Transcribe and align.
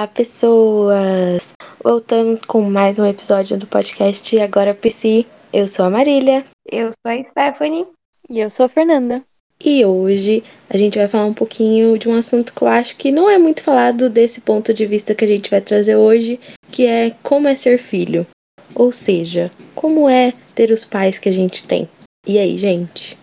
Olá, 0.00 0.08
pessoas! 0.08 1.52
Voltamos 1.84 2.40
com 2.40 2.62
mais 2.62 2.98
um 2.98 3.04
episódio 3.04 3.58
do 3.58 3.66
podcast 3.66 4.40
Agora 4.40 4.74
PC. 4.74 5.26
Eu 5.52 5.68
sou 5.68 5.84
a 5.84 5.90
Marília. 5.90 6.46
Eu 6.64 6.86
sou 6.86 7.12
a 7.12 7.22
Stephanie. 7.22 7.86
E 8.26 8.40
eu 8.40 8.48
sou 8.48 8.64
a 8.64 8.68
Fernanda. 8.70 9.22
E 9.62 9.84
hoje 9.84 10.42
a 10.70 10.78
gente 10.78 10.96
vai 10.96 11.06
falar 11.06 11.26
um 11.26 11.34
pouquinho 11.34 11.98
de 11.98 12.08
um 12.08 12.16
assunto 12.16 12.54
que 12.54 12.62
eu 12.62 12.68
acho 12.68 12.96
que 12.96 13.12
não 13.12 13.28
é 13.28 13.36
muito 13.36 13.62
falado 13.62 14.08
desse 14.08 14.40
ponto 14.40 14.72
de 14.72 14.86
vista 14.86 15.14
que 15.14 15.22
a 15.22 15.28
gente 15.28 15.50
vai 15.50 15.60
trazer 15.60 15.96
hoje, 15.96 16.40
que 16.72 16.86
é 16.86 17.10
como 17.22 17.46
é 17.46 17.54
ser 17.54 17.76
filho. 17.76 18.26
Ou 18.74 18.92
seja, 18.92 19.50
como 19.74 20.08
é 20.08 20.32
ter 20.54 20.70
os 20.70 20.82
pais 20.82 21.18
que 21.18 21.28
a 21.28 21.32
gente 21.32 21.68
tem. 21.68 21.86
E 22.26 22.38
aí, 22.38 22.56
gente? 22.56 23.18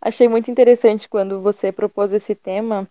Achei 0.00 0.28
muito 0.28 0.48
interessante 0.48 1.08
quando 1.08 1.40
você 1.40 1.72
propôs 1.72 2.12
esse 2.12 2.36
tema, 2.36 2.88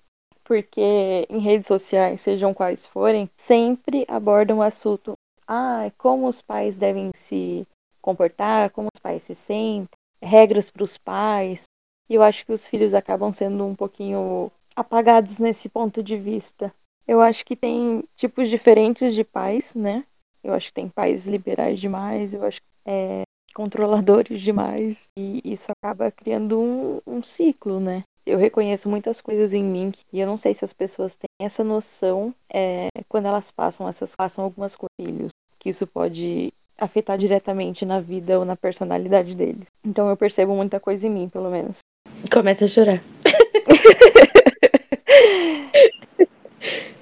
porque 0.49 1.27
em 1.29 1.37
redes 1.37 1.67
sociais, 1.67 2.21
sejam 2.21 2.55
quais 2.55 2.87
forem, 2.87 3.29
sempre 3.37 4.03
abordam 4.07 4.57
o 4.57 4.61
assunto: 4.63 5.13
ah, 5.47 5.91
como 5.95 6.27
os 6.27 6.41
pais 6.41 6.75
devem 6.75 7.11
se 7.13 7.67
comportar, 8.01 8.71
como 8.71 8.89
os 8.91 8.99
pais 8.99 9.21
se 9.21 9.35
sentem, 9.35 9.87
regras 10.19 10.67
para 10.71 10.83
os 10.83 10.97
pais. 10.97 11.65
E 12.09 12.15
eu 12.15 12.23
acho 12.23 12.43
que 12.47 12.51
os 12.51 12.65
filhos 12.65 12.95
acabam 12.95 13.31
sendo 13.31 13.63
um 13.63 13.75
pouquinho 13.75 14.51
apagados 14.75 15.37
nesse 15.37 15.69
ponto 15.69 16.01
de 16.01 16.17
vista. 16.17 16.73
Eu 17.07 17.21
acho 17.21 17.45
que 17.45 17.55
tem 17.55 18.03
tipos 18.15 18.49
diferentes 18.49 19.13
de 19.13 19.23
pais, 19.23 19.75
né? 19.75 20.03
Eu 20.43 20.55
acho 20.55 20.69
que 20.69 20.73
tem 20.73 20.89
pais 20.89 21.27
liberais 21.27 21.79
demais, 21.79 22.33
eu 22.33 22.43
acho 22.43 22.59
que 22.59 22.67
é, 22.85 23.21
controladores 23.53 24.41
demais. 24.41 25.07
E 25.15 25.41
isso 25.45 25.67
acaba 25.71 26.09
criando 26.09 26.59
um, 26.59 27.01
um 27.05 27.21
ciclo, 27.21 27.79
né? 27.79 28.03
Eu 28.25 28.37
reconheço 28.37 28.89
muitas 28.89 29.21
coisas 29.21 29.53
em 29.53 29.63
mim 29.63 29.91
e 30.11 30.19
eu 30.19 30.27
não 30.27 30.37
sei 30.37 30.53
se 30.53 30.63
as 30.63 30.73
pessoas 30.73 31.15
têm 31.15 31.29
essa 31.39 31.63
noção 31.63 32.33
é, 32.51 32.87
quando 33.07 33.27
elas 33.27 33.51
passam 33.51 33.87
essas 33.87 34.15
passam 34.15 34.43
algumas 34.43 34.75
com 34.75 34.87
filhos 34.99 35.31
que 35.57 35.69
isso 35.69 35.85
pode 35.85 36.53
afetar 36.77 37.17
diretamente 37.17 37.85
na 37.85 37.99
vida 37.99 38.39
ou 38.39 38.45
na 38.45 38.55
personalidade 38.55 39.35
deles. 39.35 39.65
Então 39.83 40.09
eu 40.09 40.15
percebo 40.15 40.55
muita 40.55 40.79
coisa 40.79 41.07
em 41.07 41.09
mim, 41.09 41.27
pelo 41.27 41.51
menos. 41.51 41.79
Começa 42.31 42.65
a 42.65 42.67
chorar. 42.67 43.01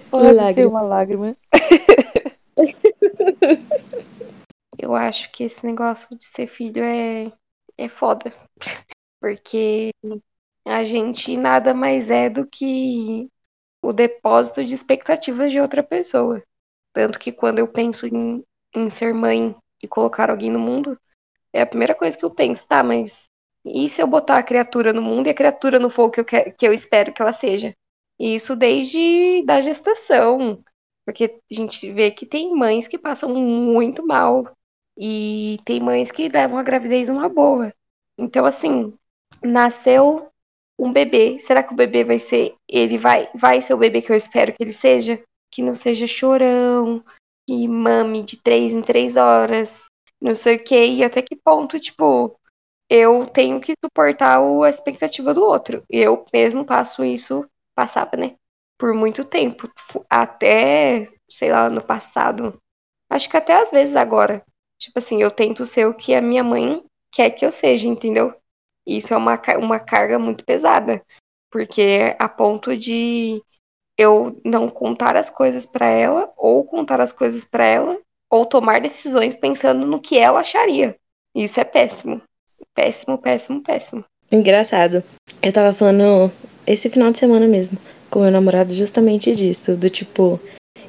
Pode 0.09 0.33
lágrima. 0.33 0.53
ser 0.53 0.65
uma 0.65 0.81
lágrima. 0.81 1.37
eu 4.79 4.95
acho 4.95 5.29
que 5.31 5.43
esse 5.43 5.65
negócio 5.65 6.17
de 6.17 6.25
ser 6.25 6.47
filho 6.47 6.81
é, 6.83 7.31
é 7.77 7.89
foda. 7.89 8.31
Porque 9.19 9.91
a 10.67 10.83
gente 10.83 11.37
nada 11.37 11.73
mais 11.73 12.09
é 12.09 12.29
do 12.29 12.45
que 12.45 13.29
o 13.81 13.93
depósito 13.93 14.63
de 14.65 14.73
expectativas 14.73 15.51
de 15.51 15.59
outra 15.59 15.83
pessoa. 15.83 16.43
Tanto 16.93 17.19
que 17.19 17.31
quando 17.31 17.59
eu 17.59 17.67
penso 17.67 18.05
em, 18.07 18.43
em 18.75 18.89
ser 18.89 19.13
mãe 19.13 19.55
e 19.81 19.87
colocar 19.87 20.29
alguém 20.29 20.51
no 20.51 20.59
mundo, 20.59 20.99
é 21.53 21.61
a 21.61 21.65
primeira 21.65 21.95
coisa 21.95 22.17
que 22.17 22.25
eu 22.25 22.31
penso, 22.31 22.67
tá, 22.67 22.83
mas 22.83 23.27
e 23.65 23.89
se 23.89 24.01
eu 24.01 24.07
botar 24.07 24.37
a 24.37 24.43
criatura 24.43 24.93
no 24.93 25.01
mundo 25.01 25.27
e 25.27 25.29
a 25.29 25.33
criatura 25.33 25.79
não 25.79 25.89
for 25.89 26.05
o 26.05 26.11
que 26.11 26.21
eu, 26.21 26.25
que, 26.25 26.67
eu 26.67 26.73
espero 26.73 27.13
que 27.13 27.21
ela 27.21 27.33
seja? 27.33 27.75
E 28.19 28.35
isso 28.35 28.55
desde 28.55 29.43
da 29.45 29.61
gestação. 29.61 30.63
Porque 31.05 31.39
a 31.51 31.53
gente 31.53 31.91
vê 31.91 32.11
que 32.11 32.25
tem 32.25 32.53
mães 32.55 32.87
que 32.87 32.97
passam 32.97 33.33
muito 33.35 34.05
mal. 34.05 34.49
E 34.97 35.59
tem 35.65 35.79
mães 35.79 36.11
que 36.11 36.29
levam 36.29 36.57
a 36.57 36.63
gravidez 36.63 37.09
numa 37.09 37.29
boa. 37.29 37.73
Então, 38.17 38.45
assim, 38.45 38.93
nasceu 39.43 40.31
um 40.77 40.91
bebê. 40.91 41.39
Será 41.39 41.63
que 41.63 41.73
o 41.73 41.77
bebê 41.77 42.03
vai 42.03 42.19
ser. 42.19 42.55
Ele 42.67 42.97
vai, 42.97 43.29
vai 43.33 43.61
ser 43.61 43.73
o 43.73 43.77
bebê 43.77 44.01
que 44.01 44.11
eu 44.11 44.15
espero 44.15 44.53
que 44.53 44.63
ele 44.63 44.73
seja? 44.73 45.21
Que 45.51 45.61
não 45.61 45.73
seja 45.73 46.07
chorão, 46.07 47.03
que 47.47 47.67
mame 47.67 48.23
de 48.23 48.41
três 48.41 48.73
em 48.73 48.81
três 48.81 49.15
horas, 49.15 49.83
não 50.21 50.35
sei 50.35 50.57
o 50.57 50.63
que, 50.63 50.85
e 50.85 51.03
até 51.03 51.21
que 51.21 51.35
ponto, 51.35 51.79
tipo, 51.79 52.37
eu 52.89 53.25
tenho 53.25 53.59
que 53.61 53.73
suportar 53.83 54.39
a 54.39 54.69
expectativa 54.69 55.33
do 55.33 55.43
outro. 55.43 55.83
Eu 55.89 56.25
mesmo 56.33 56.65
passo 56.65 57.03
isso, 57.03 57.45
passava, 57.75 58.17
né? 58.17 58.35
Por 58.77 58.93
muito 58.93 59.23
tempo. 59.23 59.71
Até, 60.09 61.09
sei 61.29 61.51
lá, 61.51 61.69
no 61.69 61.81
passado. 61.81 62.51
Acho 63.09 63.29
que 63.29 63.37
até 63.37 63.61
às 63.61 63.71
vezes 63.71 63.95
agora. 63.95 64.43
Tipo 64.79 64.99
assim, 64.99 65.21
eu 65.21 65.31
tento 65.31 65.65
ser 65.65 65.87
o 65.87 65.93
que 65.93 66.13
a 66.13 66.21
minha 66.21 66.43
mãe 66.43 66.83
quer 67.11 67.31
que 67.31 67.45
eu 67.45 67.51
seja, 67.51 67.87
entendeu? 67.87 68.35
Isso 68.87 69.13
é 69.13 69.17
uma, 69.17 69.39
uma 69.57 69.79
carga 69.79 70.17
muito 70.17 70.45
pesada, 70.45 71.03
porque 71.51 72.15
a 72.17 72.29
ponto 72.29 72.75
de 72.77 73.41
eu 73.97 74.39
não 74.45 74.69
contar 74.69 75.17
as 75.17 75.29
coisas 75.29 75.65
para 75.65 75.87
ela, 75.87 76.31
ou 76.37 76.63
contar 76.63 77.01
as 77.01 77.11
coisas 77.11 77.43
para 77.43 77.65
ela, 77.65 77.97
ou 78.29 78.45
tomar 78.45 78.79
decisões 78.79 79.35
pensando 79.35 79.85
no 79.85 79.99
que 79.99 80.17
ela 80.17 80.39
acharia. 80.39 80.95
Isso 81.35 81.59
é 81.59 81.63
péssimo. 81.63 82.21
Péssimo, 82.73 83.17
péssimo, 83.17 83.61
péssimo. 83.61 84.05
Engraçado. 84.31 85.03
Eu 85.41 85.51
tava 85.51 85.73
falando 85.73 86.31
esse 86.65 86.89
final 86.89 87.11
de 87.11 87.19
semana 87.19 87.47
mesmo 87.47 87.77
com 88.09 88.21
meu 88.21 88.31
namorado 88.31 88.73
justamente 88.73 89.35
disso, 89.35 89.75
do 89.75 89.89
tipo, 89.89 90.39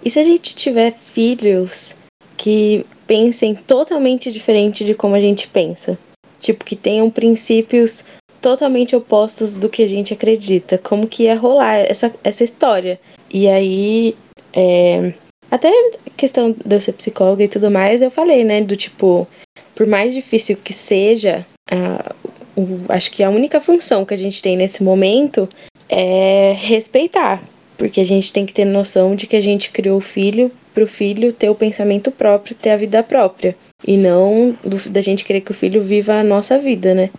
e 0.04 0.10
se 0.10 0.18
a 0.18 0.22
gente 0.22 0.54
tiver 0.54 0.92
filhos 0.92 1.96
que 2.36 2.86
pensem 3.06 3.54
totalmente 3.54 4.30
diferente 4.30 4.84
de 4.84 4.94
como 4.94 5.14
a 5.14 5.20
gente 5.20 5.48
pensa? 5.48 5.98
Tipo, 6.38 6.64
que 6.64 6.76
tenham 6.76 7.10
princípios 7.10 8.04
totalmente 8.40 8.94
opostos 8.94 9.54
do 9.54 9.68
que 9.68 9.82
a 9.82 9.86
gente 9.86 10.12
acredita. 10.12 10.78
Como 10.78 11.06
que 11.06 11.24
ia 11.24 11.36
rolar 11.36 11.74
essa, 11.74 12.12
essa 12.22 12.44
história. 12.44 13.00
E 13.30 13.48
aí, 13.48 14.16
é, 14.52 15.12
até 15.50 15.70
questão 16.16 16.52
de 16.52 16.74
eu 16.74 16.80
ser 16.80 16.92
psicóloga 16.92 17.44
e 17.44 17.48
tudo 17.48 17.70
mais, 17.70 18.02
eu 18.02 18.10
falei, 18.10 18.44
né? 18.44 18.60
Do 18.60 18.76
tipo, 18.76 19.26
por 19.74 19.86
mais 19.86 20.14
difícil 20.14 20.56
que 20.56 20.72
seja, 20.72 21.46
a, 21.70 22.14
o, 22.56 22.84
acho 22.88 23.10
que 23.10 23.22
a 23.22 23.30
única 23.30 23.60
função 23.60 24.04
que 24.04 24.14
a 24.14 24.18
gente 24.18 24.42
tem 24.42 24.56
nesse 24.56 24.82
momento 24.82 25.48
é 25.88 26.54
respeitar. 26.58 27.42
Porque 27.76 28.00
a 28.00 28.04
gente 28.04 28.32
tem 28.32 28.44
que 28.44 28.52
ter 28.52 28.64
noção 28.64 29.14
de 29.14 29.26
que 29.26 29.36
a 29.36 29.40
gente 29.40 29.70
criou 29.70 29.98
o 29.98 30.02
filho 30.02 30.50
para 30.74 30.84
o 30.84 30.88
filho 30.88 31.32
ter 31.32 31.48
o 31.48 31.54
pensamento 31.54 32.10
próprio, 32.10 32.54
ter 32.54 32.70
a 32.70 32.76
vida 32.76 33.02
própria. 33.02 33.56
E 33.86 33.96
não 33.96 34.52
do, 34.52 34.90
da 34.90 35.00
gente 35.00 35.24
querer 35.24 35.40
que 35.40 35.50
o 35.50 35.54
filho 35.54 35.80
viva 35.82 36.14
a 36.14 36.24
nossa 36.24 36.58
vida, 36.58 36.94
né? 36.94 37.10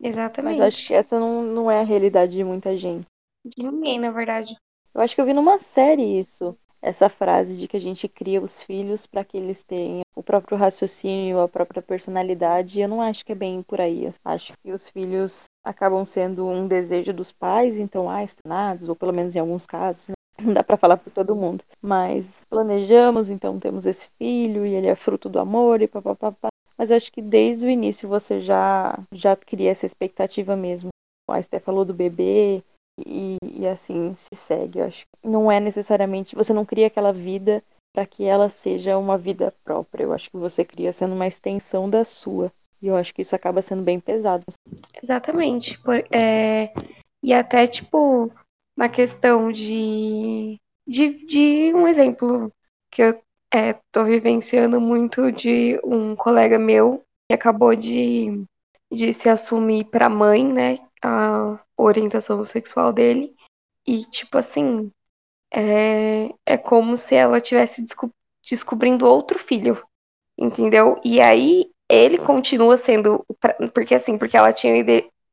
Exatamente. 0.00 0.58
Mas 0.58 0.60
acho 0.60 0.86
que 0.86 0.94
essa 0.94 1.18
não, 1.18 1.42
não 1.42 1.70
é 1.70 1.80
a 1.80 1.84
realidade 1.84 2.32
de 2.32 2.44
muita 2.44 2.76
gente. 2.76 3.06
De 3.44 3.62
ninguém, 3.62 3.98
na 3.98 4.10
verdade. 4.10 4.56
Eu 4.94 5.00
acho 5.00 5.14
que 5.14 5.20
eu 5.20 5.26
vi 5.26 5.32
numa 5.32 5.58
série 5.58 6.20
isso. 6.20 6.56
Essa 6.80 7.08
frase 7.08 7.56
de 7.56 7.66
que 7.66 7.76
a 7.76 7.80
gente 7.80 8.08
cria 8.08 8.40
os 8.40 8.62
filhos 8.62 9.06
para 9.06 9.24
que 9.24 9.36
eles 9.36 9.64
tenham 9.64 10.02
o 10.14 10.22
próprio 10.22 10.56
raciocínio, 10.56 11.40
a 11.40 11.48
própria 11.48 11.82
personalidade. 11.82 12.80
Eu 12.80 12.88
não 12.88 13.02
acho 13.02 13.24
que 13.24 13.32
é 13.32 13.34
bem 13.34 13.62
por 13.62 13.80
aí. 13.80 14.08
Acho 14.24 14.52
que 14.62 14.72
os 14.72 14.88
filhos 14.88 15.44
acabam 15.64 16.04
sendo 16.04 16.46
um 16.46 16.66
desejo 16.66 17.12
dos 17.12 17.32
pais, 17.32 17.78
então, 17.78 18.08
ah, 18.08 18.22
estanados, 18.22 18.88
ou 18.88 18.96
pelo 18.96 19.14
menos 19.14 19.34
em 19.34 19.38
alguns 19.38 19.66
casos, 19.66 20.08
né? 20.08 20.14
Não 20.40 20.52
dá 20.52 20.62
para 20.62 20.76
falar 20.76 20.96
por 20.96 21.12
todo 21.12 21.36
mundo, 21.36 21.64
mas 21.82 22.42
planejamos, 22.48 23.30
então 23.30 23.58
temos 23.58 23.86
esse 23.86 24.08
filho 24.18 24.64
e 24.64 24.74
ele 24.74 24.88
é 24.88 24.94
fruto 24.94 25.28
do 25.28 25.38
amor 25.38 25.82
e 25.82 25.88
papapá. 25.88 26.48
Mas 26.76 26.90
eu 26.90 26.96
acho 26.96 27.10
que 27.10 27.20
desde 27.20 27.66
o 27.66 27.70
início 27.70 28.08
você 28.08 28.38
já 28.38 28.98
já 29.12 29.34
cria 29.34 29.70
essa 29.70 29.84
expectativa 29.84 30.54
mesmo. 30.56 30.90
A 31.28 31.40
Esté 31.40 31.58
falou 31.58 31.84
do 31.84 31.92
bebê 31.92 32.62
e, 33.04 33.36
e 33.42 33.66
assim 33.66 34.14
se 34.14 34.34
segue. 34.34 34.78
Eu 34.78 34.86
acho 34.86 35.00
que 35.00 35.28
não 35.28 35.50
é 35.50 35.58
necessariamente 35.58 36.36
você 36.36 36.52
não 36.52 36.64
cria 36.64 36.86
aquela 36.86 37.12
vida 37.12 37.62
para 37.94 38.06
que 38.06 38.24
ela 38.24 38.48
seja 38.48 38.96
uma 38.96 39.18
vida 39.18 39.52
própria. 39.64 40.04
Eu 40.04 40.12
acho 40.12 40.30
que 40.30 40.36
você 40.36 40.64
cria 40.64 40.92
sendo 40.92 41.14
uma 41.14 41.26
extensão 41.26 41.90
da 41.90 42.04
sua. 42.04 42.52
E 42.80 42.86
eu 42.86 42.96
acho 42.96 43.12
que 43.12 43.22
isso 43.22 43.34
acaba 43.34 43.60
sendo 43.60 43.82
bem 43.82 43.98
pesado. 43.98 44.44
Exatamente. 45.02 45.76
Por, 45.80 45.96
é... 46.12 46.72
E 47.22 47.34
até, 47.34 47.66
tipo, 47.66 48.30
na 48.78 48.88
questão 48.88 49.50
de, 49.50 50.56
de, 50.86 51.26
de 51.26 51.74
um 51.74 51.88
exemplo 51.88 52.52
que 52.92 53.02
eu 53.02 53.20
estou 53.52 54.04
é, 54.04 54.08
vivenciando 54.08 54.80
muito 54.80 55.32
de 55.32 55.80
um 55.82 56.14
colega 56.14 56.60
meu 56.60 57.02
que 57.28 57.34
acabou 57.34 57.74
de, 57.74 58.44
de 58.88 59.12
se 59.12 59.28
assumir 59.28 59.86
para 59.86 60.08
mãe, 60.08 60.46
né? 60.46 60.78
A 61.02 61.58
orientação 61.76 62.46
sexual 62.46 62.92
dele. 62.92 63.34
E, 63.84 64.04
tipo 64.04 64.38
assim, 64.38 64.92
é, 65.52 66.32
é 66.46 66.56
como 66.56 66.96
se 66.96 67.16
ela 67.16 67.40
tivesse 67.40 67.82
desco 67.82 68.08
descobrindo 68.48 69.08
outro 69.08 69.40
filho, 69.40 69.84
entendeu? 70.38 71.00
E 71.04 71.20
aí 71.20 71.68
ele 71.90 72.16
continua 72.16 72.76
sendo. 72.76 73.26
Porque 73.74 73.96
assim, 73.96 74.16
porque 74.16 74.36
ela 74.36 74.52
tinha 74.52 74.72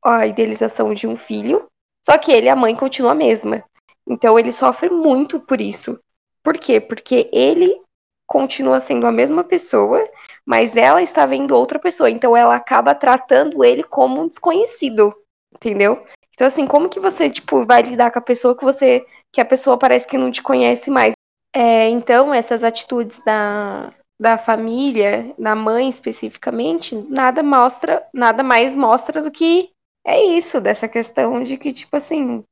a 0.02 0.26
idealização 0.26 0.92
de 0.92 1.06
um 1.06 1.16
filho, 1.16 1.68
só 2.08 2.16
que 2.16 2.30
ele 2.30 2.46
e 2.46 2.48
a 2.48 2.54
mãe 2.54 2.76
continuam 2.76 3.12
a 3.12 3.16
mesma. 3.16 3.64
Então 4.06 4.38
ele 4.38 4.52
sofre 4.52 4.88
muito 4.88 5.40
por 5.40 5.60
isso. 5.60 5.98
Por 6.40 6.56
quê? 6.56 6.80
Porque 6.80 7.28
ele 7.32 7.80
continua 8.28 8.78
sendo 8.78 9.06
a 9.06 9.12
mesma 9.12 9.42
pessoa, 9.42 10.08
mas 10.46 10.76
ela 10.76 11.02
está 11.02 11.26
vendo 11.26 11.56
outra 11.56 11.80
pessoa. 11.80 12.08
Então 12.08 12.36
ela 12.36 12.54
acaba 12.54 12.94
tratando 12.94 13.64
ele 13.64 13.82
como 13.82 14.22
um 14.22 14.28
desconhecido. 14.28 15.12
Entendeu? 15.52 16.06
Então, 16.32 16.46
assim, 16.46 16.66
como 16.66 16.88
que 16.88 17.00
você, 17.00 17.28
tipo, 17.28 17.64
vai 17.64 17.82
lidar 17.82 18.12
com 18.12 18.18
a 18.18 18.22
pessoa 18.22 18.56
que 18.56 18.62
você. 18.62 19.04
que 19.32 19.40
a 19.40 19.44
pessoa 19.44 19.78
parece 19.78 20.06
que 20.06 20.18
não 20.18 20.30
te 20.30 20.42
conhece 20.42 20.90
mais? 20.90 21.14
É, 21.54 21.88
então, 21.88 22.32
essas 22.32 22.62
atitudes 22.62 23.18
da, 23.24 23.88
da 24.20 24.36
família, 24.36 25.34
da 25.38 25.56
mãe 25.56 25.88
especificamente, 25.88 26.94
nada 27.08 27.42
mostra, 27.42 28.06
nada 28.12 28.42
mais 28.42 28.76
mostra 28.76 29.22
do 29.22 29.30
que 29.30 29.70
é 30.06 30.24
isso, 30.24 30.60
dessa 30.60 30.88
questão 30.88 31.42
de 31.42 31.58
que, 31.58 31.72
tipo 31.72 31.96
assim, 31.96 32.44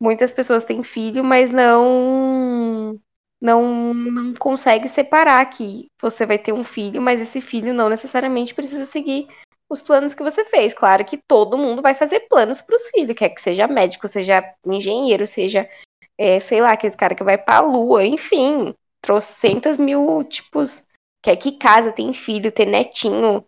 muitas 0.00 0.30
pessoas 0.30 0.62
têm 0.62 0.82
filho, 0.82 1.24
mas 1.24 1.50
não 1.50 3.00
não, 3.40 3.94
não 3.94 4.34
consegue 4.34 4.88
separar 4.88 5.44
que 5.46 5.88
você 6.00 6.26
vai 6.26 6.38
ter 6.38 6.52
um 6.52 6.64
filho, 6.64 7.00
mas 7.00 7.20
esse 7.20 7.40
filho 7.40 7.72
não 7.72 7.88
necessariamente 7.88 8.54
precisa 8.54 8.84
seguir 8.84 9.28
os 9.70 9.80
planos 9.80 10.14
que 10.14 10.22
você 10.22 10.44
fez. 10.44 10.74
Claro 10.74 11.04
que 11.04 11.18
todo 11.18 11.56
mundo 11.56 11.80
vai 11.80 11.94
fazer 11.94 12.20
planos 12.28 12.60
para 12.60 12.76
os 12.76 12.88
filhos, 12.88 13.16
quer 13.16 13.30
que 13.30 13.40
seja 13.40 13.66
médico, 13.66 14.08
seja 14.08 14.42
engenheiro, 14.66 15.26
seja, 15.26 15.68
é, 16.18 16.40
sei 16.40 16.60
lá, 16.60 16.72
aquele 16.72 16.96
cara 16.96 17.14
que 17.14 17.24
vai 17.24 17.38
para 17.38 17.58
a 17.58 17.60
lua, 17.60 18.04
enfim, 18.04 18.74
trocentas 19.00 19.78
mil 19.78 20.24
tipos, 20.24 20.84
quer 21.22 21.36
que 21.36 21.52
casa, 21.52 21.92
tem 21.92 22.12
filho, 22.12 22.52
ter 22.52 22.66
netinho, 22.66 23.44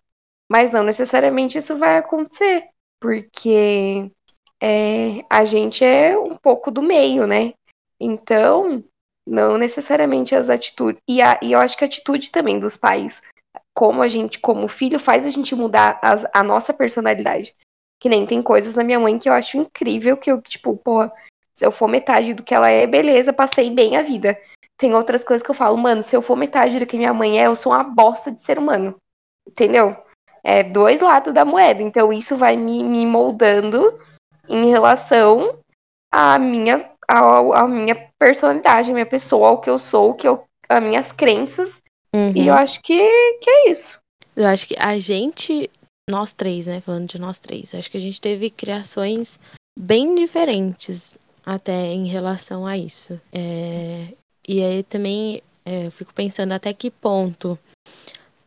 mas 0.49 0.73
não 0.73 0.85
necessariamente 0.85 1.59
isso 1.59 1.77
vai 1.77 1.99
acontecer, 1.99 2.69
porque 3.01 4.11
é, 4.63 5.25
a 5.29 5.45
gente 5.45 5.85
é 5.85 6.17
um 6.19 6.37
pouco 6.37 6.71
do 6.71 6.83
meio, 6.83 7.27
né? 7.27 7.55
Então, 7.99 8.85
não 9.27 9.57
necessariamente 9.57 10.35
as 10.35 10.49
atitudes. 10.49 11.01
E, 11.09 11.23
a, 11.23 11.39
e 11.43 11.53
eu 11.53 11.59
acho 11.59 11.77
que 11.77 11.85
a 11.85 11.87
atitude 11.87 12.31
também 12.31 12.59
dos 12.59 12.77
pais, 12.77 13.23
como 13.75 14.03
a 14.03 14.09
gente, 14.09 14.39
como 14.39 14.69
filho, 14.69 14.99
faz 14.99 15.25
a 15.25 15.31
gente 15.31 15.55
mudar 15.55 15.99
as, 16.03 16.27
a 16.33 16.43
nossa 16.43 16.75
personalidade. 16.75 17.55
Que 17.99 18.09
nem 18.09 18.27
tem 18.27 18.43
coisas 18.43 18.75
na 18.75 18.85
minha 18.85 19.01
mãe 19.01 19.19
que 19.19 19.29
eu 19.29 19.33
acho 19.33 19.57
incrível, 19.57 20.17
que 20.17 20.31
eu, 20.31 20.41
tipo, 20.41 20.77
pô, 20.77 21.11
se 21.55 21.65
eu 21.65 21.73
for 21.73 21.89
metade 21.89 22.35
do 22.35 22.43
que 22.43 22.55
ela 22.55 22.69
é, 22.69 22.87
beleza, 22.87 23.33
passei 23.33 23.71
bem 23.71 23.97
a 23.97 24.03
vida. 24.03 24.41
Tem 24.77 24.95
outras 24.95 25.23
coisas 25.23 25.45
que 25.45 25.51
eu 25.51 25.55
falo, 25.55 25.77
mano, 25.77 26.03
se 26.03 26.17
eu 26.17 26.23
for 26.23 26.37
metade 26.37 26.79
do 26.79 26.87
que 26.87 26.97
minha 26.97 27.13
mãe 27.13 27.39
é, 27.39 27.47
eu 27.47 27.57
sou 27.57 27.73
uma 27.73 27.85
bosta 27.85 28.31
de 28.31 28.41
ser 28.41 28.59
humano. 28.59 28.97
Entendeu? 29.47 29.97
É 30.43 30.63
dois 30.63 31.01
lados 31.01 31.33
da 31.33 31.45
moeda. 31.45 31.83
Então 31.83 32.13
isso 32.13 32.37
vai 32.37 32.57
me, 32.57 32.83
me 32.83 33.07
moldando 33.07 33.99
em 34.49 34.71
relação 34.71 35.59
à 36.13 36.39
minha 36.39 36.91
a, 37.11 37.63
a 37.63 37.69
minha 37.69 37.97
personalidade, 38.19 38.91
a 38.91 38.95
minha 38.95 39.07
pessoa, 39.07 39.49
ao 39.49 39.61
que 39.61 39.69
eu 39.69 39.79
sou, 39.79 40.15
que 40.15 40.29
eu, 40.29 40.45
as 40.69 40.83
minhas 40.83 41.11
crenças. 41.11 41.83
Uhum. 42.15 42.33
E 42.35 42.47
eu 42.47 42.55
acho 42.55 42.81
que, 42.83 42.99
que 43.41 43.51
é 43.51 43.71
isso. 43.71 43.99
Eu 44.37 44.47
acho 44.47 44.69
que 44.69 44.77
a 44.79 44.97
gente, 44.99 45.69
nós 46.09 46.33
três, 46.33 46.69
né? 46.69 46.81
Falando 46.81 47.09
de 47.09 47.19
nós 47.19 47.39
três, 47.39 47.75
acho 47.75 47.91
que 47.91 47.97
a 47.97 48.01
gente 48.01 48.21
teve 48.21 48.49
criações 48.49 49.41
bem 49.79 50.15
diferentes 50.15 51.19
até 51.45 51.73
em 51.73 52.07
relação 52.07 52.67
a 52.67 52.77
isso. 52.77 53.21
É, 53.33 54.07
e 54.47 54.63
aí 54.63 54.83
também 54.85 55.43
é, 55.65 55.87
eu 55.87 55.91
fico 55.91 56.15
pensando 56.15 56.53
até 56.53 56.73
que 56.73 56.91
ponto 56.91 57.59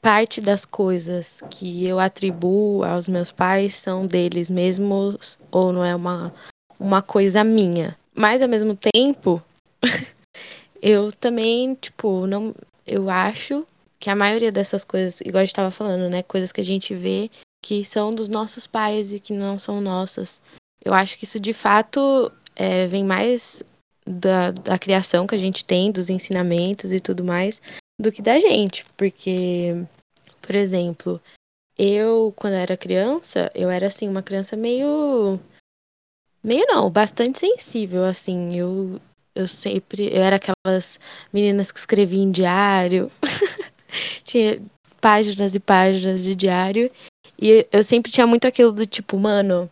parte 0.03 0.41
das 0.41 0.65
coisas 0.65 1.41
que 1.49 1.87
eu 1.87 1.97
atribuo 1.97 2.83
aos 2.83 3.07
meus 3.07 3.31
pais 3.31 3.73
são 3.73 4.05
deles 4.05 4.49
mesmos 4.49 5.39
ou 5.49 5.71
não 5.71 5.83
é 5.83 5.95
uma, 5.95 6.33
uma 6.77 7.01
coisa 7.01 7.41
minha. 7.41 7.97
Mas 8.13 8.41
ao 8.41 8.49
mesmo 8.49 8.75
tempo, 8.75 9.41
eu 10.81 11.09
também, 11.13 11.73
tipo, 11.75 12.27
não. 12.27 12.53
Eu 12.85 13.09
acho 13.09 13.65
que 13.97 14.09
a 14.09 14.15
maioria 14.15 14.51
dessas 14.51 14.83
coisas, 14.83 15.21
igual 15.21 15.41
a 15.41 15.45
gente 15.45 15.55
tava 15.55 15.71
falando, 15.71 16.09
né? 16.09 16.21
Coisas 16.21 16.51
que 16.51 16.59
a 16.59 16.65
gente 16.65 16.93
vê 16.93 17.31
que 17.63 17.85
são 17.85 18.13
dos 18.13 18.27
nossos 18.27 18.67
pais 18.67 19.13
e 19.13 19.21
que 19.21 19.31
não 19.31 19.57
são 19.57 19.79
nossas. 19.79 20.43
Eu 20.83 20.93
acho 20.93 21.17
que 21.17 21.23
isso 21.23 21.39
de 21.39 21.53
fato 21.53 22.29
é, 22.57 22.87
vem 22.87 23.05
mais 23.05 23.63
da, 24.05 24.51
da 24.51 24.77
criação 24.77 25.25
que 25.25 25.33
a 25.33 25.37
gente 25.37 25.63
tem, 25.63 25.93
dos 25.93 26.09
ensinamentos 26.09 26.91
e 26.91 26.99
tudo 26.99 27.23
mais, 27.23 27.61
do 27.99 28.11
que 28.11 28.21
da 28.21 28.39
gente. 28.39 28.85
Porque, 28.97 29.85
por 30.41 30.55
exemplo, 30.55 31.21
eu, 31.77 32.33
quando 32.35 32.53
era 32.53 32.77
criança, 32.77 33.51
eu 33.55 33.69
era 33.69 33.87
assim, 33.87 34.07
uma 34.07 34.23
criança 34.23 34.55
meio 34.55 35.39
Meio 36.43 36.65
não, 36.67 36.89
bastante 36.91 37.39
sensível, 37.39 38.03
assim. 38.03 38.55
Eu, 38.57 38.99
eu 39.33 39.47
sempre. 39.47 40.07
Eu 40.13 40.21
era 40.21 40.35
aquelas 40.35 40.99
meninas 41.31 41.71
que 41.71 41.79
escreviam 41.79 42.21
em 42.21 42.31
diário. 42.31 43.09
tinha 44.25 44.61
páginas 44.99 45.55
e 45.55 45.59
páginas 45.59 46.23
de 46.23 46.35
diário. 46.35 46.91
E 47.41 47.65
eu 47.71 47.81
sempre 47.81 48.11
tinha 48.11 48.27
muito 48.27 48.45
aquilo 48.47 48.71
do 48.73 48.85
tipo, 48.85 49.17
mano, 49.17 49.69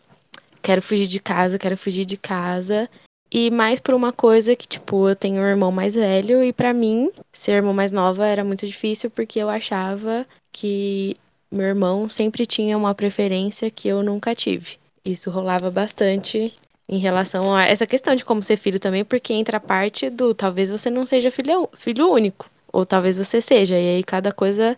quero 0.62 0.80
fugir 0.80 1.06
de 1.06 1.20
casa, 1.20 1.58
quero 1.58 1.76
fugir 1.76 2.06
de 2.06 2.16
casa. 2.16 2.88
E 3.34 3.50
mais 3.50 3.80
por 3.80 3.94
uma 3.94 4.12
coisa 4.12 4.54
que, 4.54 4.68
tipo, 4.68 5.08
eu 5.08 5.16
tenho 5.16 5.40
um 5.40 5.46
irmão 5.46 5.72
mais 5.72 5.94
velho 5.94 6.44
e 6.44 6.52
para 6.52 6.74
mim, 6.74 7.10
ser 7.32 7.52
irmão 7.52 7.72
mais 7.72 7.90
nova 7.90 8.26
era 8.26 8.44
muito 8.44 8.66
difícil 8.66 9.10
porque 9.10 9.38
eu 9.38 9.48
achava 9.48 10.26
que 10.52 11.16
meu 11.50 11.66
irmão 11.66 12.10
sempre 12.10 12.44
tinha 12.44 12.76
uma 12.76 12.94
preferência 12.94 13.70
que 13.70 13.88
eu 13.88 14.02
nunca 14.02 14.34
tive. 14.34 14.76
Isso 15.02 15.30
rolava 15.30 15.70
bastante 15.70 16.52
em 16.86 16.98
relação 16.98 17.54
a 17.54 17.64
essa 17.64 17.86
questão 17.86 18.14
de 18.14 18.22
como 18.22 18.42
ser 18.42 18.58
filho 18.58 18.78
também, 18.78 19.02
porque 19.02 19.32
entra 19.32 19.56
a 19.56 19.60
parte 19.60 20.10
do 20.10 20.34
talvez 20.34 20.70
você 20.70 20.90
não 20.90 21.06
seja 21.06 21.30
filho, 21.30 21.66
filho 21.74 22.10
único, 22.10 22.50
ou 22.70 22.84
talvez 22.84 23.16
você 23.16 23.40
seja, 23.40 23.78
e 23.78 23.96
aí 23.96 24.04
cada 24.04 24.30
coisa 24.30 24.76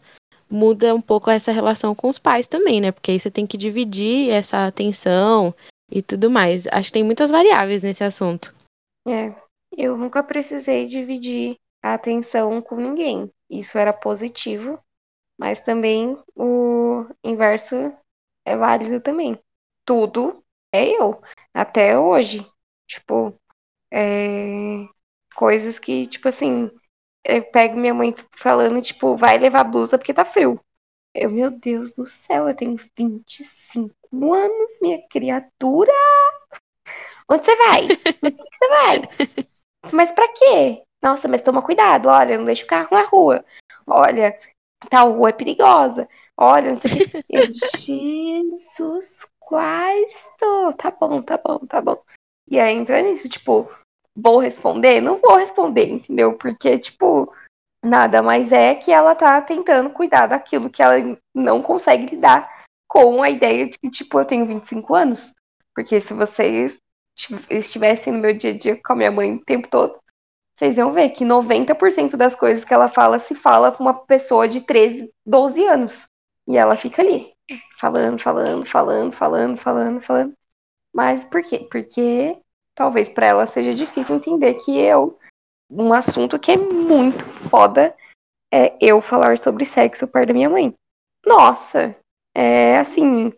muda 0.48 0.94
um 0.94 1.00
pouco 1.00 1.28
essa 1.28 1.50
relação 1.50 1.92
com 1.92 2.08
os 2.08 2.20
pais 2.20 2.46
também, 2.46 2.80
né? 2.80 2.92
Porque 2.92 3.10
aí 3.10 3.18
você 3.18 3.32
tem 3.32 3.46
que 3.46 3.56
dividir 3.56 4.30
essa 4.30 4.66
atenção 4.66 5.52
e 5.90 6.02
tudo 6.02 6.30
mais. 6.30 6.66
Acho 6.68 6.88
que 6.88 6.94
tem 6.94 7.04
muitas 7.04 7.30
variáveis 7.30 7.82
nesse 7.82 8.04
assunto. 8.04 8.54
É, 9.06 9.34
eu 9.76 9.96
nunca 9.96 10.22
precisei 10.22 10.88
dividir 10.88 11.56
a 11.82 11.94
atenção 11.94 12.60
com 12.62 12.76
ninguém. 12.76 13.30
Isso 13.50 13.76
era 13.78 13.92
positivo, 13.92 14.78
mas 15.38 15.60
também 15.60 16.18
o 16.34 17.06
inverso 17.22 17.92
é 18.44 18.56
válido 18.56 19.00
também 19.00 19.38
tudo 19.84 20.42
é 20.72 20.88
eu. 20.88 21.22
Até 21.52 21.98
hoje. 21.98 22.46
Tipo, 22.86 23.38
é... 23.92 24.86
coisas 25.34 25.78
que, 25.78 26.06
tipo 26.06 26.28
assim, 26.28 26.70
eu 27.24 27.42
pego 27.50 27.76
minha 27.76 27.94
mãe 27.94 28.14
falando, 28.36 28.82
tipo, 28.82 29.16
vai 29.16 29.38
levar 29.38 29.64
blusa 29.64 29.98
porque 29.98 30.14
tá 30.14 30.24
frio. 30.24 30.60
Eu, 31.14 31.30
meu 31.30 31.50
Deus 31.50 31.94
do 31.94 32.04
céu, 32.04 32.48
eu 32.48 32.56
tenho 32.56 32.76
25 32.96 34.34
anos, 34.34 34.72
minha 34.82 35.00
criatura. 35.08 35.92
Onde 37.30 37.44
você 37.44 37.56
vai? 37.56 37.82
Onde 38.22 38.36
você 38.52 38.68
vai? 38.68 39.02
Mas 39.92 40.10
pra 40.10 40.26
quê? 40.28 40.82
Nossa, 41.02 41.28
mas 41.28 41.42
toma 41.42 41.62
cuidado, 41.62 42.08
olha, 42.08 42.36
não 42.36 42.44
deixa 42.44 42.64
o 42.64 42.68
carro 42.68 42.88
na 42.90 43.02
rua. 43.02 43.44
Olha, 43.86 44.38
tal 44.90 45.12
rua 45.12 45.28
é 45.28 45.32
perigosa. 45.32 46.08
Olha, 46.36 46.72
não 46.72 46.78
sei 46.78 46.90
o 46.90 46.96
que. 46.96 47.52
Jesus 47.78 49.26
tô? 50.38 50.72
Tá 50.72 50.90
bom, 50.90 51.22
tá 51.22 51.38
bom, 51.38 51.58
tá 51.58 51.80
bom. 51.80 52.02
E 52.48 52.58
aí 52.58 52.74
entra 52.74 53.00
nisso, 53.02 53.28
tipo, 53.28 53.70
vou 54.16 54.38
responder? 54.38 55.00
Não 55.00 55.18
vou 55.18 55.36
responder, 55.36 55.86
entendeu? 55.90 56.36
Porque, 56.36 56.78
tipo, 56.78 57.32
nada 57.84 58.22
mais 58.22 58.50
é 58.50 58.74
que 58.74 58.90
ela 58.90 59.14
tá 59.14 59.40
tentando 59.40 59.90
cuidar 59.90 60.26
daquilo 60.26 60.70
que 60.70 60.82
ela 60.82 60.96
não 61.34 61.62
consegue 61.62 62.06
lidar 62.14 62.48
com 62.88 63.22
a 63.22 63.30
ideia 63.30 63.66
de 63.66 63.78
que, 63.78 63.90
tipo, 63.90 64.18
eu 64.18 64.24
tenho 64.24 64.46
25 64.46 64.94
anos. 64.94 65.32
Porque 65.74 66.00
se 66.00 66.14
vocês 66.14 66.76
estivessem 67.50 68.12
no 68.12 68.18
meu 68.18 68.32
dia 68.32 68.50
a 68.50 68.56
dia 68.56 68.80
com 68.82 68.92
a 68.92 68.96
minha 68.96 69.10
mãe 69.10 69.34
o 69.34 69.44
tempo 69.44 69.68
todo, 69.68 69.98
vocês 70.54 70.76
iam 70.76 70.92
ver 70.92 71.10
que 71.10 71.24
90% 71.24 72.16
das 72.16 72.36
coisas 72.36 72.64
que 72.64 72.72
ela 72.72 72.88
fala 72.88 73.18
se 73.18 73.34
fala 73.34 73.72
com 73.72 73.82
uma 73.82 73.94
pessoa 73.94 74.48
de 74.48 74.60
13, 74.60 75.10
12 75.26 75.64
anos. 75.64 76.08
E 76.46 76.56
ela 76.56 76.76
fica 76.76 77.02
ali, 77.02 77.32
falando, 77.78 78.18
falando, 78.18 78.64
falando, 78.64 79.12
falando, 79.12 79.56
falando, 79.56 80.00
falando. 80.00 80.34
Mas 80.92 81.24
por 81.24 81.42
quê? 81.42 81.66
Porque 81.70 82.38
talvez 82.74 83.08
para 83.08 83.26
ela 83.26 83.46
seja 83.46 83.74
difícil 83.74 84.16
entender 84.16 84.54
que 84.54 84.78
eu 84.78 85.18
um 85.70 85.92
assunto 85.92 86.38
que 86.38 86.52
é 86.52 86.56
muito 86.56 87.24
foda 87.24 87.94
é 88.52 88.76
eu 88.80 89.00
falar 89.00 89.38
sobre 89.38 89.64
sexo 89.64 90.06
perto 90.06 90.28
da 90.28 90.34
minha 90.34 90.50
mãe. 90.50 90.74
Nossa, 91.26 91.96
é 92.34 92.76
assim, 92.76 93.32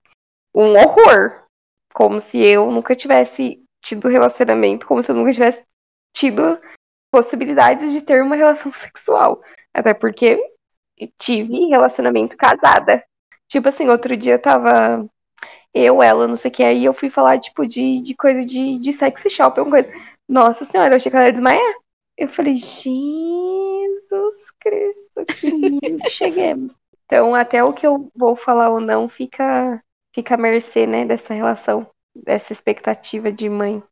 um 0.54 0.72
horror. 0.72 1.44
Como 1.94 2.20
se 2.20 2.38
eu 2.38 2.70
nunca 2.70 2.94
tivesse 2.94 3.62
tido 3.82 4.08
relacionamento, 4.08 4.86
como 4.86 5.02
se 5.02 5.10
eu 5.10 5.16
nunca 5.16 5.32
tivesse 5.32 5.64
tido 6.14 6.60
possibilidades 7.10 7.92
de 7.92 8.02
ter 8.02 8.22
uma 8.22 8.36
relação 8.36 8.72
sexual. 8.74 9.40
Até 9.72 9.94
porque 9.94 10.38
tive 11.18 11.66
relacionamento 11.66 12.36
casada. 12.36 13.04
Tipo 13.48 13.68
assim, 13.68 13.88
outro 13.88 14.16
dia 14.16 14.38
tava 14.38 15.08
eu, 15.76 16.02
ela, 16.02 16.26
não 16.26 16.36
sei 16.36 16.50
o 16.50 16.54
que, 16.54 16.62
aí 16.62 16.86
eu 16.86 16.94
fui 16.94 17.10
falar, 17.10 17.38
tipo, 17.38 17.66
de, 17.66 18.00
de 18.00 18.14
coisa 18.14 18.46
de, 18.46 18.78
de 18.78 18.92
sexy 18.94 19.28
shop, 19.28 19.58
alguma 19.58 19.82
coisa. 19.82 19.92
Nossa 20.26 20.64
senhora, 20.64 20.92
eu 20.92 20.96
achei 20.96 21.10
que 21.10 21.16
ela 21.16 21.26
ia 21.26 21.32
desmaiar. 21.32 21.74
Eu 22.16 22.28
falei, 22.28 22.56
Jesus 22.56 22.90
Cristo, 24.60 25.24
que 25.38 25.50
lindo 25.50 26.10
cheguemos. 26.10 26.74
Então, 27.04 27.34
até 27.34 27.62
o 27.62 27.72
que 27.72 27.86
eu 27.86 28.10
vou 28.16 28.34
falar 28.34 28.70
ou 28.70 28.80
não 28.80 29.08
fica, 29.08 29.82
fica 30.14 30.34
à 30.34 30.38
mercê, 30.38 30.86
né, 30.86 31.04
dessa 31.04 31.34
relação, 31.34 31.86
dessa 32.14 32.52
expectativa 32.52 33.30
de 33.30 33.48
mãe. 33.48 33.82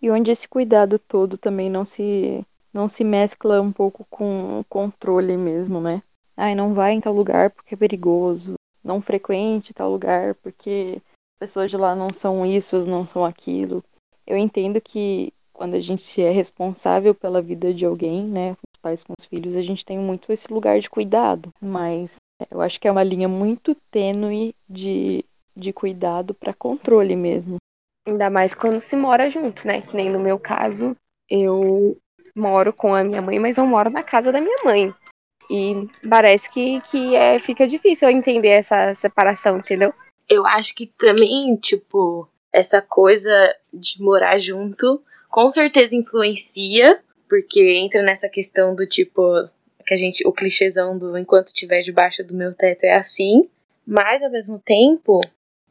E 0.00 0.10
onde 0.10 0.30
esse 0.30 0.48
cuidado 0.48 0.98
todo 0.98 1.36
também 1.36 1.68
não 1.68 1.84
se 1.84 2.44
não 2.72 2.86
se 2.86 3.02
mescla 3.02 3.60
um 3.60 3.72
pouco 3.72 4.06
com 4.08 4.60
o 4.60 4.64
controle 4.64 5.36
mesmo, 5.36 5.80
né? 5.80 6.02
Ai, 6.36 6.54
não 6.54 6.72
vai 6.72 6.92
em 6.92 7.00
tal 7.00 7.12
lugar 7.12 7.50
porque 7.50 7.74
é 7.74 7.76
perigoso. 7.76 8.54
Não 8.82 9.00
frequente 9.00 9.74
tal 9.74 9.90
lugar 9.90 10.34
porque 10.36 11.02
pessoas 11.38 11.70
de 11.70 11.76
lá 11.76 11.94
não 11.94 12.12
são 12.12 12.46
isso, 12.46 12.78
não 12.86 13.04
são 13.04 13.24
aquilo. 13.24 13.84
Eu 14.26 14.36
entendo 14.36 14.80
que 14.80 15.32
quando 15.60 15.74
a 15.74 15.80
gente 15.80 16.22
é 16.22 16.30
responsável 16.30 17.14
pela 17.14 17.42
vida 17.42 17.74
de 17.74 17.84
alguém, 17.84 18.24
né, 18.24 18.52
os 18.52 18.80
pais 18.80 19.02
com 19.02 19.12
os 19.20 19.26
filhos, 19.26 19.54
a 19.54 19.60
gente 19.60 19.84
tem 19.84 19.98
muito 19.98 20.32
esse 20.32 20.50
lugar 20.50 20.80
de 20.80 20.88
cuidado, 20.88 21.52
mas 21.60 22.16
eu 22.50 22.62
acho 22.62 22.80
que 22.80 22.88
é 22.88 22.90
uma 22.90 23.02
linha 23.02 23.28
muito 23.28 23.74
tênue 23.90 24.54
de, 24.66 25.22
de 25.54 25.70
cuidado 25.70 26.32
para 26.32 26.54
controle 26.54 27.14
mesmo. 27.14 27.56
Ainda 28.08 28.30
mais 28.30 28.54
quando 28.54 28.80
se 28.80 28.96
mora 28.96 29.28
junto, 29.28 29.66
né? 29.66 29.82
Que 29.82 29.94
nem 29.94 30.08
no 30.08 30.18
meu 30.18 30.38
caso, 30.38 30.96
eu 31.28 31.94
moro 32.34 32.72
com 32.72 32.94
a 32.94 33.04
minha 33.04 33.20
mãe, 33.20 33.38
mas 33.38 33.54
não 33.54 33.66
moro 33.66 33.90
na 33.90 34.02
casa 34.02 34.32
da 34.32 34.40
minha 34.40 34.64
mãe. 34.64 34.94
E 35.50 35.86
parece 36.08 36.48
que, 36.48 36.80
que 36.90 37.14
é, 37.14 37.38
fica 37.38 37.68
difícil 37.68 38.08
eu 38.08 38.16
entender 38.16 38.48
essa 38.48 38.94
separação, 38.94 39.58
entendeu? 39.58 39.92
Eu 40.26 40.46
acho 40.46 40.74
que 40.74 40.86
também, 40.86 41.54
tipo, 41.56 42.26
essa 42.50 42.80
coisa 42.80 43.54
de 43.70 44.02
morar 44.02 44.38
junto 44.38 45.02
com 45.30 45.50
certeza 45.50 45.94
influencia, 45.94 47.00
porque 47.28 47.78
entra 47.78 48.02
nessa 48.02 48.28
questão 48.28 48.74
do 48.74 48.86
tipo 48.86 49.22
que 49.86 49.94
a 49.94 49.96
gente 49.96 50.26
o 50.26 50.32
clichêzão 50.32 50.98
do 50.98 51.16
enquanto 51.16 51.48
estiver 51.48 51.80
debaixo 51.82 52.22
do 52.22 52.34
meu 52.34 52.54
teto 52.54 52.84
é 52.84 52.94
assim, 52.94 53.48
mas 53.86 54.22
ao 54.22 54.30
mesmo 54.30 54.58
tempo, 54.58 55.20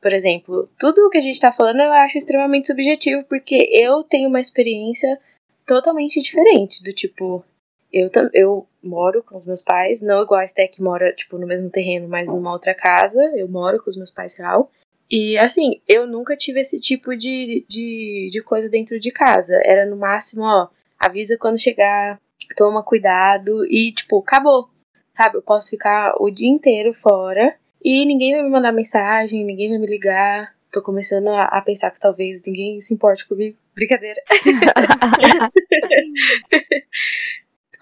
por 0.02 0.12
exemplo, 0.12 0.70
tudo 0.80 1.06
o 1.06 1.10
que 1.10 1.18
a 1.18 1.22
gente 1.22 1.40
tá 1.40 1.52
falando 1.52 1.82
eu 1.82 1.92
acho 1.92 2.18
extremamente 2.18 2.68
subjetivo, 2.68 3.24
porque 3.26 3.70
eu 3.72 4.04
tenho 4.04 4.30
uma 4.30 4.40
experiência 4.40 5.20
totalmente 5.66 6.20
diferente, 6.20 6.84
do 6.84 6.92
tipo, 6.92 7.46
eu, 7.94 8.10
eu 8.34 8.68
moro 8.84 9.24
com 9.24 9.36
os 9.36 9.46
meus 9.46 9.62
pais, 9.62 10.02
não 10.02 10.22
igual 10.24 10.42
a 10.42 10.48
Sté 10.48 10.68
que 10.68 10.82
mora, 10.82 11.14
tipo, 11.14 11.38
no 11.38 11.46
mesmo 11.46 11.70
terreno, 11.70 12.08
mas 12.08 12.34
numa 12.34 12.52
outra 12.52 12.74
casa, 12.74 13.22
eu 13.36 13.48
moro 13.48 13.82
com 13.82 13.90
os 13.90 13.96
meus 13.96 14.12
pais 14.12 14.34
real, 14.36 14.72
e 15.10 15.38
assim, 15.38 15.82
eu 15.88 16.06
nunca 16.06 16.38
tive 16.38 16.60
esse 16.60 16.80
tipo 16.80 17.16
de, 17.16 17.66
de, 17.68 18.30
de 18.32 18.44
coisa 18.44 18.70
dentro 18.70 19.00
de 19.00 19.12
casa. 19.12 19.60
Era 19.64 19.86
no 19.86 19.98
máximo, 19.98 20.44
ó, 20.44 20.68
avisa 21.00 21.38
quando 21.40 21.58
chegar, 21.58 22.20
toma 22.56 22.84
cuidado 22.84 23.66
e, 23.66 23.92
tipo, 23.92 24.20
acabou. 24.20 24.70
Sabe? 25.14 25.38
Eu 25.38 25.42
posso 25.42 25.72
ficar 25.72 26.16
o 26.20 26.30
dia 26.30 26.48
inteiro 26.48 26.94
fora 26.94 27.56
e 27.84 28.06
ninguém 28.06 28.34
vai 28.34 28.44
me 28.44 28.50
mandar 28.50 28.72
mensagem, 28.72 29.44
ninguém 29.44 29.70
vai 29.70 29.80
me 29.80 29.88
ligar. 29.88 30.54
Tô 30.72 30.82
começando 30.84 31.30
a, 31.30 31.46
a 31.46 31.62
pensar 31.64 31.90
que 31.90 32.00
talvez 32.00 32.42
ninguém 32.46 32.80
se 32.80 32.94
importe 32.94 33.28
comigo. 33.28 33.58
Brincadeira. 33.74 34.22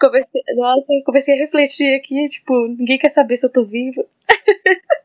comecei, 0.00 0.40
nossa, 0.56 0.92
comecei 1.04 1.34
a 1.34 1.38
refletir 1.38 1.94
aqui, 1.96 2.24
tipo, 2.26 2.68
ninguém 2.68 2.98
quer 2.98 3.10
saber 3.10 3.36
se 3.36 3.44
eu 3.46 3.52
tô 3.52 3.66
viva. 3.66 4.04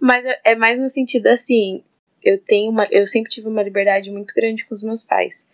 Mas 0.00 0.24
é, 0.24 0.40
é 0.44 0.54
mais 0.54 0.78
no 0.80 0.88
sentido 0.88 1.26
assim, 1.28 1.82
eu 2.22 2.38
tenho 2.38 2.70
uma, 2.70 2.86
eu 2.90 3.06
sempre 3.06 3.30
tive 3.30 3.48
uma 3.48 3.62
liberdade 3.62 4.10
muito 4.10 4.34
grande 4.34 4.64
com 4.64 4.74
os 4.74 4.82
meus 4.82 5.04
pais. 5.04 5.50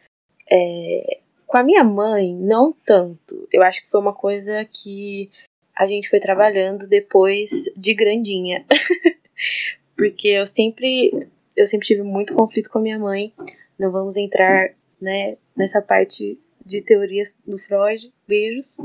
É, 0.50 1.20
com 1.46 1.58
a 1.58 1.62
minha 1.62 1.84
mãe, 1.84 2.34
não 2.34 2.74
tanto. 2.84 3.48
Eu 3.52 3.62
acho 3.62 3.82
que 3.82 3.90
foi 3.90 4.00
uma 4.00 4.14
coisa 4.14 4.64
que 4.64 5.30
a 5.76 5.86
gente 5.86 6.08
foi 6.08 6.20
trabalhando 6.20 6.88
depois 6.88 7.72
de 7.76 7.94
grandinha. 7.94 8.64
Porque 9.96 10.28
eu 10.28 10.46
sempre 10.46 11.28
eu 11.56 11.66
sempre 11.66 11.86
tive 11.86 12.02
muito 12.02 12.34
conflito 12.34 12.70
com 12.70 12.78
a 12.78 12.82
minha 12.82 12.98
mãe. 12.98 13.32
Não 13.78 13.92
vamos 13.92 14.16
entrar, 14.16 14.74
né, 15.00 15.36
nessa 15.56 15.80
parte 15.80 16.38
de 16.64 16.82
teorias 16.82 17.40
do 17.46 17.58
Freud. 17.58 18.12
Beijos. 18.26 18.78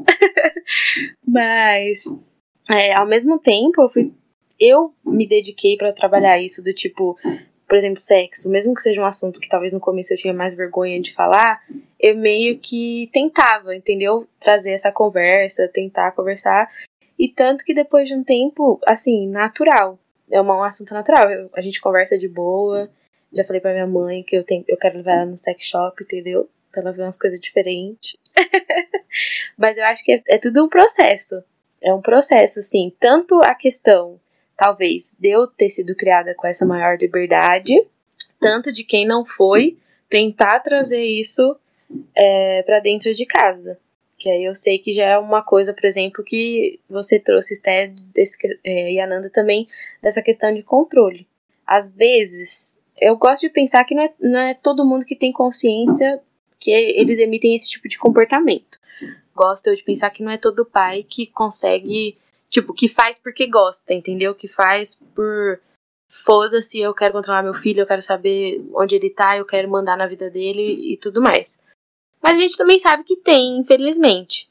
Mas 1.25 2.03
é, 2.69 2.93
ao 2.93 3.07
mesmo 3.07 3.39
tempo 3.39 3.81
eu 3.81 3.89
fui 3.89 4.13
eu 4.59 4.93
me 5.05 5.27
dediquei 5.27 5.77
para 5.77 5.93
trabalhar 5.93 6.39
isso 6.39 6.63
do 6.63 6.73
tipo, 6.73 7.17
por 7.67 7.77
exemplo, 7.77 7.99
sexo, 7.99 8.49
mesmo 8.49 8.73
que 8.73 8.81
seja 8.81 9.01
um 9.01 9.05
assunto 9.05 9.39
que 9.39 9.47
talvez 9.47 9.73
no 9.73 9.79
começo 9.79 10.13
eu 10.13 10.17
tinha 10.17 10.33
mais 10.33 10.55
vergonha 10.55 10.99
de 10.99 11.13
falar, 11.13 11.61
eu 11.99 12.15
meio 12.17 12.57
que 12.59 13.09
tentava, 13.13 13.75
entendeu? 13.75 14.27
Trazer 14.39 14.71
essa 14.71 14.91
conversa, 14.91 15.67
tentar 15.67 16.11
conversar. 16.11 16.69
E 17.17 17.27
tanto 17.27 17.63
que 17.63 17.73
depois 17.73 18.07
de 18.07 18.15
um 18.15 18.23
tempo, 18.23 18.79
assim, 18.85 19.29
natural. 19.29 19.99
É 20.31 20.41
um 20.41 20.63
assunto 20.63 20.93
natural. 20.93 21.29
Eu, 21.29 21.49
a 21.53 21.61
gente 21.61 21.81
conversa 21.81 22.17
de 22.17 22.29
boa. 22.29 22.89
Já 23.33 23.43
falei 23.43 23.61
pra 23.61 23.73
minha 23.73 23.87
mãe 23.87 24.23
que 24.23 24.37
eu, 24.37 24.43
tenho, 24.43 24.63
eu 24.67 24.77
quero 24.77 24.97
levar 24.97 25.13
ela 25.13 25.25
no 25.25 25.37
sex 25.37 25.65
shop, 25.65 26.01
entendeu? 26.03 26.49
Pra 26.71 26.81
ela 26.81 26.93
ver 26.93 27.01
umas 27.01 27.17
coisas 27.19 27.39
diferentes. 27.39 28.15
Mas 29.57 29.77
eu 29.77 29.83
acho 29.85 30.03
que 30.03 30.13
é, 30.13 30.23
é 30.29 30.37
tudo 30.37 30.63
um 30.63 30.69
processo. 30.69 31.43
É 31.83 31.93
um 31.93 32.01
processo, 32.01 32.59
assim. 32.59 32.93
Tanto 32.99 33.41
a 33.43 33.53
questão 33.53 34.19
talvez 34.59 35.15
de 35.17 35.29
eu 35.29 35.47
ter 35.47 35.69
sido 35.69 35.95
criada 35.95 36.35
com 36.35 36.45
essa 36.45 36.65
maior 36.65 36.97
liberdade, 36.99 37.73
tanto 38.41 38.73
de 38.73 38.83
quem 38.83 39.07
não 39.07 39.23
foi, 39.23 39.77
tentar 40.09 40.59
trazer 40.59 41.01
isso 41.01 41.55
é, 42.13 42.61
para 42.63 42.81
dentro 42.81 43.13
de 43.13 43.25
casa. 43.25 43.79
Que 44.17 44.29
aí 44.29 44.43
eu 44.43 44.53
sei 44.53 44.77
que 44.77 44.91
já 44.91 45.05
é 45.05 45.17
uma 45.17 45.41
coisa, 45.41 45.73
por 45.73 45.85
exemplo, 45.85 46.25
que 46.25 46.77
você 46.89 47.17
trouxe, 47.17 47.53
Esté 47.53 47.93
é, 48.65 48.91
e 48.91 48.99
Ananda 48.99 49.29
também, 49.29 49.65
dessa 50.01 50.21
questão 50.21 50.53
de 50.53 50.61
controle. 50.61 51.25
Às 51.65 51.95
vezes, 51.95 52.83
eu 52.99 53.15
gosto 53.15 53.43
de 53.43 53.49
pensar 53.49 53.85
que 53.85 53.95
não 53.95 54.03
é, 54.03 54.13
não 54.19 54.39
é 54.39 54.53
todo 54.55 54.85
mundo 54.85 55.05
que 55.05 55.15
tem 55.15 55.31
consciência 55.31 56.19
que 56.59 56.69
eles 56.69 57.17
emitem 57.17 57.55
esse 57.55 57.69
tipo 57.69 57.87
de 57.87 57.97
comportamento. 57.97 58.77
Gosto 59.33 59.73
de 59.73 59.83
pensar 59.83 60.09
que 60.09 60.21
não 60.21 60.31
é 60.33 60.37
todo 60.37 60.65
pai 60.65 61.05
que 61.07 61.27
consegue 61.27 62.17
Tipo, 62.49 62.73
que 62.73 62.87
faz 62.87 63.19
porque 63.19 63.47
gosta, 63.47 63.93
entendeu? 63.93 64.33
Que 64.33 64.47
faz 64.47 65.01
por. 65.15 65.59
Foda-se, 66.11 66.79
eu 66.79 66.91
quero 66.93 67.13
controlar 67.13 67.43
meu 67.43 67.53
filho, 67.53 67.81
eu 67.81 67.87
quero 67.87 68.01
saber 68.01 68.59
onde 68.73 68.95
ele 68.95 69.11
tá, 69.11 69.37
eu 69.37 69.45
quero 69.45 69.69
mandar 69.69 69.95
na 69.95 70.07
vida 70.07 70.27
dele 70.27 70.93
e 70.93 70.97
tudo 70.97 71.21
mais. 71.21 71.63
Mas 72.19 72.37
a 72.37 72.41
gente 72.41 72.57
também 72.57 72.79
sabe 72.79 73.03
que 73.03 73.15
tem, 73.15 73.59
infelizmente. 73.59 74.49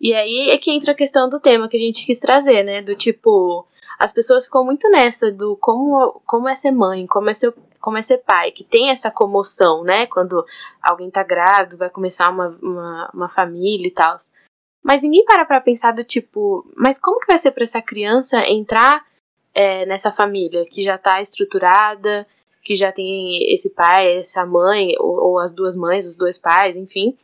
E 0.00 0.12
aí 0.12 0.50
é 0.50 0.58
que 0.58 0.72
entra 0.72 0.92
a 0.92 0.96
questão 0.96 1.28
do 1.28 1.40
tema 1.40 1.68
que 1.68 1.76
a 1.76 1.80
gente 1.80 2.04
quis 2.04 2.18
trazer, 2.18 2.64
né? 2.64 2.82
Do 2.82 2.96
tipo, 2.96 3.64
as 3.98 4.12
pessoas 4.12 4.44
ficam 4.46 4.64
muito 4.64 4.88
nessa 4.90 5.32
do 5.32 5.56
como, 5.56 6.20
como 6.24 6.48
é 6.48 6.54
ser 6.54 6.70
mãe, 6.70 7.06
como 7.06 7.30
é 7.30 7.34
ser, 7.34 7.52
como 7.80 7.98
é 7.98 8.02
ser 8.02 8.18
pai, 8.18 8.52
que 8.52 8.62
tem 8.62 8.90
essa 8.90 9.10
comoção, 9.10 9.82
né? 9.82 10.06
Quando 10.06 10.44
alguém 10.82 11.10
tá 11.10 11.22
grávido, 11.22 11.76
vai 11.76 11.90
começar 11.90 12.30
uma, 12.30 12.56
uma, 12.62 13.10
uma 13.12 13.28
família 13.28 13.88
e 13.88 13.92
tal. 13.92 14.16
Mas 14.88 15.02
ninguém 15.02 15.22
para 15.26 15.44
pra 15.44 15.60
pensar 15.60 15.92
do 15.92 16.02
tipo, 16.02 16.66
mas 16.74 16.98
como 16.98 17.20
que 17.20 17.26
vai 17.26 17.38
ser 17.38 17.50
para 17.50 17.64
essa 17.64 17.82
criança 17.82 18.38
entrar 18.48 19.04
é, 19.52 19.84
nessa 19.84 20.10
família 20.10 20.64
que 20.64 20.82
já 20.82 20.96
tá 20.96 21.20
estruturada, 21.20 22.26
que 22.64 22.74
já 22.74 22.90
tem 22.90 23.52
esse 23.52 23.74
pai, 23.74 24.16
essa 24.16 24.46
mãe, 24.46 24.94
ou, 24.98 25.26
ou 25.26 25.38
as 25.38 25.54
duas 25.54 25.76
mães, 25.76 26.06
os 26.06 26.16
dois 26.16 26.38
pais, 26.38 26.74
enfim. 26.74 27.14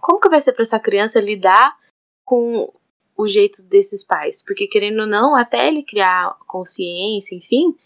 Como 0.00 0.18
que 0.18 0.30
vai 0.30 0.40
ser 0.40 0.54
para 0.54 0.62
essa 0.62 0.80
criança 0.80 1.20
lidar 1.20 1.76
com 2.24 2.72
o 3.14 3.26
jeito 3.26 3.64
desses 3.64 4.02
pais? 4.02 4.42
Porque 4.42 4.66
querendo 4.66 5.00
ou 5.00 5.06
não, 5.06 5.36
até 5.36 5.68
ele 5.68 5.82
criar 5.82 6.34
consciência, 6.46 7.36
enfim, 7.36 7.76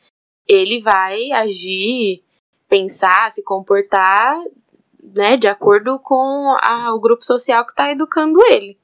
ele 0.47 0.81
vai 0.81 1.33
agir, 1.33 2.23
pensar, 2.69 3.33
se 3.33 3.43
comportar, 3.43 4.41
né, 5.03 5.37
de 5.37 5.49
acordo 5.49 5.99
com 5.99 6.57
a, 6.61 6.95
o 6.95 7.01
grupo 7.01 7.25
social 7.25 7.65
que 7.65 7.73
está 7.73 7.91
educando 7.91 8.41
ele. 8.47 8.79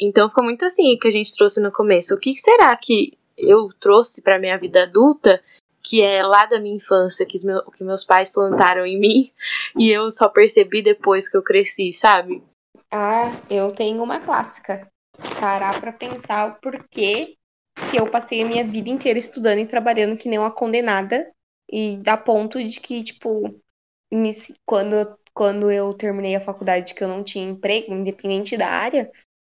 Então 0.00 0.28
ficou 0.28 0.44
muito 0.44 0.64
assim 0.64 0.96
que 0.96 1.06
a 1.06 1.10
gente 1.10 1.36
trouxe 1.36 1.60
no 1.60 1.70
começo. 1.70 2.14
O 2.14 2.18
que 2.18 2.38
será 2.38 2.74
que 2.76 3.18
eu 3.36 3.68
trouxe 3.78 4.22
para 4.22 4.38
minha 4.38 4.56
vida 4.56 4.84
adulta, 4.84 5.42
que 5.82 6.02
é 6.02 6.22
lá 6.22 6.46
da 6.46 6.58
minha 6.58 6.76
infância, 6.76 7.26
que, 7.26 7.44
meu, 7.44 7.62
que 7.70 7.84
meus 7.84 8.04
pais 8.04 8.30
plantaram 8.30 8.86
em 8.86 8.98
mim, 8.98 9.30
e 9.76 9.90
eu 9.90 10.10
só 10.10 10.28
percebi 10.28 10.82
depois 10.82 11.28
que 11.28 11.36
eu 11.36 11.42
cresci, 11.42 11.92
sabe? 11.92 12.42
Ah, 12.90 13.30
eu 13.50 13.72
tenho 13.72 14.02
uma 14.02 14.20
clássica. 14.20 14.88
Parar 15.38 15.78
pra 15.80 15.92
pensar 15.92 16.48
o 16.48 16.60
porquê 16.60 17.36
que 17.90 18.00
eu 18.00 18.06
passei 18.06 18.42
a 18.42 18.46
minha 18.46 18.64
vida 18.64 18.88
inteira 18.88 19.18
estudando 19.18 19.58
e 19.58 19.66
trabalhando 19.66 20.16
que 20.16 20.28
nem 20.28 20.38
uma 20.38 20.50
condenada. 20.50 21.30
E 21.70 21.98
dá 21.98 22.16
ponto 22.16 22.62
de 22.62 22.80
que, 22.80 23.04
tipo, 23.04 23.54
me, 24.12 24.32
quando, 24.66 25.16
quando 25.32 25.70
eu 25.70 25.94
terminei 25.94 26.34
a 26.34 26.44
faculdade 26.44 26.94
que 26.94 27.04
eu 27.04 27.08
não 27.08 27.22
tinha 27.22 27.48
emprego, 27.48 27.92
independente 27.92 28.56
da 28.56 28.68
área, 28.68 29.10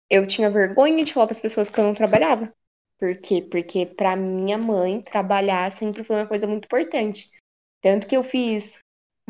eu 0.09 0.25
tinha 0.27 0.49
vergonha 0.49 1.03
de 1.03 1.13
falar 1.13 1.27
para 1.27 1.33
as 1.33 1.39
pessoas 1.39 1.69
que 1.69 1.79
eu 1.79 1.83
não 1.83 1.93
trabalhava. 1.93 2.53
Por 2.99 3.15
quê? 3.17 3.41
Porque 3.41 3.85
para 3.85 4.15
minha 4.15 4.57
mãe, 4.57 5.01
trabalhar 5.01 5.71
sempre 5.71 6.03
foi 6.03 6.15
uma 6.15 6.27
coisa 6.27 6.47
muito 6.47 6.65
importante. 6.65 7.29
Tanto 7.81 8.07
que 8.07 8.17
eu 8.17 8.23
fiz 8.23 8.77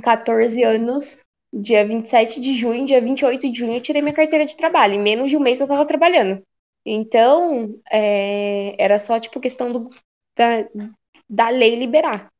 14 0.01 0.63
anos, 0.63 1.19
dia 1.53 1.85
27 1.85 2.39
de 2.39 2.55
junho, 2.55 2.85
dia 2.85 3.01
28 3.01 3.51
de 3.51 3.59
junho, 3.59 3.73
eu 3.73 3.81
tirei 3.81 4.01
minha 4.01 4.13
carteira 4.13 4.45
de 4.45 4.55
trabalho. 4.55 4.93
Em 4.93 5.01
menos 5.01 5.29
de 5.29 5.37
um 5.37 5.41
mês 5.41 5.59
eu 5.59 5.65
estava 5.65 5.85
trabalhando. 5.85 6.41
Então, 6.85 7.77
é, 7.91 8.81
era 8.81 8.97
só, 8.97 9.19
tipo, 9.19 9.41
questão 9.41 9.71
do, 9.71 9.89
da, 10.37 10.69
da 11.29 11.49
lei 11.49 11.75
liberar. 11.75 12.31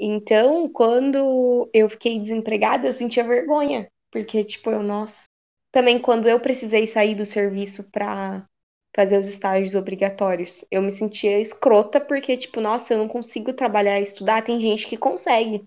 Então, 0.00 0.68
quando 0.68 1.70
eu 1.72 1.88
fiquei 1.88 2.18
desempregada, 2.18 2.88
eu 2.88 2.92
sentia 2.92 3.22
vergonha. 3.22 3.88
Porque, 4.10 4.42
tipo, 4.42 4.70
eu, 4.70 4.82
nossa, 4.82 5.24
também 5.72 5.98
quando 5.98 6.28
eu 6.28 6.38
precisei 6.38 6.86
sair 6.86 7.14
do 7.14 7.26
serviço 7.26 7.90
pra 7.90 8.46
fazer 8.94 9.18
os 9.18 9.26
estágios 9.26 9.74
obrigatórios, 9.74 10.64
eu 10.70 10.82
me 10.82 10.90
sentia 10.90 11.40
escrota 11.40 11.98
porque, 11.98 12.36
tipo, 12.36 12.60
nossa, 12.60 12.92
eu 12.92 12.98
não 12.98 13.08
consigo 13.08 13.52
trabalhar 13.54 13.98
e 13.98 14.02
estudar. 14.02 14.42
Tem 14.42 14.60
gente 14.60 14.86
que 14.86 14.98
consegue 14.98 15.64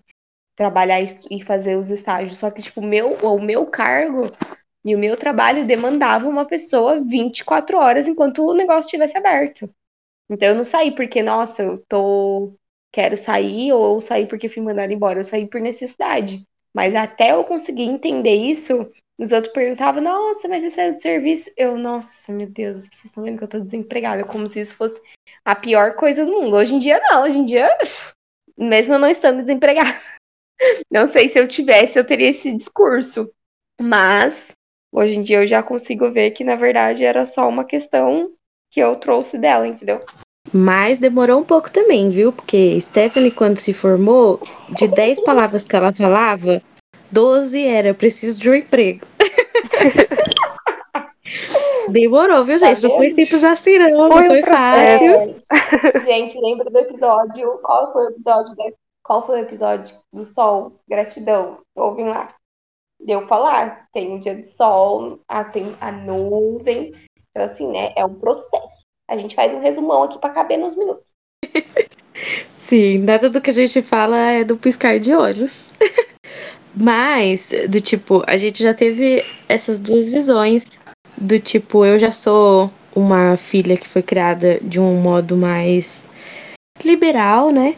trabalhar 0.56 1.00
e 1.30 1.42
fazer 1.42 1.76
os 1.76 1.90
estágios, 1.90 2.38
só 2.38 2.50
que, 2.50 2.62
tipo, 2.62 2.80
meu, 2.80 3.14
o 3.14 3.40
meu 3.40 3.66
cargo 3.66 4.30
e 4.84 4.94
o 4.94 4.98
meu 4.98 5.16
trabalho 5.16 5.66
demandava 5.66 6.28
uma 6.28 6.46
pessoa 6.46 7.02
24 7.04 7.76
horas 7.76 8.06
enquanto 8.06 8.46
o 8.46 8.54
negócio 8.54 8.86
estivesse 8.86 9.18
aberto. 9.18 9.68
Então 10.30 10.48
eu 10.48 10.54
não 10.54 10.64
saí 10.64 10.94
porque, 10.94 11.22
nossa, 11.22 11.62
eu 11.62 11.78
tô. 11.88 12.54
Quero 12.92 13.16
sair 13.16 13.72
ou 13.72 14.00
sair 14.00 14.26
porque 14.26 14.48
fui 14.48 14.62
mandada 14.62 14.92
embora. 14.92 15.20
Eu 15.20 15.24
saí 15.24 15.46
por 15.46 15.60
necessidade. 15.60 16.46
Mas 16.72 16.94
até 16.94 17.32
eu 17.32 17.44
conseguir 17.44 17.84
entender 17.84 18.34
isso, 18.34 18.90
os 19.18 19.32
outros 19.32 19.52
perguntavam, 19.52 20.02
nossa, 20.02 20.46
mas 20.46 20.62
você 20.62 20.70
saiu 20.70 20.94
do 20.94 21.00
serviço? 21.00 21.50
Eu, 21.56 21.78
nossa, 21.78 22.32
meu 22.32 22.46
Deus, 22.46 22.78
vocês 22.78 23.06
estão 23.06 23.24
vendo 23.24 23.38
que 23.38 23.44
eu 23.44 23.48
tô 23.48 23.60
desempregada, 23.60 24.24
como 24.24 24.46
se 24.46 24.60
isso 24.60 24.76
fosse 24.76 25.00
a 25.44 25.54
pior 25.54 25.94
coisa 25.94 26.24
do 26.24 26.32
mundo. 26.32 26.56
Hoje 26.56 26.74
em 26.74 26.78
dia, 26.78 27.00
não, 27.10 27.22
hoje 27.22 27.38
em 27.38 27.46
dia, 27.46 27.68
mesmo 28.56 28.94
eu 28.94 28.98
não 28.98 29.08
estando 29.08 29.38
desempregada, 29.38 29.98
não 30.90 31.06
sei 31.06 31.28
se 31.28 31.38
eu 31.38 31.48
tivesse, 31.48 31.98
eu 31.98 32.06
teria 32.06 32.28
esse 32.28 32.52
discurso. 32.52 33.30
Mas, 33.80 34.48
hoje 34.92 35.18
em 35.18 35.22
dia, 35.22 35.42
eu 35.42 35.46
já 35.46 35.62
consigo 35.62 36.10
ver 36.10 36.32
que, 36.32 36.44
na 36.44 36.56
verdade, 36.56 37.04
era 37.04 37.24
só 37.24 37.48
uma 37.48 37.64
questão 37.64 38.32
que 38.70 38.80
eu 38.80 38.96
trouxe 38.96 39.38
dela, 39.38 39.66
entendeu? 39.66 40.00
Mas 40.52 40.98
demorou 40.98 41.40
um 41.40 41.44
pouco 41.44 41.70
também, 41.70 42.10
viu? 42.10 42.32
Porque 42.32 42.80
Stephanie, 42.80 43.30
quando 43.30 43.56
se 43.56 43.74
formou, 43.74 44.40
de 44.76 44.86
10 44.86 45.20
palavras 45.20 45.64
que 45.64 45.74
ela 45.74 45.92
falava, 45.92 46.62
12 47.10 47.66
era: 47.66 47.88
eu 47.88 47.94
preciso 47.94 48.40
de 48.40 48.50
um 48.50 48.54
emprego. 48.54 49.06
Demorou, 51.88 52.44
viu, 52.44 52.58
gente? 52.58 52.82
Tá 52.82 52.88
foi 52.88 53.10
simples 53.10 53.44
assim, 53.44 53.78
não. 53.78 54.10
Foi 54.10 54.22
não 54.22 54.28
foi 54.28 54.42
fácil. 54.42 55.42
gente, 56.04 56.38
lembra 56.40 56.70
do 56.70 56.78
episódio? 56.78 57.58
Qual 57.62 57.92
foi 57.92 58.06
o 58.06 58.10
episódio? 58.10 58.56
Da... 58.56 58.64
Qual 59.04 59.24
foi 59.24 59.40
o 59.40 59.42
episódio 59.42 59.96
do 60.12 60.24
sol? 60.24 60.80
Gratidão. 60.88 61.58
Ouvem 61.76 62.08
lá. 62.08 62.34
Deu 63.00 63.26
falar. 63.26 63.86
Tem 63.92 64.16
o 64.16 64.20
dia 64.20 64.34
do 64.34 64.44
sol, 64.44 65.20
a, 65.28 65.44
tem 65.44 65.76
a 65.80 65.92
nuvem. 65.92 66.92
Então, 67.30 67.44
assim, 67.44 67.70
né? 67.70 67.92
É 67.94 68.04
um 68.04 68.14
processo. 68.14 68.84
A 69.08 69.16
gente 69.16 69.36
faz 69.36 69.54
um 69.54 69.60
resumão 69.60 70.02
aqui 70.02 70.18
para 70.18 70.34
caber 70.34 70.58
nos 70.58 70.74
minutos. 70.74 71.04
Sim, 72.56 72.98
nada 72.98 73.28
do 73.28 73.40
que 73.40 73.50
a 73.50 73.52
gente 73.52 73.82
fala 73.82 74.16
é 74.16 74.42
do 74.42 74.56
piscar 74.56 74.98
de 74.98 75.14
olhos. 75.14 75.72
Mas, 76.76 77.50
do 77.68 77.80
tipo, 77.80 78.22
a 78.26 78.36
gente 78.36 78.62
já 78.62 78.74
teve 78.74 79.24
essas 79.48 79.80
duas 79.80 80.08
visões. 80.08 80.78
Do 81.16 81.38
tipo, 81.40 81.84
eu 81.84 81.98
já 81.98 82.12
sou 82.12 82.70
uma 82.94 83.36
filha 83.36 83.76
que 83.76 83.88
foi 83.88 84.02
criada 84.02 84.60
de 84.62 84.78
um 84.78 85.00
modo 85.00 85.36
mais 85.36 86.10
liberal, 86.84 87.50
né? 87.50 87.76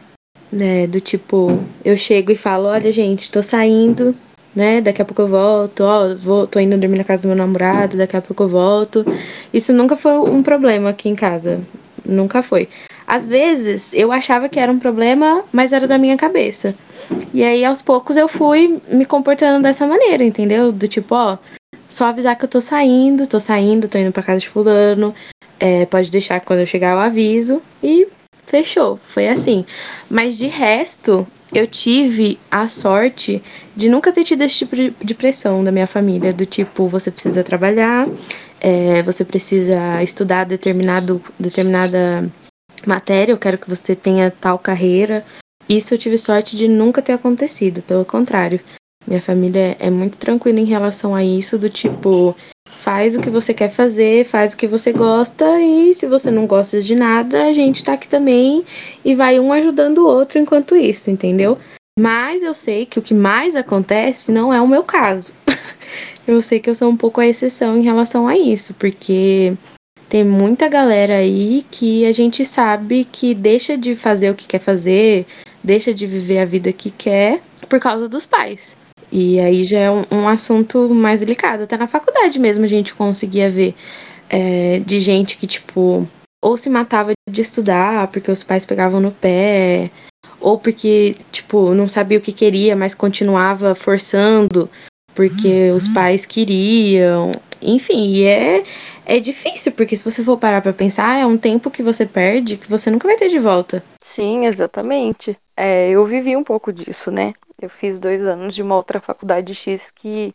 né? 0.51 0.87
Do 0.87 0.99
tipo, 0.99 1.63
eu 1.83 1.95
chego 1.95 2.31
e 2.31 2.35
falo, 2.35 2.67
olha, 2.67 2.91
gente, 2.91 3.31
tô 3.31 3.41
saindo, 3.41 4.13
né? 4.55 4.81
Daqui 4.81 5.01
a 5.01 5.05
pouco 5.05 5.21
eu 5.21 5.27
volto, 5.27 5.81
ó, 5.81 6.15
vou, 6.15 6.45
tô 6.45 6.59
indo 6.59 6.77
dormir 6.77 6.97
na 6.97 7.03
casa 7.03 7.23
do 7.23 7.27
meu 7.27 7.37
namorado, 7.37 7.97
daqui 7.97 8.17
a 8.17 8.21
pouco 8.21 8.43
eu 8.43 8.49
volto. 8.49 9.05
Isso 9.53 9.71
nunca 9.73 9.95
foi 9.95 10.13
um 10.13 10.43
problema 10.43 10.89
aqui 10.89 11.07
em 11.07 11.15
casa. 11.15 11.61
Nunca 12.05 12.41
foi. 12.41 12.67
Às 13.09 13.25
vezes 13.25 13.91
eu 13.91 14.11
achava 14.11 14.47
que 14.47 14.59
era 14.59 14.71
um 14.71 14.77
problema, 14.77 15.43
mas 15.51 15.73
era 15.73 15.87
da 15.87 15.97
minha 15.97 16.15
cabeça. 16.15 16.75
E 17.33 17.43
aí 17.43 17.65
aos 17.65 17.81
poucos 17.81 18.15
eu 18.15 18.27
fui 18.27 18.79
me 18.87 19.03
comportando 19.03 19.63
dessa 19.63 19.87
maneira, 19.87 20.23
entendeu? 20.23 20.71
Do 20.71 20.87
tipo, 20.87 21.15
ó, 21.15 21.39
só 21.89 22.05
avisar 22.05 22.35
que 22.37 22.45
eu 22.45 22.49
tô 22.49 22.61
saindo, 22.61 23.25
tô 23.25 23.39
saindo, 23.39 23.87
tô 23.87 23.97
indo 23.97 24.11
pra 24.11 24.21
casa 24.21 24.41
de 24.41 24.47
fulano. 24.47 25.15
É, 25.59 25.87
pode 25.87 26.11
deixar 26.11 26.39
que 26.39 26.45
quando 26.45 26.59
eu 26.59 26.67
chegar 26.67 26.91
eu 26.91 26.99
aviso. 26.99 27.63
E 27.81 28.07
fechou. 28.45 28.99
Foi 29.03 29.27
assim. 29.27 29.65
Mas 30.07 30.37
de 30.37 30.45
resto, 30.45 31.27
eu 31.51 31.65
tive 31.65 32.37
a 32.51 32.67
sorte 32.67 33.41
de 33.75 33.89
nunca 33.89 34.11
ter 34.11 34.23
tido 34.23 34.43
esse 34.43 34.53
tipo 34.55 34.75
de 34.75 35.15
pressão 35.15 35.63
da 35.63 35.71
minha 35.71 35.87
família, 35.87 36.31
do 36.31 36.45
tipo, 36.45 36.87
você 36.87 37.09
precisa 37.09 37.43
trabalhar, 37.43 38.07
é, 38.61 39.01
você 39.01 39.25
precisa 39.25 40.03
estudar 40.03 40.43
determinado, 40.43 41.19
determinada 41.39 42.31
matéria, 42.87 43.33
eu 43.33 43.37
quero 43.37 43.57
que 43.57 43.69
você 43.69 43.95
tenha 43.95 44.31
tal 44.31 44.59
carreira. 44.59 45.25
Isso 45.67 45.93
eu 45.93 45.97
tive 45.97 46.17
sorte 46.17 46.55
de 46.55 46.67
nunca 46.67 47.01
ter 47.01 47.13
acontecido, 47.13 47.81
pelo 47.81 48.05
contrário. 48.05 48.59
Minha 49.07 49.21
família 49.21 49.75
é 49.79 49.89
muito 49.89 50.17
tranquila 50.17 50.59
em 50.59 50.65
relação 50.65 51.15
a 51.15 51.23
isso, 51.23 51.57
do 51.57 51.69
tipo, 51.69 52.35
faz 52.79 53.15
o 53.15 53.21
que 53.21 53.29
você 53.29 53.53
quer 53.53 53.69
fazer, 53.69 54.25
faz 54.25 54.53
o 54.53 54.57
que 54.57 54.67
você 54.67 54.91
gosta 54.91 55.59
e 55.61 55.93
se 55.93 56.07
você 56.07 56.31
não 56.31 56.47
gosta 56.47 56.81
de 56.81 56.95
nada, 56.95 57.45
a 57.45 57.53
gente 57.53 57.83
tá 57.83 57.93
aqui 57.93 58.07
também 58.07 58.63
e 59.03 59.15
vai 59.15 59.39
um 59.39 59.51
ajudando 59.51 59.99
o 59.99 60.07
outro 60.07 60.39
enquanto 60.39 60.75
isso, 60.75 61.11
entendeu? 61.11 61.57
Mas 61.99 62.41
eu 62.41 62.53
sei 62.53 62.85
que 62.85 62.97
o 62.97 63.01
que 63.01 63.13
mais 63.13 63.55
acontece 63.55 64.31
não 64.31 64.53
é 64.53 64.61
o 64.61 64.67
meu 64.67 64.83
caso. 64.83 65.33
eu 66.25 66.41
sei 66.41 66.59
que 66.59 66.69
eu 66.69 66.75
sou 66.75 66.89
um 66.89 66.95
pouco 66.95 67.19
a 67.19 67.27
exceção 67.27 67.77
em 67.77 67.83
relação 67.83 68.27
a 68.27 68.37
isso, 68.37 68.73
porque 68.75 69.53
tem 70.09 70.23
muita 70.23 70.67
galera 70.67 71.17
aí 71.17 71.63
que 71.69 72.05
a 72.05 72.11
gente 72.11 72.43
sabe 72.43 73.05
que 73.05 73.35
deixa 73.35 73.77
de 73.77 73.95
fazer 73.95 74.31
o 74.31 74.35
que 74.35 74.47
quer 74.47 74.59
fazer, 74.59 75.27
deixa 75.63 75.93
de 75.93 76.07
viver 76.07 76.39
a 76.39 76.45
vida 76.45 76.73
que 76.73 76.89
quer 76.89 77.41
por 77.69 77.79
causa 77.79 78.09
dos 78.09 78.25
pais. 78.25 78.77
E 79.11 79.39
aí 79.39 79.63
já 79.63 79.79
é 79.79 79.91
um, 79.91 80.03
um 80.11 80.27
assunto 80.27 80.89
mais 80.89 81.19
delicado. 81.19 81.63
Até 81.63 81.77
na 81.77 81.87
faculdade 81.87 82.39
mesmo 82.39 82.65
a 82.65 82.67
gente 82.67 82.93
conseguia 82.95 83.49
ver 83.49 83.75
é, 84.29 84.79
de 84.79 84.99
gente 84.99 85.37
que, 85.37 85.45
tipo, 85.45 86.07
ou 86.41 86.57
se 86.57 86.69
matava 86.69 87.11
de 87.29 87.41
estudar 87.41 88.07
porque 88.07 88.31
os 88.31 88.43
pais 88.43 88.65
pegavam 88.65 88.99
no 88.99 89.11
pé, 89.11 89.91
ou 90.39 90.57
porque, 90.57 91.17
tipo, 91.31 91.73
não 91.75 91.87
sabia 91.87 92.17
o 92.17 92.21
que 92.21 92.31
queria, 92.31 92.75
mas 92.75 92.95
continuava 92.95 93.75
forçando 93.75 94.69
porque 95.19 95.69
uhum. 95.69 95.75
os 95.75 95.85
pais 95.89 96.25
queriam. 96.25 97.33
Enfim, 97.61 98.07
e 98.07 98.23
é, 98.23 98.63
é 99.05 99.19
difícil, 99.19 99.73
porque 99.73 99.97
se 99.97 100.09
você 100.09 100.23
for 100.23 100.37
parar 100.37 100.61
pra 100.61 100.71
pensar, 100.71 101.19
é 101.19 101.25
um 101.25 101.37
tempo 101.37 101.69
que 101.69 101.83
você 101.83 102.05
perde 102.05 102.55
que 102.55 102.69
você 102.69 102.89
nunca 102.89 103.05
vai 103.05 103.17
ter 103.17 103.27
de 103.27 103.37
volta. 103.37 103.83
Sim, 104.01 104.45
exatamente. 104.45 105.37
É, 105.57 105.89
eu 105.89 106.05
vivi 106.05 106.37
um 106.37 106.43
pouco 106.43 106.71
disso, 106.71 107.11
né? 107.11 107.33
Eu 107.61 107.69
fiz 107.69 107.99
dois 107.99 108.25
anos 108.25 108.55
de 108.55 108.61
uma 108.61 108.77
outra 108.77 109.01
faculdade 109.01 109.53
X 109.53 109.91
que 109.91 110.33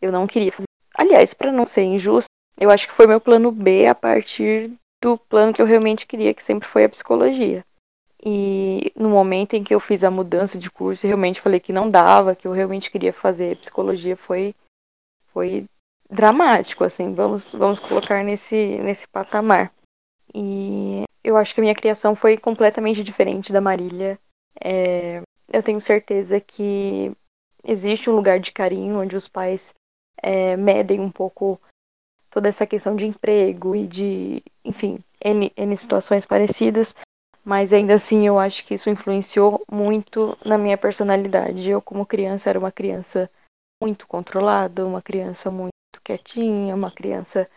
eu 0.00 0.10
não 0.10 0.26
queria 0.26 0.50
fazer. 0.50 0.64
Aliás, 0.96 1.34
para 1.34 1.52
não 1.52 1.66
ser 1.66 1.82
injusto, 1.82 2.30
eu 2.58 2.70
acho 2.70 2.88
que 2.88 2.94
foi 2.94 3.06
meu 3.06 3.20
plano 3.20 3.52
B 3.52 3.86
a 3.86 3.94
partir 3.94 4.72
do 5.02 5.18
plano 5.18 5.52
que 5.52 5.60
eu 5.60 5.66
realmente 5.66 6.06
queria, 6.06 6.32
que 6.32 6.42
sempre 6.42 6.66
foi 6.66 6.84
a 6.84 6.88
psicologia. 6.88 7.62
E 8.24 8.92
no 8.94 9.10
momento 9.10 9.54
em 9.54 9.64
que 9.64 9.74
eu 9.74 9.80
fiz 9.80 10.04
a 10.04 10.10
mudança 10.10 10.58
de 10.58 10.70
curso 10.70 11.06
realmente 11.06 11.40
falei 11.40 11.58
que 11.58 11.72
não 11.72 11.90
dava, 11.90 12.36
que 12.36 12.46
eu 12.46 12.52
realmente 12.52 12.90
queria 12.90 13.12
fazer 13.12 13.56
psicologia, 13.56 14.16
foi, 14.16 14.54
foi 15.32 15.66
dramático, 16.08 16.84
assim, 16.84 17.12
vamos, 17.14 17.52
vamos 17.52 17.80
colocar 17.80 18.22
nesse, 18.22 18.78
nesse 18.78 19.08
patamar. 19.08 19.72
E 20.32 21.02
eu 21.24 21.36
acho 21.36 21.54
que 21.54 21.60
a 21.60 21.62
minha 21.62 21.74
criação 21.74 22.14
foi 22.14 22.36
completamente 22.36 23.02
diferente 23.02 23.52
da 23.52 23.60
Marília. 23.60 24.18
É, 24.62 25.22
eu 25.52 25.62
tenho 25.62 25.80
certeza 25.80 26.40
que 26.40 27.10
existe 27.64 28.08
um 28.08 28.14
lugar 28.14 28.38
de 28.38 28.52
carinho 28.52 29.00
onde 29.00 29.16
os 29.16 29.26
pais 29.26 29.74
é, 30.22 30.56
medem 30.56 31.00
um 31.00 31.10
pouco 31.10 31.60
toda 32.30 32.48
essa 32.48 32.66
questão 32.66 32.96
de 32.96 33.06
emprego 33.06 33.74
e 33.74 33.86
de, 33.86 34.42
enfim, 34.64 34.98
N, 35.22 35.52
N 35.56 35.76
situações 35.76 36.24
parecidas, 36.24 36.94
mas 37.44 37.72
ainda 37.72 37.94
assim 37.94 38.26
eu 38.26 38.38
acho 38.38 38.64
que 38.64 38.74
isso 38.74 38.88
influenciou 38.88 39.62
muito 39.70 40.36
na 40.44 40.56
minha 40.56 40.76
personalidade. 40.78 41.68
Eu, 41.68 41.82
como 41.82 42.06
criança, 42.06 42.50
era 42.50 42.58
uma 42.58 42.70
criança 42.72 43.30
muito 43.82 44.06
controlada, 44.06 44.86
uma 44.86 45.02
criança 45.02 45.50
muito 45.50 45.72
quietinha, 46.04 46.74
uma 46.74 46.90
criança. 46.90 47.48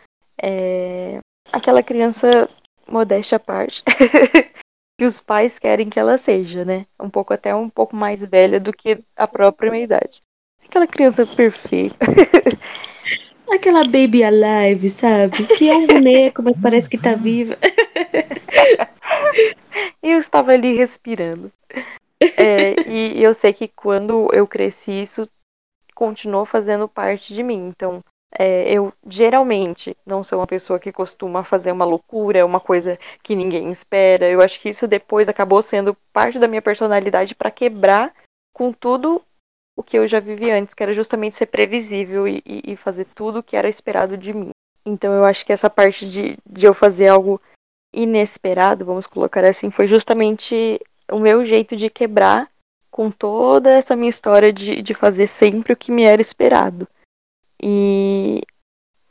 É... 0.41 1.19
aquela 1.52 1.82
criança 1.82 2.50
modéstia 2.88 3.38
à 3.38 3.39
parte 3.39 3.84
que 5.00 5.06
os 5.06 5.21
pais 5.21 5.58
querem 5.58 5.89
que 5.89 6.00
ela 6.00 6.17
seja, 6.17 6.65
né? 6.65 6.86
Um 7.00 7.10
pouco 7.10 7.34
até 7.34 7.56
um 7.56 7.69
pouco 7.69 7.95
mais 7.95 8.26
velha 8.26 8.60
do 8.60 8.74
que 8.74 9.00
a 9.15 9.28
própria 9.28 9.71
minha 9.71 9.84
idade. 9.84 10.21
Aquela 10.67 10.88
criança 10.88 11.26
perfeita. 11.26 12.06
Aquela 13.54 13.84
baby 13.84 14.24
alive, 14.24 14.89
sabe? 14.89 15.45
Que 15.45 15.69
é 15.69 15.76
um 15.76 15.86
boneco, 15.86 16.41
mas 16.41 16.60
parece 16.60 16.89
que 16.89 16.98
tá 16.98 17.15
viva. 17.15 17.56
eu 20.36 20.41
estava 20.41 20.52
ali 20.52 20.76
respirando. 20.76 21.52
É, 22.19 22.76
e 22.89 23.24
eu 23.24 23.34
sei 23.34 23.54
que 23.54 23.67
quando 23.67 24.30
eu 24.34 24.48
cresci, 24.48 24.91
isso 24.91 25.30
continuou 25.93 26.45
fazendo 26.45 26.88
parte 26.88 27.34
de 27.34 27.41
mim. 27.41 27.67
Então, 27.67 28.04
é, 28.38 28.69
eu 28.71 28.93
geralmente 29.08 29.95
não 30.06 30.24
sou 30.24 30.39
uma 30.39 30.48
pessoa 30.48 30.80
que 30.80 30.91
costuma 30.91 31.43
fazer 31.43 31.71
uma 31.71 31.86
loucura, 31.86 32.45
uma 32.45 32.60
coisa 32.60 33.00
que 33.24 33.36
ninguém 33.36 33.71
espera. 33.71 34.30
Eu 34.30 34.41
acho 34.41 34.60
que 34.60 34.69
isso 34.69 34.88
depois 34.88 35.30
acabou 35.30 35.62
sendo 35.62 35.95
parte 36.12 36.38
da 36.38 36.48
minha 36.48 36.62
personalidade 36.62 37.34
para 37.34 37.52
quebrar 37.52 38.13
com 38.54 38.71
tudo 38.74 39.21
o 39.78 39.84
que 39.84 39.98
eu 39.98 40.08
já 40.08 40.19
vivi 40.19 40.52
antes, 40.52 40.74
que 40.74 40.84
era 40.84 40.93
justamente 40.93 41.36
ser 41.36 41.48
previsível 41.48 42.28
e, 42.28 42.41
e 42.45 42.76
fazer 42.78 43.06
tudo 43.06 43.39
o 43.39 43.43
que 43.43 43.58
era 43.58 43.67
esperado 43.67 44.17
de 44.17 44.34
mim. 44.34 44.50
Então 44.86 45.13
eu 45.13 45.26
acho 45.26 45.45
que 45.45 45.52
essa 45.52 45.69
parte 45.69 46.08
de, 46.10 46.38
de 46.45 46.65
eu 46.65 46.74
fazer 46.74 47.08
algo 47.08 47.41
inesperado, 47.96 48.86
vamos 48.86 49.08
colocar 49.08 49.44
assim, 49.46 49.72
foi 49.72 49.88
justamente 49.88 50.80
o 51.12 51.20
meu 51.20 51.46
jeito 51.46 51.76
de 51.76 51.90
quebrar 51.90 52.50
com 52.92 53.12
toda 53.12 53.72
essa 53.72 53.96
minha 53.96 54.10
história 54.10 54.52
de, 54.52 54.82
de 54.82 54.94
fazer 54.94 55.28
sempre 55.28 55.74
o 55.74 55.78
que 55.78 55.92
me 55.92 56.04
era 56.04 56.22
esperado. 56.22 56.88
E, 57.62 58.42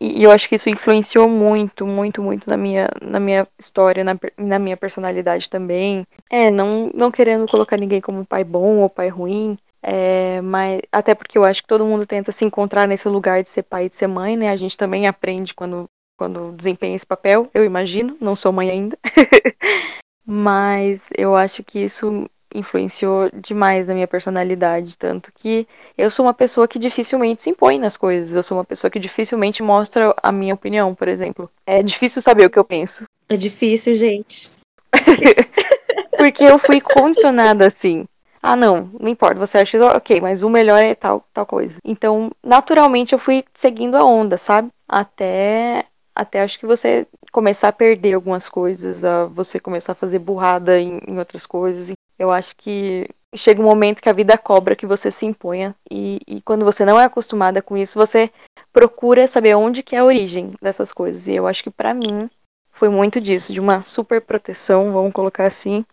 e 0.01 0.23
eu 0.23 0.31
acho 0.31 0.49
que 0.49 0.55
isso 0.55 0.68
influenciou 0.68 1.29
muito, 1.29 1.87
muito, 1.87 2.23
muito 2.23 2.49
na 2.49 2.57
minha, 2.57 2.88
na 3.01 3.20
minha 3.20 3.47
história, 3.59 4.05
na, 4.05 4.18
na 4.37 4.59
minha 4.59 4.77
personalidade 4.77 5.49
também. 5.49 6.07
É, 6.31 6.51
não, 6.51 6.90
não 6.94 7.11
querendo 7.11 7.47
colocar 7.47 7.77
ninguém 7.77 8.01
como 8.01 8.25
pai 8.25 8.44
bom 8.44 8.79
ou 8.79 8.90
pai 8.90 9.09
ruim, 9.09 9.59
é, 9.83 10.40
mas 10.40 10.81
até 10.90 11.14
porque 11.14 11.37
eu 11.37 11.44
acho 11.44 11.61
que 11.61 11.68
todo 11.68 11.85
mundo 11.85 12.07
tenta 12.07 12.33
se 12.33 12.42
encontrar 12.42 12.88
nesse 12.88 13.07
lugar 13.07 13.42
de 13.42 13.51
ser 13.51 13.64
pai 13.64 13.85
e 13.85 13.88
de 13.90 13.94
ser 13.94 14.07
mãe, 14.07 14.35
né? 14.35 14.49
A 14.51 14.57
gente 14.57 14.79
também 14.79 15.07
aprende 15.07 15.53
quando, 15.53 15.85
quando 16.16 16.53
desempenha 16.53 16.96
esse 16.96 17.07
papel, 17.07 17.48
eu 17.53 17.64
imagino, 17.64 18.16
não 18.20 18.37
sou 18.37 18.53
mãe 18.53 18.70
ainda. 18.70 18.98
mas 20.27 21.11
eu 21.16 21.37
acho 21.37 21.62
que 21.62 21.81
isso 21.81 22.29
influenciou 22.55 23.29
demais 23.35 23.88
na 23.88 23.94
minha 23.94 24.07
personalidade, 24.07 24.96
tanto 24.96 25.33
que 25.35 25.66
eu 25.98 26.09
sou 26.11 26.24
uma 26.24 26.33
pessoa 26.33 26.68
que 26.68 26.79
dificilmente 26.79 27.42
se 27.42 27.50
impõe 27.50 27.79
nas 27.81 27.96
coisas, 27.96 28.35
eu 28.35 28.42
sou 28.42 28.57
uma 28.57 28.64
pessoa 28.64 28.90
que 28.90 29.00
dificilmente 29.00 29.62
mostra 29.62 30.14
a 30.22 30.31
minha 30.31 30.55
opinião, 30.55 30.94
por 30.94 31.09
exemplo. 31.09 31.50
É 31.66 31.83
difícil 31.83 32.22
saber 32.22 32.46
o 32.46 32.50
que 32.50 32.59
eu 32.59 32.64
penso. 32.64 33.05
É 33.29 33.37
difícil, 33.37 33.96
gente. 33.96 34.50
Porque 36.16 36.44
eu 36.44 36.59
fui 36.59 36.81
condicionada 36.81 37.66
assim. 37.66 38.07
Ah, 38.40 38.55
não, 38.55 38.90
não 39.00 39.09
importa, 39.09 39.40
você 39.40 39.59
acha 39.59 39.77
isso, 39.77 39.87
ok, 39.87 40.20
mas 40.20 40.42
o 40.42 40.50
melhor 40.50 40.79
é 40.79 40.94
tal, 40.94 41.24
tal 41.33 41.46
coisa. 41.46 41.79
Então, 41.83 42.31
naturalmente, 42.42 43.14
eu 43.14 43.18
fui 43.18 43.42
seguindo 43.55 43.96
a 43.96 44.05
onda, 44.05 44.37
sabe? 44.37 44.68
Até, 44.87 45.87
até 46.14 46.42
acho 46.42 46.59
que 46.59 46.66
você 46.66 47.07
começar 47.33 47.68
a 47.68 47.72
perder 47.72 48.14
algumas 48.14 48.48
coisas, 48.48 49.05
a 49.05 49.24
você 49.27 49.59
começar 49.59 49.92
a 49.92 49.96
fazer 49.96 50.18
burrada 50.18 50.79
em, 50.79 50.98
em 51.09 51.18
outras 51.18 51.44
coisas. 51.44 51.92
Eu 52.18 52.31
acho 52.31 52.55
que 52.57 53.09
chega 53.35 53.61
um 53.61 53.64
momento 53.64 54.00
que 54.00 54.09
a 54.09 54.12
vida 54.12 54.38
cobra 54.38 54.77
que 54.77 54.87
você 54.87 55.11
se 55.11 55.27
imponha 55.27 55.74
e, 55.90 56.20
e, 56.27 56.40
quando 56.42 56.64
você 56.64 56.85
não 56.85 57.00
é 57.00 57.05
acostumada 57.05 57.61
com 57.61 57.77
isso, 57.77 57.98
você 57.98 58.31
procura 58.72 59.27
saber 59.27 59.57
onde 59.57 59.83
que 59.83 59.96
é 59.96 59.98
a 59.98 60.05
origem 60.05 60.53
dessas 60.62 60.92
coisas. 60.92 61.27
E 61.27 61.35
eu 61.35 61.46
acho 61.46 61.64
que 61.64 61.70
para 61.70 61.92
mim 61.92 62.31
foi 62.70 62.88
muito 62.88 63.20
disso, 63.20 63.53
de 63.53 63.61
uma 63.61 63.83
super 63.83 64.20
proteção, 64.20 64.92
vamos 64.92 65.12
colocar 65.12 65.46
assim, 65.46 65.85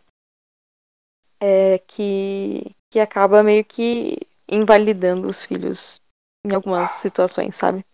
é, 1.40 1.80
que, 1.80 2.76
que 2.92 3.00
acaba 3.00 3.42
meio 3.42 3.66
que 3.66 4.18
invalidando 4.48 5.28
os 5.28 5.44
filhos 5.44 6.00
em 6.46 6.54
algumas 6.54 6.92
situações, 6.92 7.56
sabe? 7.56 7.86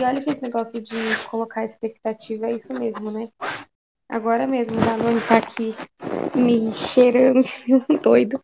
E 0.00 0.04
olha 0.04 0.22
que 0.22 0.30
esse 0.30 0.42
negócio 0.42 0.80
de 0.80 0.94
colocar 1.28 1.64
expectativa 1.64 2.46
é 2.46 2.52
isso 2.52 2.72
mesmo, 2.72 3.10
né? 3.10 3.28
Agora 4.08 4.46
mesmo, 4.46 4.76
o 4.76 4.80
Danone 4.80 5.20
tá 5.22 5.38
aqui 5.38 5.74
me 6.34 6.72
cheirando, 6.72 7.44
doido. 8.02 8.40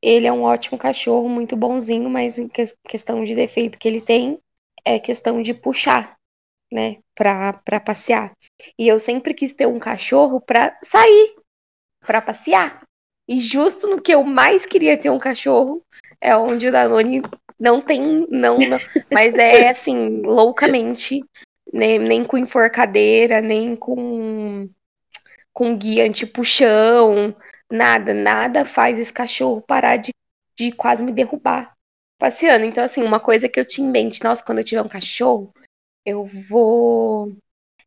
Ele 0.00 0.26
é 0.26 0.32
um 0.32 0.42
ótimo 0.42 0.78
cachorro, 0.78 1.28
muito 1.28 1.56
bonzinho, 1.56 2.08
mas 2.08 2.38
em 2.38 2.48
questão 2.86 3.24
de 3.24 3.34
defeito 3.34 3.78
que 3.78 3.88
ele 3.88 4.00
tem, 4.00 4.38
é 4.84 4.98
questão 5.00 5.42
de 5.42 5.52
puxar, 5.52 6.16
né, 6.72 6.98
pra, 7.14 7.54
pra 7.54 7.80
passear. 7.80 8.32
E 8.78 8.86
eu 8.86 9.00
sempre 9.00 9.34
quis 9.34 9.52
ter 9.52 9.66
um 9.66 9.78
cachorro 9.78 10.40
pra 10.40 10.78
sair, 10.84 11.34
pra 12.00 12.22
passear. 12.22 12.82
E 13.28 13.40
justo 13.40 13.88
no 13.88 14.00
que 14.00 14.14
eu 14.14 14.22
mais 14.22 14.64
queria 14.64 14.96
ter 14.96 15.10
um 15.10 15.18
cachorro, 15.18 15.82
é 16.20 16.36
onde 16.36 16.68
o 16.68 16.72
Danone 16.72 17.20
não 17.58 17.80
tem, 17.80 18.26
não, 18.30 18.58
não 18.58 18.78
mas 19.10 19.34
é 19.34 19.68
assim, 19.70 20.20
loucamente, 20.22 21.24
nem, 21.72 21.98
nem 21.98 22.24
com 22.24 22.38
enforcadeira, 22.38 23.40
nem 23.40 23.74
com 23.76 24.68
com 25.52 25.74
guia 25.74 26.04
anti-puxão, 26.04 27.34
nada, 27.70 28.12
nada 28.12 28.64
faz 28.66 28.98
esse 28.98 29.12
cachorro 29.12 29.62
parar 29.62 29.96
de, 29.96 30.12
de 30.54 30.70
quase 30.70 31.02
me 31.02 31.12
derrubar 31.12 31.74
passeando. 32.18 32.64
Então, 32.64 32.84
assim, 32.84 33.02
uma 33.02 33.20
coisa 33.20 33.48
que 33.48 33.58
eu 33.58 33.66
tinha 33.66 33.86
em 33.86 33.90
mente, 33.90 34.22
nossa, 34.22 34.44
quando 34.44 34.58
eu 34.58 34.64
tiver 34.64 34.82
um 34.82 34.88
cachorro, 34.88 35.52
eu 36.04 36.24
vou 36.24 37.36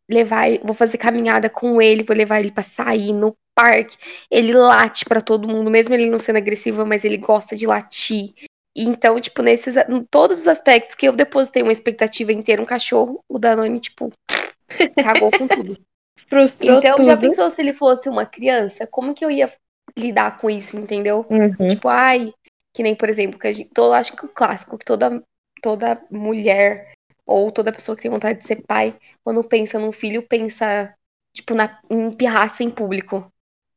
levar, 0.09 0.47
vou 0.63 0.73
fazer 0.73 0.97
caminhada 0.97 1.49
com 1.49 1.81
ele, 1.81 2.03
vou 2.03 2.15
levar 2.15 2.39
ele 2.39 2.51
para 2.51 2.63
sair 2.63 3.13
no 3.13 3.35
parque. 3.53 3.97
Ele 4.29 4.53
late 4.53 5.05
para 5.05 5.21
todo 5.21 5.47
mundo, 5.47 5.69
mesmo 5.69 5.93
ele 5.93 6.09
não 6.09 6.19
sendo 6.19 6.37
agressivo, 6.37 6.85
mas 6.85 7.03
ele 7.03 7.17
gosta 7.17 7.55
de 7.55 7.67
latir. 7.67 8.33
Então, 8.75 9.19
tipo, 9.19 9.41
nesses 9.41 9.75
em 9.75 10.03
todos 10.03 10.41
os 10.41 10.47
aspectos 10.47 10.95
que 10.95 11.07
eu 11.07 11.13
depositei 11.13 11.63
uma 11.63 11.71
expectativa 11.71 12.31
em 12.31 12.41
ter 12.41 12.59
um 12.59 12.65
cachorro, 12.65 13.23
o 13.27 13.39
Danone, 13.39 13.79
tipo, 13.79 14.11
cagou 14.95 15.31
com 15.31 15.47
tudo. 15.47 15.77
Frustrou 16.27 16.77
então, 16.77 16.95
tudo. 16.95 17.05
já 17.05 17.17
pensou 17.17 17.49
se 17.49 17.61
ele 17.61 17.73
fosse 17.73 18.07
uma 18.07 18.25
criança? 18.25 18.85
Como 18.85 19.13
que 19.13 19.25
eu 19.25 19.31
ia 19.31 19.51
lidar 19.97 20.37
com 20.37 20.49
isso, 20.49 20.77
entendeu? 20.77 21.25
Uhum. 21.29 21.69
Tipo, 21.69 21.87
ai, 21.87 22.31
que 22.73 22.83
nem, 22.83 22.93
por 22.93 23.09
exemplo, 23.09 23.39
que 23.39 23.47
a 23.47 23.51
gente, 23.51 23.69
todo, 23.73 23.93
acho 23.93 24.15
que 24.15 24.25
o 24.25 24.29
clássico, 24.29 24.77
que 24.77 24.85
toda, 24.85 25.23
toda 25.61 26.01
mulher 26.11 26.93
ou 27.25 27.51
toda 27.51 27.71
pessoa 27.71 27.95
que 27.95 28.03
tem 28.03 28.11
vontade 28.11 28.39
de 28.39 28.47
ser 28.47 28.63
pai, 28.63 28.95
quando 29.23 29.43
pensa 29.43 29.79
num 29.79 29.91
filho, 29.91 30.21
pensa, 30.27 30.93
tipo, 31.33 31.53
na, 31.53 31.79
em 31.89 32.11
pirraça 32.11 32.63
em 32.63 32.69
público. 32.69 33.31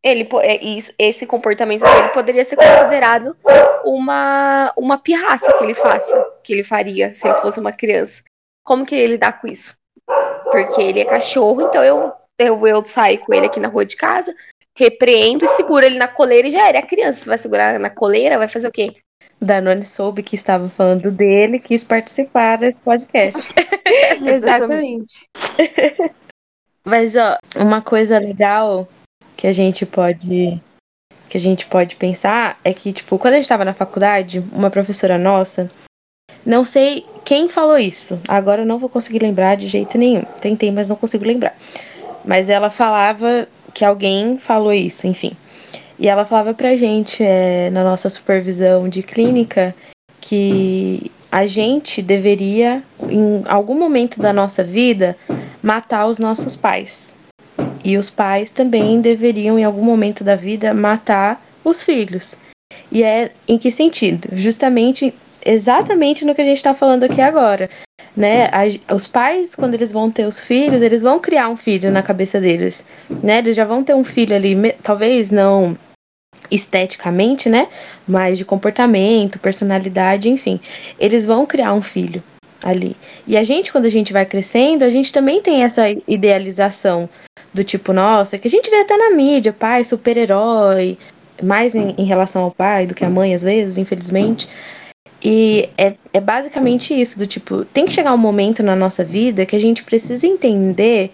Ele, 0.05 0.29
é, 0.41 0.65
isso, 0.65 0.93
esse 0.99 1.27
comportamento 1.27 1.83
dele 1.83 2.09
poderia 2.09 2.45
ser 2.45 2.57
considerado 2.57 3.37
uma, 3.85 4.73
uma 4.77 4.99
pirraça 4.99 5.53
que 5.57 5.65
ele 5.65 5.75
faça, 5.75 6.25
que 6.43 6.53
ele 6.53 6.65
faria 6.65 7.15
se 7.15 7.29
ele 7.29 7.37
fosse 7.37 7.61
uma 7.61 7.73
criança. 7.73 8.23
Como 8.65 8.85
que 8.85 8.95
ele 8.95 9.12
lidar 9.12 9.41
com 9.41 9.47
isso? 9.47 9.77
Porque 10.51 10.83
ele 10.83 11.01
é 11.01 11.05
cachorro, 11.05 11.62
então 11.62 11.85
eu 11.85 12.12
eu, 12.38 12.67
eu 12.67 12.85
saio 12.85 13.19
com 13.21 13.33
ele 13.33 13.47
aqui 13.47 13.61
na 13.61 13.69
rua 13.69 13.85
de 13.85 13.97
casa, 13.97 14.35
repreendo 14.77 15.45
e 15.45 15.49
seguro 15.49 15.85
ele 15.85 15.99
na 15.99 16.09
coleira 16.09 16.49
e 16.49 16.51
já 16.51 16.69
era. 16.69 16.79
a 16.79 16.87
criança, 16.87 17.21
você 17.21 17.29
vai 17.29 17.38
segurar 17.38 17.79
na 17.79 17.91
coleira, 17.91 18.38
vai 18.38 18.49
fazer 18.49 18.69
o 18.69 18.73
quê? 18.73 18.97
Danone 19.41 19.85
soube 19.85 20.23
que 20.23 20.37
estava 20.37 20.69
falando 20.69 21.11
dele 21.11 21.59
quis 21.59 21.83
participar 21.85 22.59
desse 22.59 22.81
podcast. 22.81 23.49
Exatamente. 24.25 25.29
Mas, 26.85 27.15
ó, 27.17 27.37
uma 27.57 27.81
coisa 27.83 28.19
legal 28.19 28.88
que 29.42 29.46
a 29.48 29.52
gente 29.52 29.85
pode 29.85 30.62
que 31.28 31.37
a 31.37 31.40
gente 31.40 31.66
pode 31.66 31.96
pensar 31.96 32.61
é 32.62 32.72
que, 32.72 32.92
tipo, 32.92 33.18
quando 33.18 33.35
a 33.35 33.37
gente 33.38 33.46
estava 33.46 33.64
na 33.64 33.74
faculdade, 33.74 34.44
uma 34.52 34.70
professora 34.70 35.18
nossa, 35.18 35.68
não 36.46 36.64
sei 36.64 37.05
quem 37.24 37.48
falou 37.48 37.76
isso, 37.76 38.20
agora 38.28 38.62
eu 38.62 38.66
não 38.66 38.78
vou 38.78 38.88
conseguir 38.88 39.18
lembrar 39.18 39.57
de 39.57 39.66
jeito 39.66 39.98
nenhum. 39.98 40.22
Tentei, 40.40 40.70
mas 40.70 40.88
não 40.88 40.94
consigo 40.94 41.24
lembrar. 41.24 41.57
Mas 42.24 42.48
ela 42.48 42.70
falava 42.70 43.48
que 43.74 43.85
alguém 43.85 44.38
falou 44.38 44.72
isso, 44.72 45.09
enfim. 45.09 45.33
E 45.98 46.07
ela 46.07 46.24
falava 46.24 46.55
pra 46.55 46.76
gente, 46.76 47.24
é, 47.24 47.68
na 47.70 47.83
nossa 47.83 48.09
supervisão 48.09 48.88
de 48.88 49.02
clínica, 49.02 49.74
que 50.20 51.11
a 51.33 51.46
gente 51.46 52.00
deveria, 52.00 52.81
em 53.11 53.42
algum 53.48 53.76
momento 53.76 54.20
da 54.20 54.33
nossa 54.33 54.62
vida, 54.62 55.16
matar 55.61 56.07
os 56.07 56.20
nossos 56.20 56.55
pais. 56.55 57.21
E 57.85 57.97
os 57.99 58.11
pais 58.11 58.53
também 58.53 59.01
deveriam, 59.01 59.59
em 59.59 59.64
algum 59.64 59.85
momento 59.85 60.23
da 60.23 60.37
vida, 60.37 60.73
matar 60.73 61.45
os 61.64 61.83
filhos. 61.83 62.37
E 62.90 63.03
é 63.03 63.33
em 63.47 63.59
que 63.59 63.71
sentido? 63.71 64.29
Justamente, 64.33 65.14
exatamente 65.45 66.25
no 66.25 66.35
que 66.35 66.40
a 66.40 66.45
gente 66.45 66.59
está 66.59 66.75
falando 66.75 67.05
aqui 67.05 67.21
agora 67.21 67.68
né? 68.16 68.51
Os 68.95 69.07
pais, 69.07 69.55
quando 69.55 69.75
eles 69.75 69.90
vão 69.90 70.11
ter 70.11 70.27
os 70.27 70.38
filhos, 70.38 70.83
eles 70.83 71.03
vão 71.03 71.18
criar 71.18 71.49
um 71.49 71.57
filho 71.57 71.90
na 71.90 72.03
cabeça 72.03 72.40
deles, 72.40 72.87
né? 73.23 73.38
Eles 73.38 73.57
já 73.57 73.64
vão 73.64 73.83
ter 73.83 73.95
um 73.95 74.05
filho 74.05 74.35
ali, 74.35 74.55
talvez 74.83 75.31
não 75.31 75.77
esteticamente, 76.51 77.49
né? 77.49 77.68
Mas 78.07 78.38
de 78.38 78.45
comportamento, 78.45 79.38
personalidade, 79.38 80.29
enfim. 80.29 80.61
Eles 80.99 81.25
vão 81.25 81.47
criar 81.47 81.73
um 81.73 81.83
filho 81.83 82.23
ali. 82.62 82.97
E 83.27 83.37
a 83.37 83.45
gente, 83.45 83.73
quando 83.73 83.87
a 83.87 83.90
gente 83.90 84.12
vai 84.12 84.27
crescendo, 84.27 84.85
a 84.85 84.90
gente 84.90 85.12
também 85.12 85.40
tem 85.40 85.64
essa 85.64 85.85
idealização 86.07 87.09
do 87.52 87.62
tipo, 87.62 87.92
nossa, 87.92 88.38
que 88.38 88.48
a 88.48 88.50
gente 88.50 88.70
vê 88.70 88.81
até 88.81 88.96
na 88.96 89.11
mídia, 89.11 89.52
pai, 89.52 89.85
super-herói, 89.85 90.98
mais 91.42 91.74
em, 91.74 91.94
em 91.98 92.05
relação 92.05 92.42
ao 92.42 92.50
pai 92.50 92.87
do 92.87 92.94
que 92.94 93.05
a 93.05 93.11
mãe, 93.11 93.35
às 93.35 93.42
vezes, 93.42 93.78
infelizmente. 93.78 94.48
E 95.24 95.68
é, 95.78 95.94
é 96.12 96.20
basicamente 96.20 96.98
isso, 96.98 97.18
do 97.18 97.26
tipo, 97.26 97.64
tem 97.66 97.87
que 97.87 97.92
chegar 97.92 98.12
um 98.12 98.18
momento 98.18 98.62
na 98.62 98.74
nossa 98.74 99.05
vida 99.05 99.46
que 99.46 99.55
a 99.55 99.61
gente 99.61 99.85
precisa 99.85 100.26
entender 100.26 101.12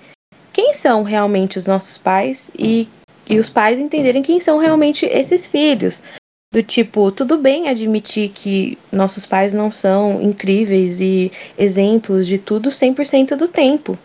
quem 0.53 0.73
são 0.73 1.03
realmente 1.03 1.59
os 1.59 1.67
nossos 1.67 1.99
pais 1.99 2.51
e, 2.59 2.89
e 3.29 3.39
os 3.39 3.51
pais 3.51 3.79
entenderem 3.79 4.23
quem 4.23 4.41
são 4.41 4.59
realmente 4.59 5.05
esses 5.07 5.47
filhos. 5.47 6.03
Do 6.51 6.63
tipo, 6.63 7.13
tudo 7.13 7.37
bem 7.37 7.69
admitir 7.69 8.31
que 8.31 8.79
nossos 8.91 9.27
pais 9.27 9.53
não 9.53 9.71
são 9.71 10.23
incríveis 10.23 10.99
e 10.99 11.31
exemplos 11.59 12.27
de 12.27 12.39
tudo 12.39 12.71
100% 12.71 13.37
do 13.37 13.47
tempo. 13.47 13.99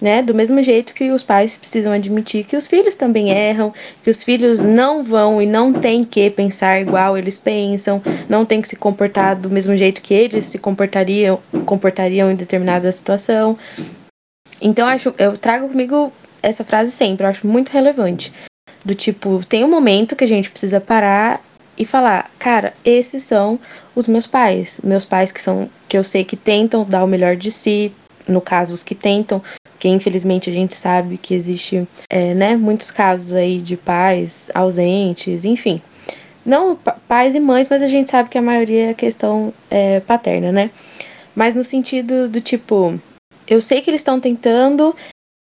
Né? 0.00 0.22
Do 0.22 0.34
mesmo 0.34 0.62
jeito 0.62 0.94
que 0.94 1.10
os 1.10 1.22
pais 1.22 1.56
precisam 1.56 1.92
admitir 1.92 2.44
que 2.44 2.56
os 2.56 2.66
filhos 2.66 2.94
também 2.94 3.30
erram, 3.30 3.72
que 4.02 4.10
os 4.10 4.22
filhos 4.22 4.62
não 4.62 5.02
vão 5.02 5.40
e 5.40 5.46
não 5.46 5.72
têm 5.72 6.04
que 6.04 6.30
pensar 6.30 6.80
igual 6.80 7.16
eles 7.16 7.38
pensam, 7.38 8.02
não 8.28 8.44
tem 8.44 8.60
que 8.60 8.68
se 8.68 8.76
comportar 8.76 9.36
do 9.36 9.50
mesmo 9.50 9.76
jeito 9.76 10.02
que 10.02 10.14
eles 10.14 10.46
se 10.46 10.58
comportariam, 10.58 11.40
comportariam 11.64 12.30
em 12.30 12.36
determinada 12.36 12.90
situação. 12.90 13.58
Então 14.60 14.86
acho, 14.86 15.14
eu 15.18 15.36
trago 15.36 15.68
comigo 15.68 16.12
essa 16.42 16.64
frase 16.64 16.90
sempre, 16.90 17.24
eu 17.24 17.30
acho 17.30 17.46
muito 17.46 17.70
relevante. 17.70 18.32
Do 18.84 18.94
tipo, 18.94 19.44
tem 19.46 19.64
um 19.64 19.70
momento 19.70 20.14
que 20.14 20.24
a 20.24 20.28
gente 20.28 20.50
precisa 20.50 20.80
parar 20.80 21.42
e 21.76 21.84
falar, 21.84 22.30
cara, 22.38 22.74
esses 22.84 23.24
são 23.24 23.58
os 23.94 24.06
meus 24.06 24.26
pais, 24.26 24.80
meus 24.84 25.04
pais 25.04 25.32
que 25.32 25.40
são 25.42 25.68
que 25.88 25.96
eu 25.96 26.04
sei 26.04 26.24
que 26.24 26.36
tentam 26.36 26.84
dar 26.84 27.02
o 27.02 27.06
melhor 27.06 27.36
de 27.36 27.50
si, 27.50 27.92
no 28.28 28.40
caso 28.40 28.74
os 28.74 28.82
que 28.82 28.94
tentam, 28.94 29.42
que 29.84 29.88
infelizmente 29.90 30.48
a 30.48 30.52
gente 30.52 30.78
sabe 30.78 31.18
que 31.18 31.34
existe, 31.34 31.86
é, 32.08 32.32
né, 32.32 32.56
muitos 32.56 32.90
casos 32.90 33.34
aí 33.34 33.58
de 33.58 33.76
pais 33.76 34.50
ausentes, 34.54 35.44
enfim. 35.44 35.82
Não 36.42 36.74
pais 37.06 37.34
e 37.34 37.40
mães, 37.40 37.68
mas 37.68 37.82
a 37.82 37.86
gente 37.86 38.10
sabe 38.10 38.30
que 38.30 38.38
a 38.38 38.40
maioria 38.40 38.92
é 38.92 38.94
questão 38.94 39.52
é, 39.68 40.00
paterna, 40.00 40.50
né? 40.50 40.70
Mas 41.34 41.54
no 41.54 41.62
sentido 41.62 42.30
do 42.30 42.40
tipo, 42.40 42.98
eu 43.46 43.60
sei 43.60 43.82
que 43.82 43.90
eles 43.90 44.00
estão 44.00 44.18
tentando, 44.18 44.96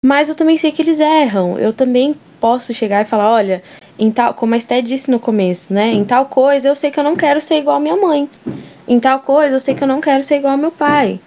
mas 0.04 0.28
eu 0.28 0.34
também 0.34 0.58
sei 0.58 0.72
que 0.72 0.82
eles 0.82 0.98
erram. 0.98 1.56
Eu 1.56 1.72
também 1.72 2.16
posso 2.40 2.74
chegar 2.74 3.02
e 3.02 3.08
falar, 3.08 3.30
olha, 3.30 3.62
em 3.96 4.10
tal, 4.10 4.34
como 4.34 4.54
a 4.54 4.56
Esté 4.56 4.82
disse 4.82 5.12
no 5.12 5.20
começo, 5.20 5.72
né? 5.72 5.92
Em 5.92 6.04
tal 6.04 6.26
coisa 6.26 6.66
eu 6.66 6.74
sei 6.74 6.90
que 6.90 6.98
eu 6.98 7.04
não 7.04 7.14
quero 7.14 7.40
ser 7.40 7.58
igual 7.58 7.76
a 7.76 7.80
minha 7.80 7.96
mãe. 7.96 8.28
Em 8.88 8.98
tal 8.98 9.20
coisa 9.20 9.54
eu 9.54 9.60
sei 9.60 9.76
que 9.76 9.84
eu 9.84 9.88
não 9.88 10.00
quero 10.00 10.24
ser 10.24 10.38
igual 10.38 10.54
ao 10.54 10.58
meu 10.58 10.72
pai, 10.72 11.20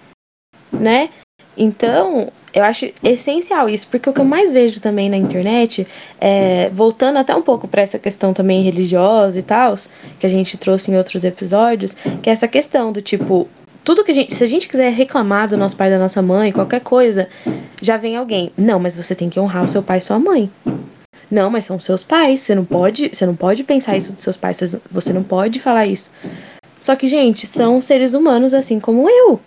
né? 0.70 1.08
Então, 1.56 2.30
eu 2.52 2.64
acho 2.64 2.90
essencial 3.02 3.68
isso, 3.68 3.88
porque 3.88 4.08
o 4.08 4.12
que 4.12 4.20
eu 4.20 4.24
mais 4.24 4.50
vejo 4.50 4.80
também 4.80 5.10
na 5.10 5.16
internet, 5.16 5.86
é, 6.20 6.70
voltando 6.70 7.18
até 7.18 7.34
um 7.34 7.42
pouco 7.42 7.68
para 7.68 7.82
essa 7.82 7.98
questão 7.98 8.32
também 8.32 8.62
religiosa 8.62 9.38
e 9.38 9.42
tal, 9.42 9.74
que 10.18 10.26
a 10.26 10.28
gente 10.28 10.56
trouxe 10.56 10.90
em 10.90 10.96
outros 10.96 11.24
episódios, 11.24 11.94
que 12.22 12.30
é 12.30 12.32
essa 12.32 12.48
questão 12.48 12.90
do 12.90 13.02
tipo, 13.02 13.48
tudo 13.84 14.02
que 14.02 14.10
a 14.10 14.14
gente, 14.14 14.34
se 14.34 14.42
a 14.42 14.46
gente 14.46 14.68
quiser 14.68 14.92
reclamar 14.92 15.48
do 15.48 15.56
nosso 15.56 15.76
pai, 15.76 15.90
da 15.90 15.98
nossa 15.98 16.22
mãe, 16.22 16.52
qualquer 16.52 16.80
coisa, 16.80 17.28
já 17.80 17.96
vem 17.96 18.16
alguém. 18.16 18.50
Não, 18.56 18.78
mas 18.78 18.96
você 18.96 19.14
tem 19.14 19.28
que 19.28 19.38
honrar 19.38 19.64
o 19.64 19.68
seu 19.68 19.82
pai 19.82 19.98
e 19.98 20.02
sua 20.02 20.18
mãe. 20.18 20.50
Não, 21.30 21.50
mas 21.50 21.66
são 21.66 21.78
seus 21.78 22.02
pais, 22.02 22.40
você 22.40 22.54
não 22.54 22.64
pode, 22.64 23.10
você 23.12 23.26
não 23.26 23.36
pode 23.36 23.62
pensar 23.62 23.96
isso 23.96 24.14
dos 24.14 24.22
seus 24.22 24.36
pais, 24.36 24.76
você 24.90 25.12
não 25.12 25.22
pode 25.22 25.60
falar 25.60 25.86
isso. 25.86 26.10
Só 26.80 26.96
que, 26.96 27.06
gente, 27.08 27.46
são 27.46 27.82
seres 27.82 28.14
humanos 28.14 28.54
assim 28.54 28.80
como 28.80 29.10
eu 29.10 29.38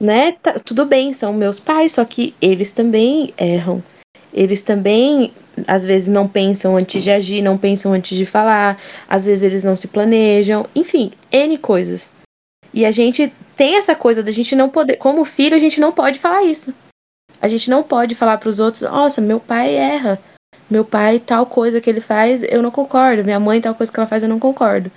né? 0.00 0.32
Tá, 0.32 0.54
tudo 0.54 0.84
bem, 0.84 1.12
são 1.12 1.32
meus 1.32 1.58
pais, 1.58 1.92
só 1.92 2.04
que 2.04 2.34
eles 2.40 2.72
também 2.72 3.32
erram. 3.36 3.82
Eles 4.32 4.62
também, 4.62 5.32
às 5.66 5.84
vezes, 5.84 6.08
não 6.08 6.28
pensam 6.28 6.76
antes 6.76 7.02
de 7.02 7.10
agir, 7.10 7.42
não 7.42 7.56
pensam 7.56 7.92
antes 7.92 8.16
de 8.16 8.26
falar, 8.26 8.78
às 9.08 9.26
vezes 9.26 9.44
eles 9.44 9.64
não 9.64 9.76
se 9.76 9.88
planejam, 9.88 10.66
enfim, 10.74 11.10
N 11.32 11.56
coisas. 11.58 12.14
E 12.72 12.84
a 12.84 12.90
gente 12.90 13.32
tem 13.56 13.76
essa 13.76 13.94
coisa 13.94 14.22
da 14.22 14.30
gente 14.30 14.54
não 14.54 14.68
poder, 14.68 14.96
como 14.96 15.24
filho, 15.24 15.56
a 15.56 15.58
gente 15.58 15.80
não 15.80 15.92
pode 15.92 16.18
falar 16.18 16.42
isso. 16.42 16.74
A 17.40 17.48
gente 17.48 17.70
não 17.70 17.82
pode 17.82 18.14
falar 18.14 18.38
para 18.38 18.48
os 18.48 18.58
outros, 18.58 18.82
nossa, 18.82 19.20
meu 19.20 19.40
pai 19.40 19.74
erra. 19.74 20.20
Meu 20.68 20.84
pai, 20.84 21.20
tal 21.20 21.46
coisa 21.46 21.80
que 21.80 21.88
ele 21.88 22.00
faz, 22.00 22.42
eu 22.42 22.60
não 22.60 22.70
concordo. 22.70 23.24
Minha 23.24 23.38
mãe, 23.38 23.60
tal 23.60 23.74
coisa 23.74 23.92
que 23.92 23.98
ela 23.98 24.08
faz, 24.08 24.22
eu 24.22 24.28
não 24.28 24.40
concordo. 24.40 24.90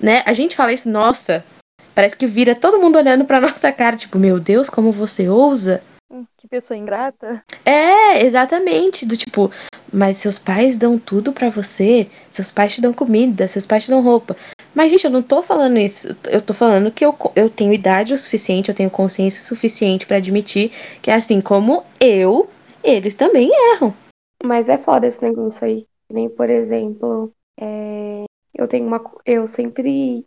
Né? 0.00 0.22
A 0.24 0.32
gente 0.32 0.56
fala 0.56 0.72
isso, 0.72 0.88
nossa, 0.88 1.44
Parece 1.94 2.16
que 2.16 2.26
vira 2.26 2.54
todo 2.54 2.78
mundo 2.78 2.96
olhando 2.96 3.24
pra 3.24 3.40
nossa 3.40 3.70
cara, 3.72 3.96
tipo, 3.96 4.18
meu 4.18 4.40
Deus, 4.40 4.70
como 4.70 4.92
você 4.92 5.28
ousa? 5.28 5.82
Hum, 6.10 6.24
que 6.36 6.48
pessoa 6.48 6.76
ingrata. 6.76 7.42
É, 7.64 8.22
exatamente. 8.24 9.06
Do 9.06 9.16
tipo, 9.16 9.50
mas 9.92 10.16
seus 10.18 10.38
pais 10.38 10.78
dão 10.78 10.98
tudo 10.98 11.32
para 11.32 11.50
você, 11.50 12.08
seus 12.30 12.50
pais 12.50 12.74
te 12.74 12.80
dão 12.80 12.92
comida, 12.92 13.46
seus 13.46 13.66
pais 13.66 13.84
te 13.84 13.90
dão 13.90 14.02
roupa. 14.02 14.36
Mas, 14.74 14.90
gente, 14.90 15.04
eu 15.04 15.10
não 15.10 15.22
tô 15.22 15.42
falando 15.42 15.76
isso. 15.76 16.16
Eu 16.30 16.40
tô 16.40 16.54
falando 16.54 16.90
que 16.90 17.04
eu, 17.04 17.14
eu 17.36 17.50
tenho 17.50 17.74
idade 17.74 18.14
o 18.14 18.18
suficiente, 18.18 18.70
eu 18.70 18.74
tenho 18.74 18.90
consciência 18.90 19.42
suficiente 19.42 20.06
para 20.06 20.16
admitir 20.16 20.70
que, 21.02 21.10
assim 21.10 21.40
como 21.40 21.84
eu, 22.00 22.48
eles 22.82 23.14
também 23.14 23.50
erram. 23.74 23.94
Mas 24.42 24.68
é 24.68 24.78
foda 24.78 25.06
esse 25.06 25.22
negócio 25.22 25.66
aí. 25.66 25.86
Nem, 26.10 26.28
por 26.28 26.48
exemplo, 26.48 27.32
é... 27.60 28.24
eu 28.54 28.66
tenho 28.66 28.86
uma. 28.86 29.02
Eu 29.24 29.46
sempre 29.46 30.26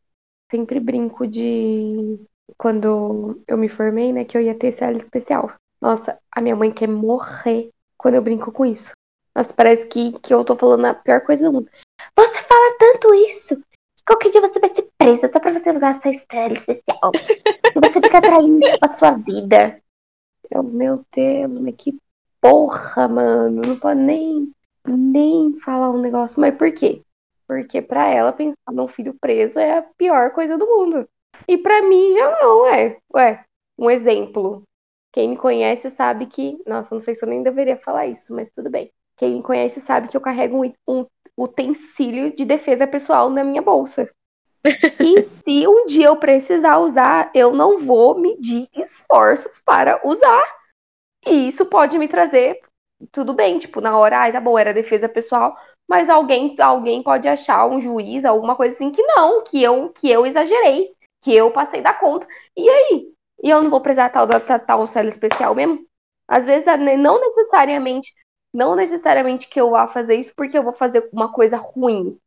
sempre 0.49 0.79
brinco 0.79 1.27
de 1.27 2.19
quando 2.57 3.41
eu 3.47 3.57
me 3.57 3.69
formei, 3.69 4.13
né, 4.13 4.23
que 4.23 4.37
eu 4.37 4.41
ia 4.41 4.57
ter 4.57 4.71
célula 4.71 4.97
especial. 4.97 5.51
Nossa, 5.81 6.17
a 6.31 6.41
minha 6.41 6.55
mãe 6.55 6.71
quer 6.71 6.87
morrer 6.87 7.69
quando 7.97 8.15
eu 8.15 8.21
brinco 8.21 8.51
com 8.51 8.65
isso. 8.65 8.91
Nossa, 9.35 9.53
parece 9.53 9.85
que, 9.87 10.13
que 10.19 10.33
eu 10.33 10.45
tô 10.45 10.55
falando 10.55 10.85
a 10.85 10.93
pior 10.93 11.21
coisa 11.21 11.43
do 11.43 11.51
mundo. 11.51 11.69
Você 12.15 12.37
fala 12.43 12.77
tanto 12.79 13.13
isso 13.13 13.57
que 13.57 14.03
qualquer 14.05 14.31
dia 14.31 14.41
você 14.41 14.59
vai 14.59 14.69
ser 14.69 14.89
presa 14.97 15.29
só 15.31 15.39
pra 15.39 15.51
você 15.51 15.71
usar 15.71 15.97
essa 15.97 16.09
estrela 16.09 16.53
especial. 16.53 17.11
e 17.13 17.79
você 17.79 18.01
fica 18.01 18.21
traindo 18.21 18.65
isso 18.65 18.79
pra 18.79 18.89
sua 18.89 19.11
vida. 19.11 19.81
Eu, 20.49 20.63
meu 20.63 21.03
Deus, 21.13 21.59
mas 21.59 21.75
que 21.77 21.97
porra, 22.39 23.07
mano. 23.07 23.61
Não 23.65 23.77
pode 23.77 23.99
nem, 23.99 24.51
nem 24.87 25.59
falar 25.59 25.91
um 25.91 25.99
negócio. 25.99 26.39
Mas 26.39 26.55
por 26.55 26.71
quê? 26.71 27.01
Porque 27.47 27.81
para 27.81 28.07
ela 28.07 28.33
pensar 28.33 28.71
num 28.71 28.87
filho 28.87 29.15
preso 29.19 29.59
é 29.59 29.77
a 29.77 29.81
pior 29.81 30.31
coisa 30.31 30.57
do 30.57 30.65
mundo. 30.65 31.07
E 31.47 31.57
para 31.57 31.81
mim 31.81 32.13
já 32.13 32.39
não 32.41 32.67
é. 32.67 32.97
Ué, 33.13 33.45
um 33.77 33.89
exemplo. 33.89 34.63
Quem 35.11 35.29
me 35.29 35.37
conhece 35.37 35.89
sabe 35.89 36.25
que. 36.25 36.57
Nossa, 36.65 36.93
não 36.93 36.99
sei 36.99 37.15
se 37.15 37.23
eu 37.23 37.29
nem 37.29 37.43
deveria 37.43 37.77
falar 37.77 38.07
isso, 38.07 38.33
mas 38.33 38.49
tudo 38.51 38.69
bem. 38.69 38.91
Quem 39.17 39.35
me 39.35 39.43
conhece 39.43 39.79
sabe 39.79 40.07
que 40.07 40.17
eu 40.17 40.21
carrego 40.21 40.63
um, 40.63 40.73
um 40.87 41.05
utensílio 41.37 42.35
de 42.35 42.45
defesa 42.45 42.87
pessoal 42.87 43.29
na 43.29 43.43
minha 43.43 43.61
bolsa. 43.61 44.09
e 44.99 45.21
se 45.21 45.67
um 45.67 45.85
dia 45.85 46.07
eu 46.07 46.17
precisar 46.17 46.79
usar, 46.79 47.29
eu 47.33 47.53
não 47.53 47.79
vou 47.85 48.19
medir 48.19 48.67
esforços 48.75 49.61
para 49.63 50.01
usar. 50.05 50.43
E 51.25 51.47
isso 51.47 51.65
pode 51.65 51.97
me 51.97 52.07
trazer 52.07 52.59
tudo 53.11 53.33
bem, 53.33 53.59
tipo, 53.59 53.81
na 53.81 53.97
hora, 53.97 54.19
ai, 54.19 54.31
tá 54.31 54.39
bom, 54.39 54.57
era 54.57 54.73
defesa 54.73 55.09
pessoal, 55.09 55.57
mas 55.87 56.09
alguém, 56.09 56.55
alguém 56.59 57.03
pode 57.03 57.27
achar 57.27 57.67
um 57.67 57.79
juiz, 57.79 58.25
alguma 58.25 58.55
coisa 58.55 58.75
assim, 58.75 58.91
que 58.91 59.03
não, 59.03 59.43
que 59.43 59.61
eu, 59.61 59.89
que 59.89 60.09
eu 60.09 60.25
exagerei, 60.25 60.93
que 61.21 61.35
eu 61.35 61.51
passei 61.51 61.81
da 61.81 61.93
conta. 61.93 62.27
E 62.55 62.67
aí? 62.67 63.11
E 63.43 63.49
eu 63.49 63.61
não 63.61 63.69
vou 63.69 63.81
precisar 63.81 64.09
tal 64.09 64.25
da 64.25 64.39
tal 64.39 64.85
cela 64.87 65.09
especial 65.09 65.53
mesmo? 65.53 65.85
Às 66.27 66.45
vezes, 66.45 66.65
não 66.97 67.19
necessariamente, 67.19 68.13
não 68.53 68.75
necessariamente 68.75 69.47
que 69.47 69.61
eu 69.61 69.71
vá 69.71 69.87
fazer 69.87 70.15
isso 70.15 70.33
porque 70.35 70.57
eu 70.57 70.63
vou 70.63 70.73
fazer 70.73 71.07
uma 71.13 71.31
coisa 71.31 71.57
ruim. 71.57 72.17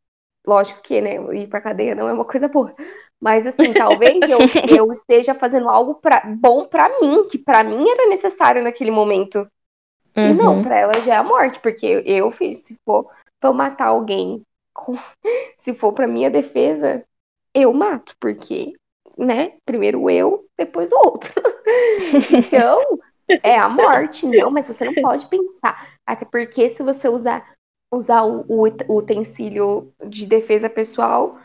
Lógico 0.47 0.81
que, 0.81 1.01
né, 1.01 1.15
ir 1.35 1.47
pra 1.47 1.59
cadeia 1.61 1.93
não 1.93 2.07
é 2.07 2.13
uma 2.13 2.23
coisa 2.23 2.47
boa. 2.47 2.73
Mas 3.19 3.45
assim, 3.45 3.73
talvez 3.73 4.19
eu, 4.21 4.39
eu 4.77 4.91
esteja 4.91 5.35
fazendo 5.35 5.67
algo 5.67 5.95
pra, 5.95 6.21
bom 6.25 6.65
para 6.65 6.99
mim, 7.01 7.27
que 7.27 7.37
para 7.37 7.63
mim 7.63 7.89
era 7.89 8.07
necessário 8.07 8.63
naquele 8.63 8.91
momento. 8.91 9.39
Uhum. 10.15 10.31
E 10.31 10.33
não, 10.33 10.63
para 10.63 10.77
ela 10.77 11.01
já 11.01 11.15
é 11.15 11.17
a 11.17 11.23
morte, 11.23 11.59
porque 11.59 12.03
eu 12.05 12.31
fiz, 12.31 12.59
se 12.59 12.77
for 12.85 13.09
eu 13.41 13.53
matar 13.53 13.87
alguém, 13.87 14.43
se 15.57 15.73
for 15.73 15.93
pra 15.93 16.07
minha 16.07 16.29
defesa, 16.29 17.03
eu 17.53 17.73
mato, 17.73 18.15
porque, 18.19 18.73
né, 19.17 19.53
primeiro 19.65 20.09
eu, 20.09 20.45
depois 20.57 20.91
o 20.91 20.97
outro. 20.97 21.33
então, 22.37 22.83
é 23.43 23.57
a 23.57 23.69
morte, 23.69 24.25
não, 24.25 24.49
mas 24.49 24.67
você 24.67 24.85
não 24.85 24.93
pode 24.95 25.27
pensar. 25.27 25.95
Até 26.05 26.25
porque 26.25 26.69
se 26.69 26.81
você 26.83 27.07
usar, 27.07 27.53
usar 27.93 28.23
o, 28.23 28.45
o, 28.47 28.97
utensílio 28.97 29.93
de 30.07 30.25
defesa 30.25 30.69
pessoal, 30.69 31.37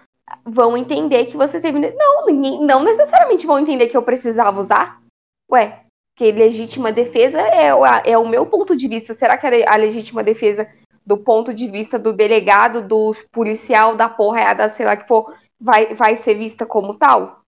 vão 0.44 0.76
entender 0.76 1.26
que 1.26 1.36
você 1.36 1.60
teve. 1.60 1.78
Não, 1.92 2.26
não 2.60 2.82
necessariamente 2.82 3.46
vão 3.46 3.58
entender 3.58 3.88
que 3.88 3.96
eu 3.96 4.02
precisava 4.02 4.60
usar. 4.60 5.02
Ué, 5.50 5.84
que 6.16 6.32
legítima 6.32 6.90
defesa 6.92 7.40
é, 7.40 7.68
é 8.04 8.18
o 8.18 8.28
meu 8.28 8.46
ponto 8.46 8.76
de 8.76 8.88
vista. 8.88 9.12
Será 9.12 9.36
que 9.36 9.46
a 9.46 9.76
legítima 9.76 10.22
defesa 10.22 10.68
do 11.04 11.16
ponto 11.16 11.52
de 11.52 11.68
vista 11.68 11.98
do 11.98 12.12
delegado, 12.12 12.86
do 12.86 13.12
policial, 13.30 13.94
da 13.94 14.08
porrada, 14.08 14.68
sei 14.68 14.86
lá 14.86 14.96
que 14.96 15.06
for, 15.06 15.34
vai, 15.60 15.94
vai 15.94 16.16
ser 16.16 16.34
vista 16.34 16.64
como 16.64 16.94
tal? 16.94 17.42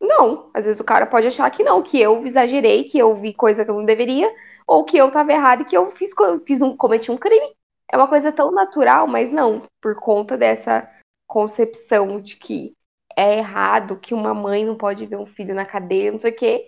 Não. 0.00 0.50
Às 0.54 0.64
vezes 0.64 0.80
o 0.80 0.84
cara 0.84 1.06
pode 1.06 1.26
achar 1.26 1.50
que 1.50 1.62
não, 1.62 1.82
que 1.82 2.00
eu 2.00 2.24
exagerei, 2.24 2.84
que 2.84 2.98
eu 2.98 3.14
vi 3.14 3.34
coisa 3.34 3.64
que 3.64 3.70
eu 3.70 3.74
não 3.74 3.84
deveria, 3.84 4.32
ou 4.66 4.84
que 4.84 4.96
eu 4.96 5.10
tava 5.10 5.32
errado 5.32 5.62
e 5.62 5.64
que 5.64 5.76
eu 5.76 5.90
fiz, 5.92 6.12
fiz 6.46 6.62
um, 6.62 6.76
cometi 6.76 7.10
um 7.10 7.18
crime. 7.18 7.54
É 7.90 7.96
uma 7.96 8.08
coisa 8.08 8.32
tão 8.32 8.50
natural, 8.50 9.06
mas 9.06 9.30
não, 9.30 9.62
por 9.80 9.94
conta 9.96 10.36
dessa 10.36 10.88
concepção 11.26 12.20
de 12.20 12.36
que 12.36 12.74
é 13.16 13.38
errado, 13.38 13.98
que 13.98 14.14
uma 14.14 14.34
mãe 14.34 14.64
não 14.64 14.76
pode 14.76 15.06
ver 15.06 15.16
um 15.16 15.26
filho 15.26 15.54
na 15.54 15.64
cadeia, 15.64 16.10
não 16.10 16.18
sei 16.18 16.32
o 16.32 16.36
quê 16.36 16.66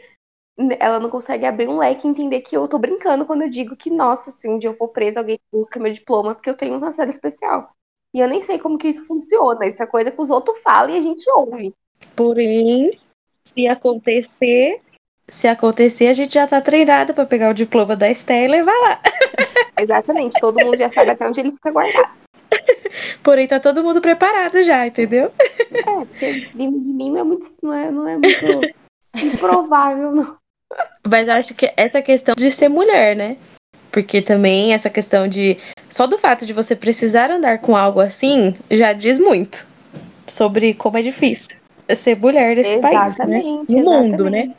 ela 0.79 0.99
não 0.99 1.11
consegue 1.11 1.45
abrir 1.45 1.69
um 1.69 1.79
leque 1.79 2.07
e 2.07 2.11
entender 2.11 2.41
que 2.41 2.57
eu 2.57 2.67
tô 2.67 2.79
brincando 2.79 3.27
quando 3.27 3.43
eu 3.43 3.51
digo 3.51 3.77
que, 3.77 3.91
nossa, 3.91 4.31
se 4.31 4.49
um 4.49 4.59
dia 4.59 4.71
eu 4.71 4.77
for 4.77 4.89
presa, 4.89 5.21
alguém 5.21 5.39
busca 5.53 5.79
meu 5.79 5.93
diploma 5.93 6.35
porque 6.35 6.49
eu 6.49 6.57
tenho 6.57 6.77
uma 6.77 6.93
série 6.93 7.11
especial. 7.11 7.71
E 8.15 8.21
eu 8.21 8.29
nem 8.29 8.41
sei 8.41 8.59
como 8.59 8.79
que 8.79 8.89
isso 8.89 9.07
funciona. 9.07 9.67
Isso 9.67 9.83
é 9.83 9.87
coisa 9.87 10.11
que 10.11 10.21
os 10.21 10.31
outros 10.31 10.59
falam 10.63 10.95
e 10.95 10.99
a 10.99 11.01
gente 11.03 11.29
ouve. 11.31 11.75
Porém, 12.15 12.99
se 13.45 13.69
acontecer, 13.69 14.81
se 15.29 15.47
acontecer, 15.47 16.09
a 16.09 16.15
gente 16.15 16.35
já 16.35 16.47
tá 16.47 16.61
treinado 16.61 17.13
para 17.13 17.27
pegar 17.27 17.51
o 17.51 17.55
diploma 17.55 17.95
da 17.95 18.11
Esté 18.11 18.45
e 18.45 18.49
levar 18.49 18.77
lá. 18.79 19.01
Exatamente, 19.79 20.41
todo 20.41 20.65
mundo 20.65 20.79
já 20.79 20.89
sabe 20.89 21.11
até 21.11 21.29
onde 21.29 21.41
ele 21.41 21.53
fica 21.53 21.71
guardado. 21.71 22.17
Porém, 23.23 23.47
tá 23.47 23.61
todo 23.61 23.85
mundo 23.85 24.01
preparado 24.01 24.63
já, 24.63 24.87
entendeu? 24.87 25.31
É, 25.71 26.05
porque 26.07 26.33
vindo 26.55 26.81
de 26.81 26.89
mim 26.89 27.11
não 27.11 27.19
é 27.19 27.25
muito, 27.25 27.55
não 27.63 27.73
é, 27.73 27.91
não 27.91 28.09
é 28.09 28.17
muito 28.17 28.75
improvável, 29.23 30.13
não. 30.13 30.39
Mas 31.09 31.29
eu 31.29 31.35
acho 31.35 31.55
que 31.55 31.73
essa 31.77 32.03
questão 32.03 32.35
de 32.35 32.51
ser 32.51 32.69
mulher, 32.69 33.15
né? 33.15 33.37
Porque 33.93 34.21
também 34.21 34.75
essa 34.75 34.91
questão 34.91 35.29
de. 35.29 35.57
Só 35.89 36.07
do 36.07 36.19
fato 36.19 36.45
de 36.45 36.53
você 36.53 36.75
precisar 36.75 37.31
andar 37.31 37.61
com 37.61 37.77
algo 37.77 38.01
assim 38.01 38.57
já 38.71 38.93
diz 38.93 39.19
muito 39.19 39.67
sobre 40.27 40.75
como 40.75 40.99
é 40.99 41.03
difícil 41.03 41.57
ser 41.95 42.17
mulher 42.19 42.57
nesse 42.57 42.81
país, 42.81 43.19
né? 43.19 43.43
No 43.69 43.85
mundo, 43.85 44.29
né? 44.29 44.55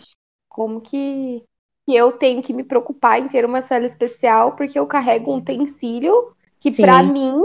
Como 0.47 0.79
que, 0.79 1.43
que 1.85 1.95
eu 1.95 2.13
tenho 2.13 2.41
que 2.41 2.53
me 2.53 2.63
preocupar 2.63 3.19
em 3.19 3.27
ter 3.27 3.45
uma 3.45 3.61
cela 3.61 3.85
especial 3.85 4.53
porque 4.53 4.79
eu 4.79 4.85
carrego 4.85 5.33
um 5.33 5.37
utensílio 5.37 6.31
que 6.59 6.71
para 6.71 7.03
mim 7.03 7.43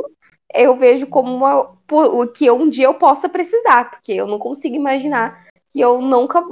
eu 0.55 0.77
vejo 0.77 1.07
como 1.07 1.35
uma 1.35 1.73
que 2.35 2.51
um 2.51 2.69
dia 2.69 2.87
eu 2.87 2.95
possa 2.95 3.29
precisar, 3.29 3.91
porque 3.91 4.13
eu 4.13 4.27
não 4.27 4.39
consigo 4.39 4.77
imaginar 4.77 5.47
que 5.73 5.81
eu 5.81 6.01
nunca 6.01 6.45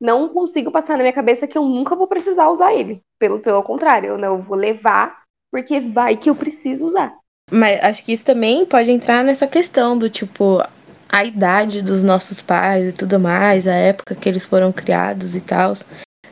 não 0.00 0.28
consigo 0.28 0.70
passar 0.70 0.96
na 0.96 1.02
minha 1.02 1.12
cabeça 1.12 1.46
que 1.46 1.58
eu 1.58 1.64
nunca 1.64 1.96
vou 1.96 2.06
precisar 2.06 2.48
usar 2.48 2.72
ele. 2.72 3.02
Pelo, 3.18 3.40
pelo 3.40 3.62
contrário, 3.62 4.10
eu 4.10 4.18
não 4.18 4.40
vou 4.40 4.56
levar 4.56 5.22
porque 5.50 5.80
vai 5.80 6.16
que 6.16 6.30
eu 6.30 6.34
preciso 6.34 6.86
usar. 6.86 7.14
Mas 7.50 7.82
acho 7.82 8.04
que 8.04 8.12
isso 8.12 8.24
também 8.24 8.64
pode 8.64 8.90
entrar 8.90 9.22
nessa 9.22 9.46
questão 9.46 9.98
do 9.98 10.08
tipo 10.08 10.62
a 11.08 11.24
idade 11.24 11.82
dos 11.82 12.02
nossos 12.02 12.40
pais 12.40 12.88
e 12.88 12.92
tudo 12.92 13.20
mais, 13.20 13.68
a 13.68 13.74
época 13.74 14.14
que 14.14 14.26
eles 14.26 14.46
foram 14.46 14.72
criados 14.72 15.34
e 15.34 15.42
tal. 15.42 15.74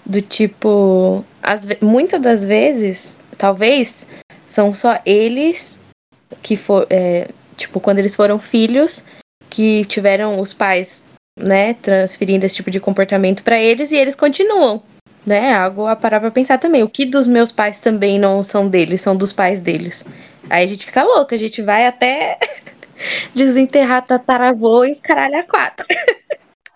Do 0.06 0.22
tipo, 0.22 1.22
as, 1.42 1.66
muitas 1.82 2.20
das 2.20 2.44
vezes, 2.44 3.24
talvez, 3.36 4.08
são 4.46 4.74
só 4.74 4.98
eles 5.04 5.82
que 6.42 6.56
for, 6.56 6.86
é, 6.88 7.28
tipo, 7.58 7.78
quando 7.78 7.98
eles 7.98 8.16
foram 8.16 8.38
filhos, 8.38 9.04
que 9.50 9.84
tiveram 9.84 10.40
os 10.40 10.54
pais, 10.54 11.09
né, 11.42 11.74
transferindo 11.74 12.44
esse 12.46 12.57
tipo 12.57 12.70
de 12.70 12.81
comportamento 12.81 13.42
para 13.42 13.61
eles 13.61 13.92
e 13.92 13.96
eles 13.96 14.14
continuam, 14.14 14.83
né? 15.26 15.53
Algo 15.55 15.87
a 15.87 15.96
parar 15.96 16.20
pra 16.20 16.31
pensar 16.31 16.59
também. 16.59 16.83
O 16.83 16.88
que 16.88 17.05
dos 17.05 17.26
meus 17.26 17.50
pais 17.53 17.81
também 17.81 18.18
não 18.18 18.44
são 18.44 18.68
deles, 18.68 19.00
são 19.00 19.16
dos 19.16 19.33
pais 19.33 19.61
deles. 19.61 20.07
Aí 20.48 20.64
a 20.64 20.66
gente 20.66 20.87
fica 20.87 21.05
louca, 21.05 21.35
a 21.35 21.38
gente 21.38 21.62
vai 21.62 21.87
até 21.87 22.38
desenterrar 23.35 24.07
tataravô 24.07 24.85
e 24.85 24.90
os 24.90 25.00
caralho 25.00 25.38
a 25.38 25.42
quatro. 25.42 25.87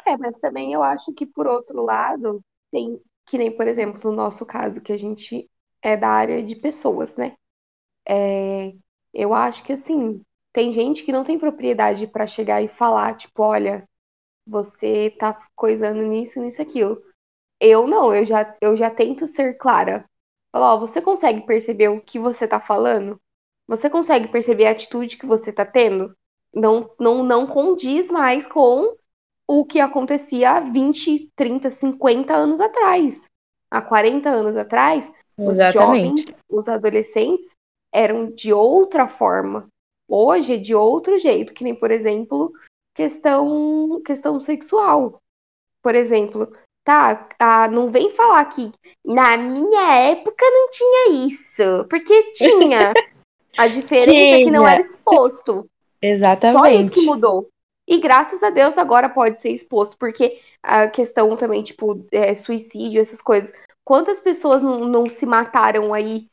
É, 0.07 0.17
mas 0.17 0.37
também 0.39 0.73
eu 0.73 0.83
acho 0.83 1.13
que, 1.13 1.25
por 1.25 1.47
outro 1.47 1.83
lado, 1.83 2.41
tem, 2.71 3.01
que 3.27 3.39
nem, 3.39 3.51
por 3.51 3.67
exemplo, 3.67 4.01
no 4.05 4.17
nosso 4.17 4.45
caso, 4.45 4.81
que 4.81 4.93
a 4.93 4.97
gente 4.97 5.49
é 5.83 5.97
da 5.97 6.09
área 6.09 6.43
de 6.43 6.57
pessoas, 6.57 7.15
né? 7.17 7.35
É, 8.07 8.73
eu 9.13 9.33
acho 9.33 9.65
que, 9.65 9.73
assim, 9.73 10.21
tem 10.53 10.73
gente 10.73 11.03
que 11.03 11.13
não 11.13 11.25
tem 11.25 11.39
propriedade 11.39 12.07
para 12.07 12.27
chegar 12.27 12.63
e 12.63 12.69
falar, 12.69 13.17
tipo, 13.17 13.43
olha, 13.43 13.89
você 14.47 15.11
tá 15.19 15.47
coisando 15.55 16.03
nisso, 16.03 16.41
nisso, 16.41 16.61
aquilo. 16.61 17.03
Eu 17.61 17.87
não, 17.87 18.15
eu 18.15 18.25
já, 18.25 18.57
eu 18.61 18.77
já 18.77 18.91
tento 18.91 19.27
ser 19.27 19.55
clara. 19.55 20.05
Falar, 20.53 20.75
ó, 20.75 20.79
você 20.79 21.01
consegue 21.01 21.43
perceber 21.47 21.89
o 21.89 22.01
que 22.01 22.19
você 22.19 22.47
tá 22.47 22.61
falando? 22.61 23.21
Você 23.67 23.89
consegue 23.89 24.29
perceber 24.29 24.67
a 24.67 24.73
atitude 24.73 25.17
que 25.17 25.27
você 25.27 25.51
está 25.51 25.65
tendo? 25.65 26.15
Não, 26.55 26.91
não, 27.01 27.25
não 27.25 27.47
condiz 27.47 28.09
mais 28.09 28.47
com 28.47 28.95
o 29.49 29.65
que 29.65 29.81
acontecia 29.81 30.53
há 30.53 30.61
20, 30.61 31.31
30, 31.35 31.71
50 31.71 32.35
anos 32.35 32.61
atrás. 32.61 33.29
Há 33.71 33.81
40 33.83 34.29
anos 34.29 34.57
atrás, 34.57 35.11
Exatamente. 35.39 36.19
os 36.19 36.25
jovens, 36.25 36.43
os 36.49 36.69
adolescentes 36.69 37.51
eram 37.93 38.31
de 38.31 38.53
outra 38.53 39.09
forma. 39.09 39.67
Hoje 40.09 40.55
é 40.55 40.59
de 40.59 40.75
outro 40.75 41.19
jeito, 41.19 41.55
que 41.55 41.65
nem, 41.65 41.75
por 41.75 41.91
exemplo, 41.91 42.53
questão, 42.95 44.01
questão 44.05 44.41
sexual. 44.41 45.21
Por 45.83 45.95
exemplo, 45.95 46.53
tá, 46.85 47.29
ah, 47.39 47.69
não 47.69 47.91
vem 47.91 48.11
falar 48.11 48.45
que 48.47 48.73
na 49.05 49.37
minha 49.37 50.11
época 50.11 50.45
não 50.49 50.71
tinha 50.71 51.27
isso, 51.27 51.85
porque 51.89 52.33
tinha. 52.33 52.93
A 53.57 53.69
diferença 53.69 54.11
Tinha. 54.11 54.41
é 54.41 54.45
que 54.45 54.51
não 54.51 54.67
era 54.67 54.81
exposto. 54.81 55.69
Exatamente. 56.03 56.59
Só 56.59 56.67
isso 56.67 56.91
que 56.91 57.03
mudou. 57.03 57.49
E 57.87 57.99
graças 57.99 58.43
a 58.43 58.51
Deus 58.51 58.79
agora 58.79 59.09
pode 59.09 59.39
ser 59.39 59.51
exposto, 59.51 59.97
porque 59.99 60.41
a 60.63 60.89
questão 60.89 61.37
também, 61.37 61.63
tipo, 61.63 62.05
é, 62.11 62.35
suicídio, 62.35 63.01
essas 63.01 63.21
coisas. 63.21 63.53
Quantas 63.85 64.21
pessoas 64.21 64.63
não, 64.63 64.81
não 64.81 65.09
se 65.09 65.27
mataram 65.27 65.93
aí 65.93 66.29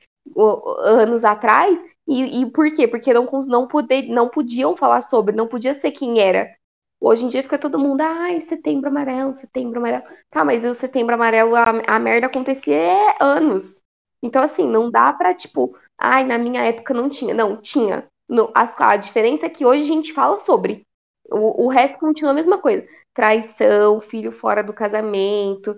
anos 0.79 1.25
atrás? 1.25 1.83
E, 2.11 2.41
e 2.41 2.51
por 2.51 2.71
quê? 2.71 2.87
Porque 2.87 3.13
não, 3.13 3.27
não, 3.47 3.67
poder, 3.67 4.03
não 4.09 4.29
podiam 4.29 4.75
falar 4.75 5.01
sobre, 5.01 5.35
não 5.35 5.47
podia 5.47 5.73
ser 5.73 5.91
quem 5.91 6.19
era. 6.19 6.53
Hoje 6.99 7.25
em 7.25 7.29
dia 7.29 7.41
fica 7.43 7.57
todo 7.57 7.79
mundo, 7.79 8.01
ai, 8.01 8.41
setembro 8.41 8.89
amarelo, 8.89 9.33
setembro 9.33 9.79
amarelo. 9.79 10.03
Tá, 10.29 10.45
mas 10.45 10.63
o 10.63 10.73
setembro 10.75 11.15
amarelo, 11.15 11.55
a, 11.55 11.63
a 11.87 11.99
merda 11.99 12.27
acontecia 12.27 12.75
é 12.75 13.15
anos. 13.19 13.81
Então, 14.21 14.43
assim, 14.43 14.67
não 14.67 14.91
dá 14.91 15.11
pra, 15.13 15.33
tipo, 15.33 15.75
Ai, 16.03 16.23
na 16.23 16.37
minha 16.37 16.63
época 16.63 16.93
não 16.95 17.09
tinha. 17.09 17.33
Não, 17.33 17.61
tinha. 17.61 18.09
No, 18.27 18.51
a, 18.55 18.65
a 18.91 18.97
diferença 18.97 19.45
é 19.45 19.49
que 19.49 19.65
hoje 19.65 19.83
a 19.83 19.87
gente 19.87 20.13
fala 20.13 20.37
sobre. 20.37 20.85
O, 21.31 21.65
o 21.65 21.69
resto 21.69 21.99
continua 21.99 22.31
a 22.31 22.33
mesma 22.33 22.57
coisa. 22.57 22.87
Traição, 23.13 23.99
filho 24.01 24.31
fora 24.31 24.63
do 24.63 24.73
casamento, 24.73 25.77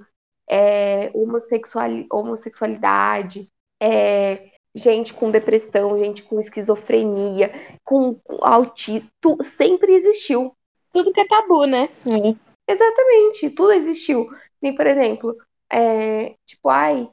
é, 0.50 1.12
homossexual, 1.14 1.90
homossexualidade, 2.12 3.52
é, 3.82 4.53
gente 4.76 5.14
com 5.14 5.32
depressão, 5.32 5.98
gente 6.00 6.24
com 6.24 6.40
esquizofrenia, 6.40 7.52
com, 7.84 8.16
com 8.16 8.44
autismo. 8.46 9.10
Sempre 9.42 9.94
existiu. 9.94 10.56
Tudo 10.92 11.12
que 11.12 11.22
é 11.22 11.28
tabu, 11.28 11.66
né? 11.66 11.90
É. 12.06 12.72
Exatamente, 12.72 13.50
tudo 13.50 13.74
existiu. 13.74 14.30
Nem, 14.62 14.76
por 14.76 14.88
exemplo, 14.88 15.36
é, 15.72 16.36
tipo, 16.46 16.70
ai, 16.70 17.10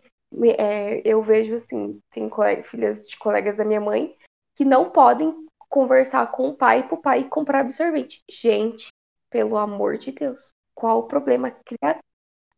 é, 0.56 1.02
eu 1.04 1.22
vejo 1.22 1.56
assim, 1.56 1.98
tem 2.10 2.28
colega, 2.28 2.62
filhas 2.62 3.06
de 3.08 3.18
colegas 3.18 3.56
da 3.56 3.64
minha 3.64 3.80
mãe 3.80 4.14
que 4.54 4.64
não 4.64 4.90
podem 4.90 5.34
conversar 5.68 6.30
com 6.30 6.48
o 6.48 6.56
pai 6.56 6.86
pro 6.86 7.00
pai 7.00 7.24
comprar 7.24 7.60
absorvente. 7.60 8.22
Gente, 8.30 8.88
pelo 9.30 9.56
amor 9.56 9.96
de 9.96 10.12
Deus, 10.12 10.52
qual 10.74 11.00
o 11.00 11.06
problema? 11.08 11.50
Cria... 11.64 11.98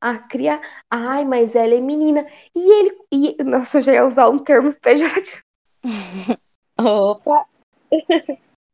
Ah, 0.04 0.18
cria. 0.18 0.60
Ai, 0.90 1.24
mas 1.24 1.54
ela 1.54 1.76
é 1.76 1.80
menina. 1.80 2.26
E 2.56 2.60
ele. 2.60 2.98
E... 3.12 3.44
Nossa, 3.44 3.78
eu 3.78 3.82
já 3.82 3.92
ia 3.92 4.04
usar 4.04 4.28
um 4.28 4.38
termo 4.40 4.74
pejorativo. 4.74 5.40
Opa! 6.76 7.46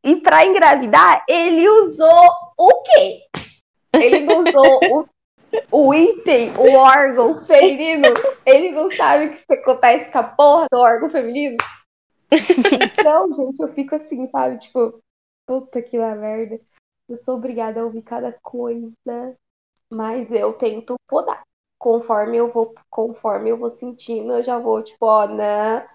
e 0.02 0.16
pra 0.16 0.46
engravidar, 0.46 1.22
ele 1.28 1.68
usou 1.68 2.30
o 2.58 2.82
quê? 2.82 3.26
Ele 3.92 4.20
não 4.20 4.40
usou 4.40 4.80
o 4.90 5.08
o 5.70 5.94
item, 5.94 6.50
o 6.58 6.74
órgão 6.74 7.40
feminino, 7.46 8.08
ele 8.44 8.70
não 8.70 8.90
sabe 8.90 9.26
o 9.26 9.34
que 9.34 9.54
acontece 9.54 10.10
com 10.12 10.18
a 10.18 10.22
porra 10.22 10.66
do 10.70 10.78
órgão 10.78 11.08
feminino. 11.10 11.56
Então, 12.30 13.32
gente, 13.32 13.60
eu 13.60 13.68
fico 13.68 13.94
assim, 13.94 14.26
sabe? 14.26 14.58
Tipo, 14.58 15.00
puta 15.46 15.80
que 15.80 15.98
lá 15.98 16.14
merda. 16.14 16.60
Eu 17.08 17.16
sou 17.16 17.36
obrigada 17.36 17.80
a 17.80 17.84
ouvir 17.84 18.02
cada 18.02 18.32
coisa, 18.42 18.92
mas 19.90 20.30
eu 20.30 20.52
tento 20.54 20.96
podar. 21.08 21.42
Conforme 21.78 22.36
eu 22.36 22.50
vou, 22.52 22.74
conforme 22.90 23.50
eu 23.50 23.56
vou 23.56 23.70
sentindo, 23.70 24.32
eu 24.32 24.42
já 24.42 24.58
vou, 24.58 24.82
tipo, 24.82 25.06
ó, 25.06 25.26
né? 25.26 25.86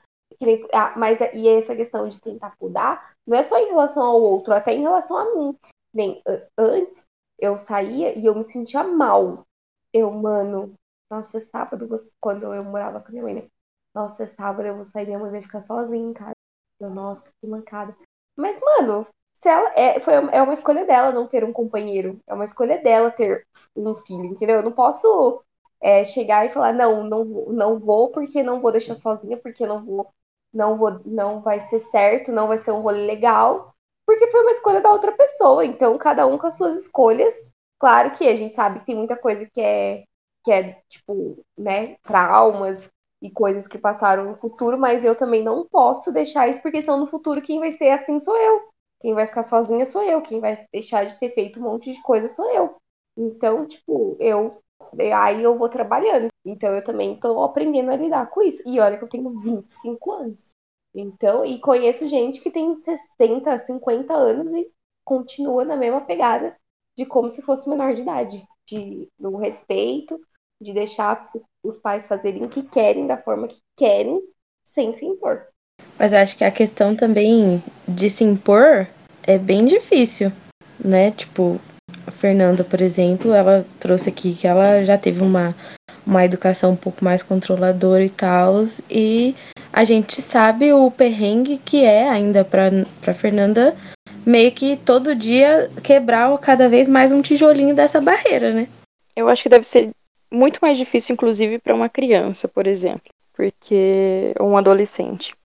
Ah, 0.73 0.93
mas 0.97 1.19
e 1.33 1.47
essa 1.47 1.75
questão 1.75 2.07
de 2.09 2.19
tentar 2.19 2.55
podar 2.57 3.15
não 3.25 3.37
é 3.37 3.43
só 3.43 3.57
em 3.57 3.67
relação 3.67 4.03
ao 4.03 4.21
outro, 4.21 4.53
até 4.53 4.73
em 4.73 4.81
relação 4.81 5.17
a 5.17 5.31
mim. 5.31 5.57
Nem 5.93 6.21
antes 6.57 7.05
eu 7.39 7.57
saía 7.57 8.17
e 8.17 8.25
eu 8.25 8.35
me 8.35 8.43
sentia 8.43 8.83
mal. 8.83 9.45
Eu, 9.93 10.11
mano, 10.11 10.73
nossa, 11.09 11.37
é 11.37 11.41
sábado, 11.41 11.87
quando 12.19 12.53
eu 12.53 12.63
morava 12.63 12.99
com 12.99 13.11
minha 13.11 13.23
mãe, 13.23 13.35
né? 13.35 13.47
Nossa, 13.93 14.23
é 14.23 14.27
sábado, 14.27 14.65
eu 14.65 14.75
vou 14.75 14.85
sair, 14.85 15.05
minha 15.05 15.19
mãe 15.19 15.29
vai 15.31 15.41
ficar 15.41 15.61
sozinha 15.61 16.09
em 16.09 16.13
casa. 16.13 16.33
Eu, 16.79 16.89
nossa, 16.89 17.31
que 17.39 17.47
mancada. 17.47 17.95
Mas, 18.35 18.59
mano, 18.59 19.07
se 19.43 19.49
ela 19.49 19.71
é, 19.75 19.99
foi, 19.99 20.13
é 20.13 20.41
uma 20.41 20.53
escolha 20.53 20.85
dela 20.85 21.11
não 21.11 21.27
ter 21.27 21.43
um 21.43 21.51
companheiro. 21.53 22.19
É 22.25 22.33
uma 22.33 22.45
escolha 22.45 22.81
dela 22.81 23.11
ter 23.11 23.45
um 23.75 23.93
filho, 23.93 24.25
entendeu? 24.25 24.57
Eu 24.57 24.63
não 24.63 24.71
posso 24.71 25.43
é, 25.81 26.03
chegar 26.05 26.45
e 26.45 26.49
falar, 26.49 26.73
não, 26.73 27.03
não, 27.03 27.25
não 27.25 27.79
vou 27.79 28.09
porque 28.11 28.41
não 28.41 28.61
vou 28.61 28.71
deixar 28.71 28.95
sozinha, 28.95 29.37
porque 29.37 29.67
não 29.67 29.83
vou, 29.85 30.09
não 30.53 30.77
vou, 30.77 31.01
não 31.05 31.41
vai 31.41 31.59
ser 31.59 31.79
certo, 31.81 32.31
não 32.31 32.47
vai 32.47 32.57
ser 32.57 32.71
um 32.71 32.81
rolê 32.81 33.05
legal 33.05 33.73
porque 34.05 34.27
foi 34.27 34.41
uma 34.41 34.51
escolha 34.51 34.81
da 34.81 34.91
outra 34.91 35.11
pessoa. 35.11 35.65
Então, 35.65 35.97
cada 35.97 36.25
um 36.27 36.37
com 36.37 36.47
as 36.47 36.55
suas 36.55 36.75
escolhas. 36.75 37.51
Claro 37.79 38.11
que 38.11 38.27
a 38.27 38.35
gente 38.35 38.55
sabe 38.55 38.79
que 38.79 38.85
tem 38.85 38.95
muita 38.95 39.15
coisa 39.17 39.45
que 39.45 39.61
é, 39.61 40.03
que 40.43 40.51
é 40.51 40.81
tipo, 40.89 41.43
né, 41.57 41.95
traumas 42.03 42.89
e 43.21 43.31
coisas 43.31 43.67
que 43.67 43.77
passaram 43.77 44.25
no 44.25 44.37
futuro, 44.37 44.77
mas 44.77 45.03
eu 45.05 45.15
também 45.15 45.43
não 45.43 45.65
posso 45.67 46.11
deixar 46.11 46.47
isso, 46.49 46.61
porque 46.61 46.81
senão 46.81 46.99
no 46.99 47.07
futuro 47.07 47.41
quem 47.41 47.59
vai 47.59 47.71
ser 47.71 47.89
assim 47.89 48.19
sou 48.19 48.35
eu. 48.37 48.72
Quem 49.03 49.13
vai 49.13 49.27
ficar 49.27 49.43
sozinha 49.43 49.85
sou 49.85 50.01
eu. 50.01 50.21
Quem 50.21 50.39
vai 50.39 50.65
deixar 50.71 51.05
de 51.05 51.19
ter 51.19 51.33
feito 51.33 51.59
um 51.59 51.63
monte 51.63 51.93
de 51.93 52.01
coisa 52.01 52.29
sou 52.29 52.49
eu. 52.49 52.77
Então, 53.17 53.67
tipo, 53.67 54.15
eu 54.17 54.63
aí 55.13 55.43
eu 55.43 55.57
vou 55.57 55.67
trabalhando. 55.67 56.29
Então 56.45 56.73
eu 56.73 56.81
também 56.81 57.19
tô 57.19 57.43
aprendendo 57.43 57.91
a 57.91 57.97
lidar 57.97 58.29
com 58.29 58.41
isso. 58.41 58.63
E 58.65 58.79
olha 58.79 58.97
que 58.97 59.03
eu 59.03 59.09
tenho 59.09 59.29
25 59.41 60.11
anos. 60.13 60.51
Então, 60.95 61.43
e 61.43 61.59
conheço 61.59 62.07
gente 62.07 62.39
que 62.39 62.49
tem 62.49 62.77
60, 62.77 63.57
50 63.57 64.13
anos 64.13 64.53
e 64.53 64.71
continua 65.03 65.65
na 65.65 65.75
mesma 65.75 65.99
pegada 65.99 66.55
de 66.95 67.05
como 67.05 67.29
se 67.29 67.41
fosse 67.41 67.67
menor 67.67 67.93
de 67.93 68.03
idade. 68.03 68.47
De, 68.65 69.09
do 69.19 69.35
respeito, 69.35 70.17
de 70.61 70.71
deixar 70.71 71.29
os 71.61 71.75
pais 71.75 72.05
fazerem 72.05 72.45
o 72.45 72.49
que 72.49 72.63
querem, 72.63 73.05
da 73.05 73.17
forma 73.17 73.49
que 73.49 73.59
querem, 73.75 74.21
sem 74.63 74.93
se 74.93 75.05
impor. 75.05 75.45
Mas 75.99 76.13
acho 76.13 76.37
que 76.37 76.45
a 76.45 76.51
questão 76.51 76.95
também 76.95 77.61
de 77.87 78.09
se 78.09 78.23
impor 78.23 78.87
é 79.23 79.37
bem 79.37 79.65
difícil, 79.65 80.31
né? 80.83 81.11
Tipo, 81.11 81.59
a 82.05 82.11
Fernanda, 82.11 82.63
por 82.63 82.81
exemplo, 82.81 83.33
ela 83.33 83.65
trouxe 83.79 84.09
aqui 84.09 84.33
que 84.33 84.47
ela 84.47 84.83
já 84.83 84.97
teve 84.97 85.21
uma, 85.21 85.55
uma 86.05 86.23
educação 86.25 86.71
um 86.71 86.75
pouco 86.75 87.03
mais 87.03 87.23
controladora 87.23 88.03
e 88.03 88.09
tal, 88.09 88.63
e 88.89 89.35
a 89.71 89.83
gente 89.83 90.21
sabe 90.21 90.71
o 90.73 90.91
perrengue 90.91 91.57
que 91.57 91.83
é 91.83 92.09
ainda 92.09 92.45
para 92.45 93.13
Fernanda 93.13 93.75
meio 94.25 94.51
que 94.51 94.77
todo 94.77 95.15
dia 95.15 95.69
quebrar 95.83 96.37
cada 96.37 96.69
vez 96.69 96.87
mais 96.87 97.11
um 97.11 97.21
tijolinho 97.21 97.75
dessa 97.75 97.99
barreira, 97.99 98.53
né? 98.53 98.67
Eu 99.15 99.27
acho 99.29 99.43
que 99.43 99.49
deve 99.49 99.65
ser 99.65 99.91
muito 100.31 100.59
mais 100.61 100.77
difícil, 100.77 101.13
inclusive, 101.13 101.59
para 101.59 101.75
uma 101.75 101.89
criança, 101.89 102.47
por 102.47 102.65
exemplo, 102.65 103.11
porque 103.33 104.33
um 104.39 104.57
adolescente. 104.57 105.35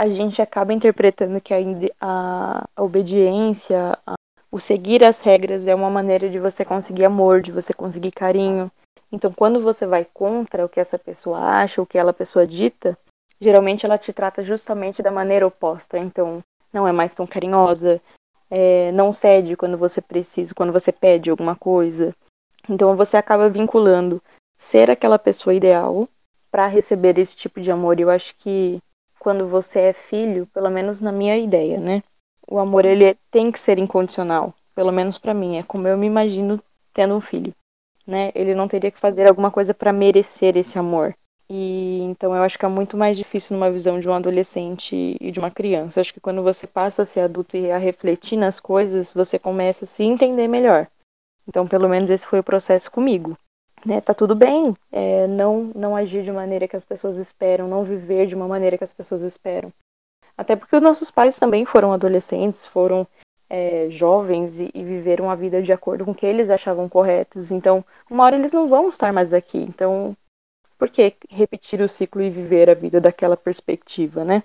A 0.00 0.08
gente 0.08 0.40
acaba 0.40 0.72
interpretando 0.72 1.38
que 1.42 1.52
a, 1.52 1.58
a, 2.00 2.64
a 2.74 2.82
obediência, 2.82 3.98
a, 4.06 4.14
o 4.50 4.58
seguir 4.58 5.04
as 5.04 5.20
regras 5.20 5.68
é 5.68 5.74
uma 5.74 5.90
maneira 5.90 6.30
de 6.30 6.38
você 6.38 6.64
conseguir 6.64 7.04
amor, 7.04 7.42
de 7.42 7.52
você 7.52 7.74
conseguir 7.74 8.10
carinho. 8.10 8.72
Então, 9.12 9.30
quando 9.30 9.60
você 9.60 9.86
vai 9.86 10.06
contra 10.06 10.64
o 10.64 10.70
que 10.70 10.80
essa 10.80 10.98
pessoa 10.98 11.38
acha, 11.38 11.82
o 11.82 11.86
que 11.86 11.98
ela 11.98 12.14
pessoa 12.14 12.46
dita, 12.46 12.96
geralmente 13.38 13.84
ela 13.84 13.98
te 13.98 14.10
trata 14.10 14.42
justamente 14.42 15.02
da 15.02 15.10
maneira 15.10 15.46
oposta. 15.46 15.98
Então, 15.98 16.38
não 16.72 16.88
é 16.88 16.92
mais 16.92 17.14
tão 17.14 17.26
carinhosa, 17.26 18.00
é, 18.50 18.90
não 18.92 19.12
cede 19.12 19.54
quando 19.54 19.76
você 19.76 20.00
precisa, 20.00 20.54
quando 20.54 20.72
você 20.72 20.90
pede 20.90 21.28
alguma 21.28 21.54
coisa. 21.54 22.16
Então, 22.70 22.96
você 22.96 23.18
acaba 23.18 23.50
vinculando 23.50 24.22
ser 24.56 24.90
aquela 24.90 25.18
pessoa 25.18 25.52
ideal 25.52 26.08
para 26.50 26.66
receber 26.68 27.18
esse 27.18 27.36
tipo 27.36 27.60
de 27.60 27.70
amor. 27.70 28.00
Eu 28.00 28.08
acho 28.08 28.34
que 28.38 28.80
quando 29.20 29.46
você 29.46 29.78
é 29.80 29.92
filho, 29.92 30.48
pelo 30.52 30.68
menos 30.68 30.98
na 30.98 31.12
minha 31.12 31.38
ideia, 31.38 31.78
né? 31.78 32.02
o 32.50 32.58
amor 32.58 32.84
ele 32.84 33.16
tem 33.30 33.52
que 33.52 33.60
ser 33.60 33.78
incondicional, 33.78 34.52
pelo 34.74 34.90
menos 34.90 35.16
para 35.16 35.32
mim, 35.32 35.56
é 35.56 35.62
como 35.62 35.86
eu 35.86 35.96
me 35.96 36.06
imagino 36.06 36.60
tendo 36.92 37.14
um 37.14 37.20
filho, 37.20 37.54
né? 38.04 38.32
Ele 38.34 38.56
não 38.56 38.66
teria 38.66 38.90
que 38.90 38.98
fazer 38.98 39.28
alguma 39.28 39.52
coisa 39.52 39.72
para 39.72 39.92
merecer 39.92 40.56
esse 40.56 40.76
amor. 40.76 41.14
E 41.48 42.00
então 42.02 42.34
eu 42.34 42.42
acho 42.42 42.58
que 42.58 42.64
é 42.64 42.68
muito 42.68 42.96
mais 42.96 43.16
difícil 43.16 43.56
numa 43.56 43.70
visão 43.70 44.00
de 44.00 44.08
um 44.08 44.12
adolescente 44.12 45.16
e 45.20 45.30
de 45.30 45.38
uma 45.38 45.50
criança. 45.50 45.98
Eu 45.98 46.00
acho 46.00 46.12
que 46.12 46.20
quando 46.20 46.42
você 46.42 46.66
passa 46.66 47.02
a 47.02 47.06
ser 47.06 47.20
adulto 47.20 47.56
e 47.56 47.70
a 47.70 47.78
refletir 47.78 48.36
nas 48.36 48.58
coisas, 48.58 49.12
você 49.12 49.38
começa 49.38 49.84
a 49.84 49.88
se 49.88 50.02
entender 50.02 50.48
melhor. 50.48 50.88
Então, 51.46 51.66
pelo 51.66 51.88
menos 51.88 52.10
esse 52.10 52.26
foi 52.26 52.40
o 52.40 52.44
processo 52.44 52.90
comigo. 52.90 53.36
Né, 53.84 54.00
tá 54.00 54.12
tudo 54.12 54.34
bem 54.34 54.76
é, 54.92 55.26
não 55.26 55.72
não 55.74 55.96
agir 55.96 56.22
de 56.22 56.30
maneira 56.30 56.68
que 56.68 56.76
as 56.76 56.84
pessoas 56.84 57.16
esperam, 57.16 57.66
não 57.66 57.82
viver 57.82 58.26
de 58.26 58.34
uma 58.34 58.46
maneira 58.46 58.76
que 58.76 58.84
as 58.84 58.92
pessoas 58.92 59.22
esperam. 59.22 59.72
Até 60.36 60.54
porque 60.54 60.76
os 60.76 60.82
nossos 60.82 61.10
pais 61.10 61.38
também 61.38 61.64
foram 61.64 61.92
adolescentes, 61.92 62.66
foram 62.66 63.06
é, 63.48 63.90
jovens 63.90 64.60
e, 64.60 64.70
e, 64.72 64.84
viveram 64.84 65.28
a 65.28 65.34
vida 65.34 65.60
de 65.60 65.72
acordo 65.72 66.04
com 66.04 66.12
o 66.12 66.14
que 66.14 66.24
eles 66.24 66.50
achavam 66.50 66.88
corretos. 66.88 67.50
Então, 67.50 67.84
uma 68.08 68.24
hora 68.24 68.36
eles 68.36 68.52
não 68.52 68.68
vão 68.68 68.88
estar 68.88 69.12
mais 69.12 69.32
aqui. 69.32 69.58
Então, 69.58 70.16
por 70.78 70.88
que 70.88 71.14
repetir 71.28 71.82
o 71.82 71.88
ciclo 71.88 72.22
e 72.22 72.30
viver 72.30 72.70
a 72.70 72.74
vida 72.74 73.00
daquela 73.00 73.36
perspectiva, 73.36 74.24
né? 74.24 74.42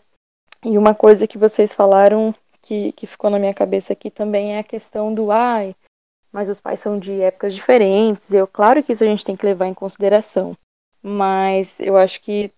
E 0.65 0.77
uma 0.77 0.95
coisa 0.95 1.27
que 1.27 1.37
vocês 1.37 1.71
falaram 1.71 2.33
que, 2.61 2.91
que 2.93 3.05
ficou 3.05 3.29
na 3.29 3.39
minha 3.39 3.53
cabeça 3.53 3.93
aqui 3.93 4.09
também 4.09 4.55
é 4.55 4.59
a 4.59 4.63
questão 4.63 5.13
do 5.13 5.31
ai, 5.31 5.75
mas 6.35 6.49
os 6.49 6.59
pais 6.59 6.81
são 6.81 6.99
de 6.99 7.21
épocas 7.21 7.55
diferentes. 7.55 8.33
Eu, 8.33 8.45
claro 8.45 8.83
que 8.83 8.91
isso 8.91 9.05
a 9.05 9.07
gente 9.07 9.23
tem 9.23 9.37
que 9.37 9.45
levar 9.45 9.67
em 9.67 9.73
consideração. 9.73 10.53
Mas 11.01 11.79
eu 11.79 11.95
acho 11.95 12.19
que 12.19 12.51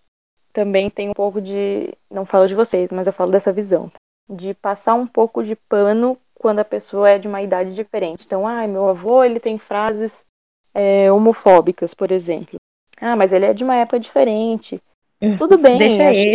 também 0.52 0.90
tem 0.90 1.08
um 1.08 1.12
pouco 1.12 1.40
de. 1.40 1.94
Não 2.10 2.26
falo 2.26 2.48
de 2.48 2.56
vocês, 2.56 2.90
mas 2.90 3.06
eu 3.06 3.12
falo 3.12 3.30
dessa 3.30 3.52
visão. 3.52 3.88
De 4.28 4.52
passar 4.52 4.94
um 4.94 5.06
pouco 5.06 5.44
de 5.44 5.54
pano 5.54 6.18
quando 6.34 6.58
a 6.58 6.64
pessoa 6.64 7.08
é 7.08 7.20
de 7.20 7.28
uma 7.28 7.40
idade 7.40 7.72
diferente. 7.72 8.26
Então, 8.26 8.48
ah, 8.48 8.66
meu 8.66 8.88
avô 8.88 9.22
ele 9.22 9.38
tem 9.38 9.58
frases 9.58 10.24
é, 10.74 11.12
homofóbicas, 11.12 11.94
por 11.94 12.10
exemplo. 12.10 12.56
Ah, 13.00 13.14
mas 13.14 13.30
ele 13.30 13.44
é 13.44 13.54
de 13.54 13.62
uma 13.62 13.76
época 13.76 14.00
diferente. 14.00 14.82
Tudo 15.38 15.56
bem, 15.58 15.78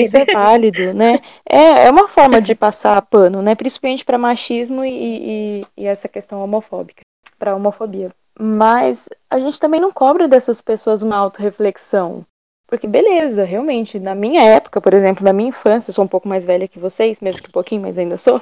isso 0.02 0.16
é 0.16 0.26
válido, 0.32 0.94
né? 0.94 1.20
É, 1.46 1.88
é 1.88 1.92
uma 1.92 2.08
forma 2.08 2.42
de 2.42 2.56
passar 2.56 3.02
pano, 3.02 3.42
né? 3.42 3.54
Principalmente 3.54 4.06
para 4.06 4.18
machismo 4.18 4.86
e, 4.86 5.60
e, 5.60 5.66
e, 5.76 5.86
essa 5.86 6.08
questão 6.08 6.42
homofóbica, 6.42 7.04
para 7.44 7.56
homofobia. 7.56 8.10
Mas 8.40 9.10
a 9.30 9.38
gente 9.38 9.60
também 9.60 9.82
não 9.82 9.92
cobra 9.92 10.30
dessas 10.30 10.62
pessoas 10.62 11.02
uma 11.02 11.18
autorreflexão. 11.18 12.26
Porque, 12.66 12.88
beleza, 12.88 13.44
realmente, 13.44 14.00
na 14.00 14.16
minha 14.16 14.42
época, 14.42 14.80
por 14.80 14.94
exemplo, 14.94 15.26
na 15.26 15.34
minha 15.34 15.50
infância, 15.50 15.92
eu 15.92 15.94
sou 15.94 16.06
um 16.06 16.08
pouco 16.08 16.28
mais 16.28 16.46
velha 16.46 16.70
que 16.70 16.80
vocês, 16.80 17.20
mesmo 17.20 17.44
que 17.44 17.50
um 17.50 17.52
pouquinho, 17.52 17.82
mas 17.82 17.98
ainda 17.98 18.18
sou. 18.18 18.42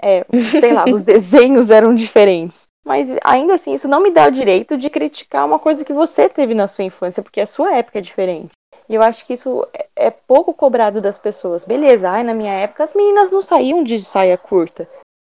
É, 0.00 0.24
sei 0.60 0.72
lá, 0.72 0.84
os 0.84 1.02
desenhos 1.02 1.68
eram 1.68 1.92
diferentes. 1.92 2.62
Mas 2.86 3.14
ainda 3.24 3.54
assim, 3.54 3.74
isso 3.74 3.88
não 3.88 4.00
me 4.00 4.12
dá 4.12 4.28
o 4.28 4.30
direito 4.30 4.76
de 4.76 4.88
criticar 4.88 5.44
uma 5.44 5.58
coisa 5.58 5.84
que 5.84 5.92
você 5.92 6.28
teve 6.28 6.54
na 6.54 6.68
sua 6.68 6.84
infância, 6.84 7.22
porque 7.22 7.40
a 7.40 7.46
sua 7.46 7.74
época 7.74 7.98
é 7.98 8.02
diferente. 8.02 8.52
E 8.88 8.94
eu 8.94 9.02
acho 9.02 9.26
que 9.26 9.34
isso 9.34 9.66
é, 9.74 9.88
é 9.96 10.10
pouco 10.10 10.54
cobrado 10.54 11.00
das 11.00 11.18
pessoas. 11.18 11.64
Beleza, 11.64 12.08
ai, 12.08 12.22
na 12.22 12.32
minha 12.32 12.52
época 12.52 12.84
as 12.84 12.94
meninas 12.94 13.32
não 13.32 13.42
saíam 13.42 13.82
de 13.82 14.02
saia 14.02 14.38
curta. 14.38 14.88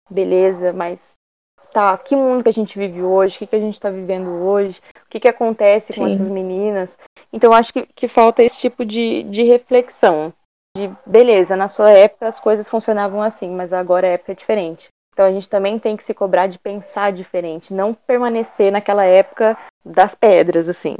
Beleza, 0.09 0.71
mas 0.71 1.16
tá, 1.77 1.95
que 1.95 2.15
mundo 2.15 2.41
que 2.41 2.49
a 2.49 2.53
gente 2.53 2.79
vive 2.79 3.03
hoje, 3.03 3.35
o 3.35 3.39
que, 3.39 3.45
que 3.45 3.55
a 3.55 3.59
gente 3.59 3.75
está 3.75 3.91
vivendo 3.91 4.29
hoje, 4.29 4.81
o 5.05 5.09
que, 5.11 5.19
que 5.19 5.27
acontece 5.27 5.93
Sim. 5.93 6.01
com 6.01 6.07
essas 6.07 6.27
meninas. 6.27 6.97
Então, 7.31 7.53
acho 7.53 7.71
que, 7.71 7.85
que 7.93 8.07
falta 8.07 8.41
esse 8.41 8.59
tipo 8.59 8.83
de, 8.83 9.21
de 9.23 9.43
reflexão. 9.43 10.33
De, 10.75 10.89
beleza, 11.05 11.55
na 11.55 11.67
sua 11.67 11.91
época 11.91 12.27
as 12.27 12.39
coisas 12.39 12.67
funcionavam 12.67 13.21
assim, 13.21 13.51
mas 13.51 13.71
agora 13.71 14.07
a 14.07 14.11
época 14.11 14.31
é 14.31 14.35
diferente. 14.35 14.87
Então, 15.13 15.23
a 15.23 15.31
gente 15.31 15.47
também 15.47 15.77
tem 15.77 15.95
que 15.95 16.03
se 16.03 16.15
cobrar 16.15 16.47
de 16.47 16.57
pensar 16.57 17.11
diferente, 17.11 17.71
não 17.71 17.93
permanecer 17.93 18.71
naquela 18.71 19.05
época 19.05 19.55
das 19.85 20.15
pedras, 20.15 20.67
assim, 20.67 20.97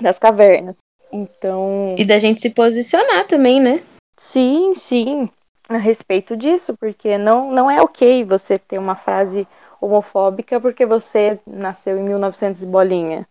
das 0.00 0.16
cavernas. 0.16 0.78
Então. 1.10 1.96
E 1.98 2.04
da 2.04 2.20
gente 2.20 2.40
se 2.40 2.50
posicionar 2.50 3.26
também, 3.26 3.60
né? 3.60 3.82
Sim, 4.16 4.76
sim, 4.76 5.28
a 5.68 5.76
respeito 5.76 6.36
disso, 6.36 6.76
porque 6.76 7.18
não, 7.18 7.50
não 7.50 7.68
é 7.68 7.82
ok 7.82 8.22
você 8.22 8.58
ter 8.58 8.78
uma 8.78 8.94
frase 8.94 9.46
homofóbica 9.80 10.60
porque 10.60 10.84
você 10.84 11.38
nasceu 11.46 11.98
em 11.98 12.02
1900 12.02 12.62
e 12.62 12.66
bolinha. 12.66 13.26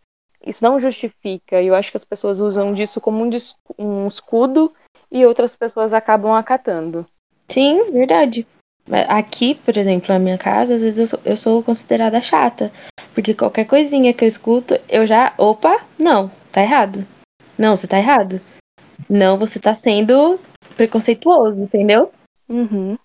Isso 0.45 0.63
não 0.63 0.79
justifica, 0.79 1.61
e 1.61 1.67
eu 1.67 1.75
acho 1.75 1.91
que 1.91 1.97
as 1.97 2.05
pessoas 2.05 2.39
usam 2.39 2.73
disso 2.73 3.01
como 3.01 3.23
um, 3.23 3.29
um 3.77 4.07
escudo 4.07 4.73
e 5.11 5.25
outras 5.25 5.55
pessoas 5.55 5.93
acabam 5.93 6.33
acatando. 6.33 7.05
Sim, 7.49 7.91
verdade. 7.91 8.47
Aqui, 9.07 9.53
por 9.53 9.77
exemplo, 9.77 10.07
na 10.09 10.17
minha 10.17 10.37
casa, 10.37 10.75
às 10.75 10.81
vezes 10.81 10.99
eu 10.99 11.07
sou, 11.07 11.19
eu 11.25 11.37
sou, 11.37 11.63
considerada 11.63 12.21
chata. 12.21 12.71
Porque 13.13 13.33
qualquer 13.33 13.65
coisinha 13.65 14.13
que 14.13 14.23
eu 14.23 14.27
escuto, 14.27 14.79
eu 14.87 15.05
já. 15.05 15.33
Opa, 15.37 15.85
não, 15.97 16.31
tá 16.51 16.61
errado. 16.61 17.05
Não, 17.57 17.75
você 17.75 17.87
tá 17.87 17.97
errado. 17.97 18.41
Não, 19.09 19.37
você 19.37 19.59
tá 19.59 19.75
sendo 19.75 20.39
preconceituoso, 20.75 21.61
entendeu? 21.61 22.11
Uhum. 22.47 22.97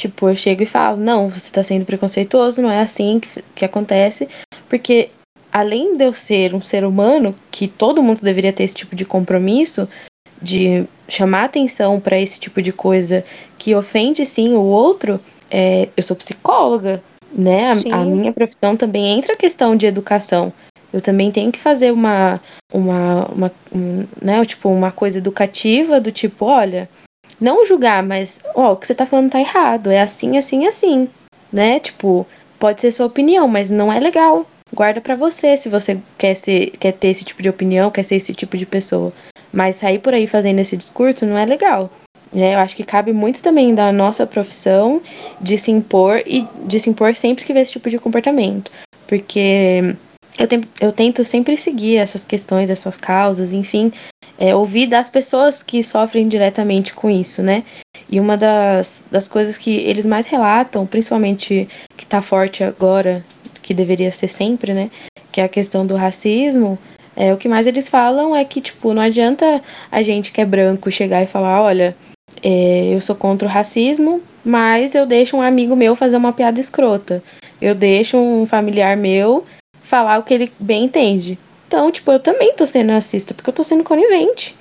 Tipo, 0.00 0.30
eu 0.30 0.34
chego 0.34 0.62
e 0.62 0.66
falo, 0.66 0.96
não, 0.96 1.28
você 1.28 1.52
tá 1.52 1.62
sendo 1.62 1.84
preconceituoso, 1.84 2.62
não 2.62 2.70
é 2.70 2.80
assim 2.80 3.20
que, 3.20 3.44
que 3.54 3.64
acontece. 3.66 4.26
Porque 4.66 5.10
além 5.52 5.94
de 5.94 6.04
eu 6.04 6.14
ser 6.14 6.54
um 6.54 6.62
ser 6.62 6.86
humano, 6.86 7.34
que 7.50 7.68
todo 7.68 8.02
mundo 8.02 8.22
deveria 8.22 8.50
ter 8.50 8.64
esse 8.64 8.76
tipo 8.76 8.96
de 8.96 9.04
compromisso, 9.04 9.86
de 10.40 10.86
chamar 11.06 11.44
atenção 11.44 12.00
para 12.00 12.18
esse 12.18 12.40
tipo 12.40 12.62
de 12.62 12.72
coisa 12.72 13.22
que 13.58 13.74
ofende 13.74 14.24
sim 14.24 14.54
o 14.54 14.62
outro, 14.62 15.20
é, 15.50 15.90
eu 15.94 16.02
sou 16.02 16.16
psicóloga, 16.16 17.02
né? 17.30 17.70
A, 17.92 18.00
a, 18.00 18.04
minha 18.06 18.32
profissão 18.32 18.78
também 18.78 19.06
entra 19.18 19.34
a 19.34 19.36
questão 19.36 19.76
de 19.76 19.84
educação. 19.84 20.50
Eu 20.90 21.02
também 21.02 21.30
tenho 21.30 21.52
que 21.52 21.58
fazer 21.58 21.92
uma, 21.92 22.40
uma, 22.72 23.26
uma 23.26 23.52
um, 23.70 24.06
né, 24.22 24.42
tipo, 24.46 24.70
uma 24.70 24.90
coisa 24.90 25.18
educativa 25.18 26.00
do 26.00 26.10
tipo, 26.10 26.46
olha, 26.46 26.88
não 27.40 27.64
julgar, 27.64 28.02
mas 28.02 28.40
ó, 28.54 28.72
o 28.72 28.76
que 28.76 28.86
você 28.86 28.94
tá 28.94 29.06
falando 29.06 29.30
tá 29.30 29.40
errado, 29.40 29.90
é 29.90 30.00
assim, 30.00 30.36
assim, 30.36 30.66
assim, 30.66 31.08
né? 31.52 31.80
Tipo, 31.80 32.26
pode 32.58 32.80
ser 32.80 32.92
sua 32.92 33.06
opinião, 33.06 33.48
mas 33.48 33.70
não 33.70 33.92
é 33.92 33.98
legal 33.98 34.46
guarda 34.72 35.00
para 35.00 35.16
você 35.16 35.56
se 35.56 35.68
você 35.68 36.00
quer 36.16 36.34
ser, 36.34 36.70
quer 36.78 36.92
ter 36.92 37.08
esse 37.08 37.24
tipo 37.24 37.42
de 37.42 37.48
opinião, 37.48 37.90
quer 37.90 38.04
ser 38.04 38.16
esse 38.16 38.32
tipo 38.32 38.56
de 38.56 38.66
pessoa. 38.66 39.12
Mas 39.52 39.76
sair 39.76 39.98
por 39.98 40.14
aí 40.14 40.26
fazendo 40.26 40.60
esse 40.60 40.76
discurso 40.76 41.26
não 41.26 41.36
é 41.36 41.44
legal. 41.44 41.90
É, 42.32 42.54
eu 42.54 42.60
acho 42.60 42.76
que 42.76 42.84
cabe 42.84 43.12
muito 43.12 43.42
também 43.42 43.74
da 43.74 43.90
nossa 43.90 44.24
profissão 44.26 45.02
de 45.40 45.58
se 45.58 45.72
impor 45.72 46.22
e 46.24 46.46
de 46.64 46.78
se 46.78 46.88
impor 46.88 47.14
sempre 47.16 47.44
que 47.44 47.52
vê 47.52 47.60
esse 47.60 47.72
tipo 47.72 47.90
de 47.90 47.98
comportamento. 47.98 48.70
Porque 49.08 49.96
eu, 50.40 50.46
te, 50.46 50.60
eu 50.80 50.90
tento 50.90 51.22
sempre 51.22 51.54
seguir 51.56 51.98
essas 51.98 52.24
questões, 52.24 52.70
essas 52.70 52.96
causas, 52.96 53.52
enfim, 53.52 53.92
é, 54.38 54.56
ouvir 54.56 54.86
das 54.86 55.10
pessoas 55.10 55.62
que 55.62 55.84
sofrem 55.84 56.26
diretamente 56.26 56.94
com 56.94 57.10
isso, 57.10 57.42
né? 57.42 57.62
E 58.08 58.18
uma 58.18 58.38
das, 58.38 59.06
das 59.10 59.28
coisas 59.28 59.58
que 59.58 59.76
eles 59.76 60.06
mais 60.06 60.26
relatam, 60.26 60.86
principalmente 60.86 61.68
que 61.94 62.06
tá 62.06 62.22
forte 62.22 62.64
agora, 62.64 63.22
que 63.60 63.74
deveria 63.74 64.10
ser 64.10 64.28
sempre, 64.28 64.72
né? 64.72 64.90
Que 65.30 65.42
é 65.42 65.44
a 65.44 65.48
questão 65.48 65.86
do 65.86 65.94
racismo. 65.94 66.78
É, 67.14 67.34
o 67.34 67.36
que 67.36 67.48
mais 67.48 67.66
eles 67.66 67.90
falam 67.90 68.34
é 68.34 68.42
que, 68.42 68.62
tipo, 68.62 68.94
não 68.94 69.02
adianta 69.02 69.62
a 69.92 70.00
gente 70.00 70.32
que 70.32 70.40
é 70.40 70.46
branco 70.46 70.90
chegar 70.90 71.22
e 71.22 71.26
falar, 71.26 71.60
olha, 71.60 71.94
é, 72.42 72.94
eu 72.94 73.00
sou 73.02 73.14
contra 73.14 73.46
o 73.46 73.50
racismo, 73.50 74.22
mas 74.42 74.94
eu 74.94 75.04
deixo 75.04 75.36
um 75.36 75.42
amigo 75.42 75.76
meu 75.76 75.94
fazer 75.94 76.16
uma 76.16 76.32
piada 76.32 76.58
escrota. 76.58 77.22
Eu 77.60 77.74
deixo 77.74 78.16
um 78.16 78.46
familiar 78.46 78.96
meu 78.96 79.44
falar 79.80 80.18
o 80.18 80.22
que 80.22 80.34
ele 80.34 80.52
bem 80.58 80.84
entende. 80.84 81.38
Então, 81.66 81.90
tipo, 81.90 82.10
eu 82.10 82.20
também 82.20 82.54
tô 82.54 82.66
sendo 82.66 82.92
racista, 82.92 83.32
porque 83.32 83.50
eu 83.50 83.54
tô 83.54 83.62
sendo 83.62 83.84
conivente. 83.84 84.56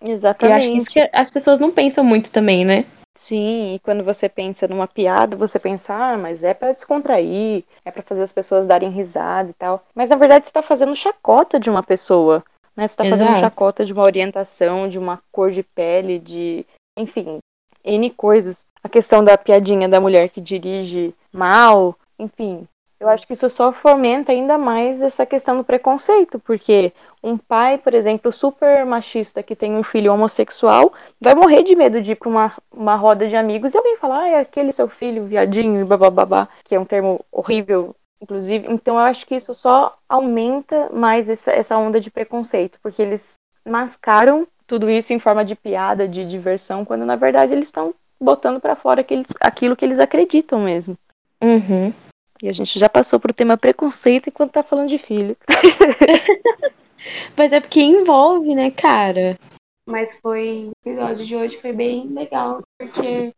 Exatamente. 0.00 0.68
E 0.68 0.76
acho 0.76 0.90
que 0.90 1.10
as 1.12 1.30
pessoas 1.30 1.60
não 1.60 1.70
pensam 1.70 2.04
muito 2.04 2.30
também, 2.30 2.64
né? 2.64 2.84
Sim, 3.16 3.74
e 3.74 3.78
quando 3.80 4.04
você 4.04 4.28
pensa 4.28 4.68
numa 4.68 4.86
piada, 4.86 5.36
você 5.36 5.58
pensa, 5.58 5.92
ah, 5.92 6.16
mas 6.16 6.42
é 6.42 6.54
para 6.54 6.72
descontrair, 6.72 7.64
é 7.84 7.90
para 7.90 8.02
fazer 8.02 8.22
as 8.22 8.32
pessoas 8.32 8.66
darem 8.66 8.90
risada 8.90 9.50
e 9.50 9.52
tal. 9.52 9.84
Mas 9.94 10.08
na 10.08 10.16
verdade 10.16 10.46
você 10.46 10.52
tá 10.52 10.62
fazendo 10.62 10.94
chacota 10.94 11.58
de 11.58 11.68
uma 11.68 11.82
pessoa, 11.82 12.42
né? 12.76 12.86
Você 12.86 12.96
tá 12.96 13.04
Exato. 13.04 13.18
fazendo 13.18 13.40
chacota 13.40 13.84
de 13.84 13.92
uma 13.92 14.04
orientação, 14.04 14.88
de 14.88 14.98
uma 14.98 15.20
cor 15.32 15.50
de 15.50 15.62
pele, 15.62 16.18
de, 16.18 16.64
enfim, 16.96 17.40
N 17.84 18.10
coisas. 18.10 18.64
A 18.82 18.88
questão 18.88 19.24
da 19.24 19.36
piadinha 19.36 19.88
da 19.88 20.00
mulher 20.00 20.28
que 20.28 20.40
dirige 20.40 21.14
mal, 21.32 21.96
enfim, 22.18 22.66
eu 23.00 23.08
acho 23.08 23.26
que 23.26 23.32
isso 23.32 23.48
só 23.48 23.72
fomenta 23.72 24.30
ainda 24.30 24.58
mais 24.58 25.00
essa 25.00 25.24
questão 25.24 25.56
do 25.56 25.64
preconceito, 25.64 26.38
porque 26.38 26.92
um 27.22 27.36
pai, 27.38 27.78
por 27.78 27.94
exemplo, 27.94 28.30
super 28.30 28.84
machista 28.84 29.42
que 29.42 29.56
tem 29.56 29.74
um 29.74 29.82
filho 29.82 30.12
homossexual, 30.12 30.92
vai 31.18 31.34
morrer 31.34 31.62
de 31.62 31.74
medo 31.74 32.02
de 32.02 32.12
ir 32.12 32.16
para 32.16 32.28
uma, 32.28 32.52
uma 32.70 32.96
roda 32.96 33.26
de 33.26 33.34
amigos 33.34 33.72
e 33.72 33.78
alguém 33.78 33.96
falar, 33.96 34.24
ah, 34.24 34.28
é 34.28 34.38
aquele 34.40 34.70
seu 34.70 34.86
filho, 34.86 35.24
viadinho, 35.24 35.80
e 35.80 35.84
babá, 35.84 36.46
que 36.62 36.74
é 36.74 36.78
um 36.78 36.84
termo 36.84 37.24
horrível, 37.32 37.96
inclusive. 38.20 38.66
Então 38.68 38.96
eu 38.96 39.04
acho 39.04 39.26
que 39.26 39.34
isso 39.34 39.54
só 39.54 39.96
aumenta 40.06 40.90
mais 40.92 41.26
essa, 41.30 41.52
essa 41.52 41.78
onda 41.78 41.98
de 41.98 42.10
preconceito, 42.10 42.78
porque 42.82 43.00
eles 43.00 43.34
mascaram 43.66 44.46
tudo 44.66 44.90
isso 44.90 45.14
em 45.14 45.18
forma 45.18 45.42
de 45.42 45.56
piada, 45.56 46.06
de 46.06 46.24
diversão, 46.26 46.84
quando 46.84 47.06
na 47.06 47.16
verdade 47.16 47.54
eles 47.54 47.68
estão 47.68 47.94
botando 48.20 48.60
para 48.60 48.76
fora 48.76 49.04
aquilo 49.40 49.74
que 49.74 49.84
eles 49.86 49.98
acreditam 49.98 50.58
mesmo. 50.60 50.98
Uhum. 51.42 51.94
E 52.42 52.48
a 52.48 52.52
gente 52.52 52.78
já 52.78 52.88
passou 52.88 53.20
pro 53.20 53.34
tema 53.34 53.56
preconceito 53.56 54.28
enquanto 54.28 54.52
tá 54.52 54.62
falando 54.62 54.88
de 54.88 54.98
filho. 54.98 55.36
Mas 57.36 57.52
é 57.52 57.60
porque 57.60 57.80
envolve, 57.80 58.54
né, 58.54 58.70
cara? 58.70 59.38
Mas 59.86 60.18
foi. 60.20 60.70
O 60.84 60.88
episódio 60.88 61.26
de 61.26 61.36
hoje 61.36 61.60
foi 61.60 61.72
bem 61.72 62.06
legal, 62.08 62.62
porque 62.78 63.34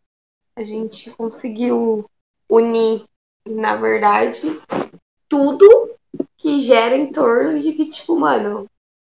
a 0.56 0.62
gente 0.62 1.10
conseguiu 1.12 2.04
unir, 2.48 3.04
na 3.46 3.76
verdade, 3.76 4.60
tudo 5.28 5.94
que 6.36 6.60
gera 6.60 6.96
em 6.96 7.10
torno 7.10 7.60
de 7.60 7.72
que, 7.72 7.86
tipo, 7.86 8.18
mano, 8.18 8.66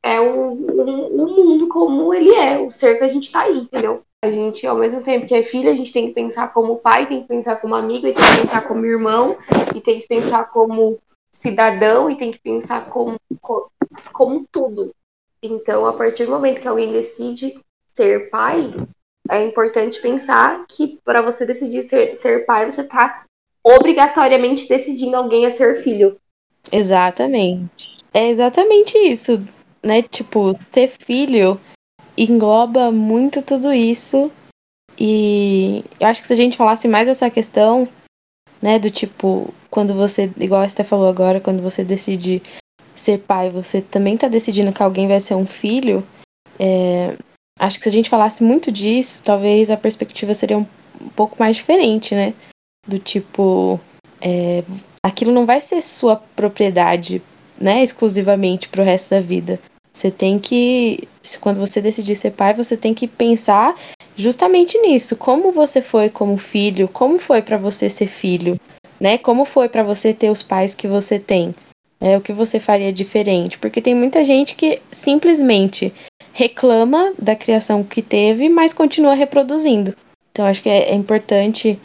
é 0.02 0.20
o, 0.20 0.52
o, 0.52 1.24
o 1.24 1.44
mundo 1.44 1.68
como 1.68 2.14
ele 2.14 2.32
é, 2.34 2.58
o 2.58 2.70
ser 2.70 2.98
que 2.98 3.04
a 3.04 3.08
gente 3.08 3.30
tá 3.30 3.42
aí, 3.42 3.58
entendeu? 3.58 4.02
A 4.26 4.30
gente, 4.32 4.66
ao 4.66 4.76
mesmo 4.76 5.02
tempo 5.02 5.24
que 5.24 5.34
é 5.36 5.44
filho, 5.44 5.70
a 5.70 5.74
gente 5.76 5.92
tem 5.92 6.08
que 6.08 6.12
pensar 6.12 6.52
como 6.52 6.78
pai, 6.78 7.06
tem 7.06 7.22
que 7.22 7.28
pensar 7.28 7.60
como 7.60 7.76
amigo, 7.76 8.02
tem 8.02 8.14
que 8.14 8.42
pensar 8.42 8.66
como 8.66 8.84
irmão, 8.84 9.36
e 9.72 9.80
tem 9.80 10.00
que 10.00 10.08
pensar 10.08 10.46
como 10.46 10.98
cidadão, 11.30 12.10
e 12.10 12.16
tem 12.16 12.32
que 12.32 12.40
pensar 12.40 12.86
como, 12.86 13.14
como 14.12 14.44
tudo. 14.50 14.92
Então, 15.40 15.86
a 15.86 15.92
partir 15.92 16.24
do 16.24 16.32
momento 16.32 16.60
que 16.60 16.66
alguém 16.66 16.90
decide 16.90 17.56
ser 17.94 18.28
pai, 18.28 18.72
é 19.30 19.44
importante 19.44 20.02
pensar 20.02 20.64
que 20.66 20.98
para 21.04 21.22
você 21.22 21.46
decidir 21.46 21.84
ser, 21.84 22.16
ser 22.16 22.44
pai, 22.46 22.66
você 22.66 22.82
tá 22.82 23.26
obrigatoriamente 23.62 24.68
decidindo 24.68 25.16
alguém 25.16 25.46
a 25.46 25.52
ser 25.52 25.84
filho. 25.84 26.16
Exatamente. 26.72 27.96
É 28.12 28.28
exatamente 28.28 28.98
isso, 28.98 29.46
né? 29.80 30.02
Tipo, 30.02 30.56
ser 30.60 30.88
filho 30.88 31.60
engloba 32.16 32.90
muito 32.90 33.42
tudo 33.42 33.72
isso. 33.72 34.30
E 34.98 35.84
eu 36.00 36.06
acho 36.06 36.20
que 36.20 36.26
se 36.26 36.32
a 36.32 36.36
gente 36.36 36.56
falasse 36.56 36.88
mais 36.88 37.06
essa 37.06 37.28
questão, 37.30 37.88
né, 38.62 38.78
do 38.78 38.90
tipo, 38.90 39.52
quando 39.70 39.94
você, 39.94 40.32
igual 40.38 40.62
a 40.62 40.66
Esther 40.66 40.86
falou 40.86 41.08
agora, 41.08 41.40
quando 41.40 41.62
você 41.62 41.84
decide 41.84 42.42
ser 42.94 43.18
pai, 43.18 43.50
você 43.50 43.82
também 43.82 44.16
tá 44.16 44.26
decidindo 44.26 44.72
que 44.72 44.82
alguém 44.82 45.06
vai 45.06 45.20
ser 45.20 45.34
um 45.34 45.46
filho. 45.46 46.06
É, 46.58 47.16
acho 47.58 47.78
que 47.78 47.84
se 47.84 47.88
a 47.90 47.92
gente 47.92 48.08
falasse 48.08 48.42
muito 48.42 48.72
disso, 48.72 49.22
talvez 49.22 49.70
a 49.70 49.76
perspectiva 49.76 50.34
seria 50.34 50.56
um, 50.56 50.66
um 51.00 51.08
pouco 51.10 51.36
mais 51.38 51.56
diferente, 51.56 52.14
né? 52.14 52.32
Do 52.88 52.98
tipo, 52.98 53.78
é, 54.20 54.64
aquilo 55.02 55.32
não 55.32 55.44
vai 55.44 55.60
ser 55.60 55.82
sua 55.82 56.16
propriedade, 56.16 57.22
né, 57.60 57.82
exclusivamente 57.82 58.68
pro 58.68 58.82
resto 58.82 59.10
da 59.10 59.20
vida. 59.20 59.60
Você 59.96 60.10
tem 60.10 60.38
que, 60.38 61.08
quando 61.40 61.58
você 61.58 61.80
decidir 61.80 62.16
ser 62.16 62.32
pai, 62.32 62.52
você 62.52 62.76
tem 62.76 62.92
que 62.92 63.08
pensar 63.08 63.74
justamente 64.14 64.78
nisso. 64.78 65.16
Como 65.16 65.50
você 65.52 65.80
foi 65.80 66.10
como 66.10 66.36
filho? 66.36 66.86
Como 66.86 67.18
foi 67.18 67.40
para 67.40 67.56
você 67.56 67.88
ser 67.88 68.06
filho? 68.06 68.60
Né? 69.00 69.16
Como 69.16 69.46
foi 69.46 69.70
para 69.70 69.82
você 69.82 70.12
ter 70.12 70.30
os 70.30 70.42
pais 70.42 70.74
que 70.74 70.86
você 70.86 71.18
tem? 71.18 71.54
É 71.98 72.14
o 72.14 72.20
que 72.20 72.34
você 72.34 72.60
faria 72.60 72.92
diferente? 72.92 73.56
Porque 73.56 73.80
tem 73.80 73.94
muita 73.94 74.22
gente 74.22 74.54
que 74.54 74.82
simplesmente 74.92 75.94
reclama 76.30 77.14
da 77.18 77.34
criação 77.34 77.82
que 77.82 78.02
teve, 78.02 78.50
mas 78.50 78.74
continua 78.74 79.14
reproduzindo. 79.14 79.96
Então 80.30 80.44
acho 80.44 80.62
que 80.62 80.68
é, 80.68 80.90
é 80.90 80.94
importante 80.94 81.80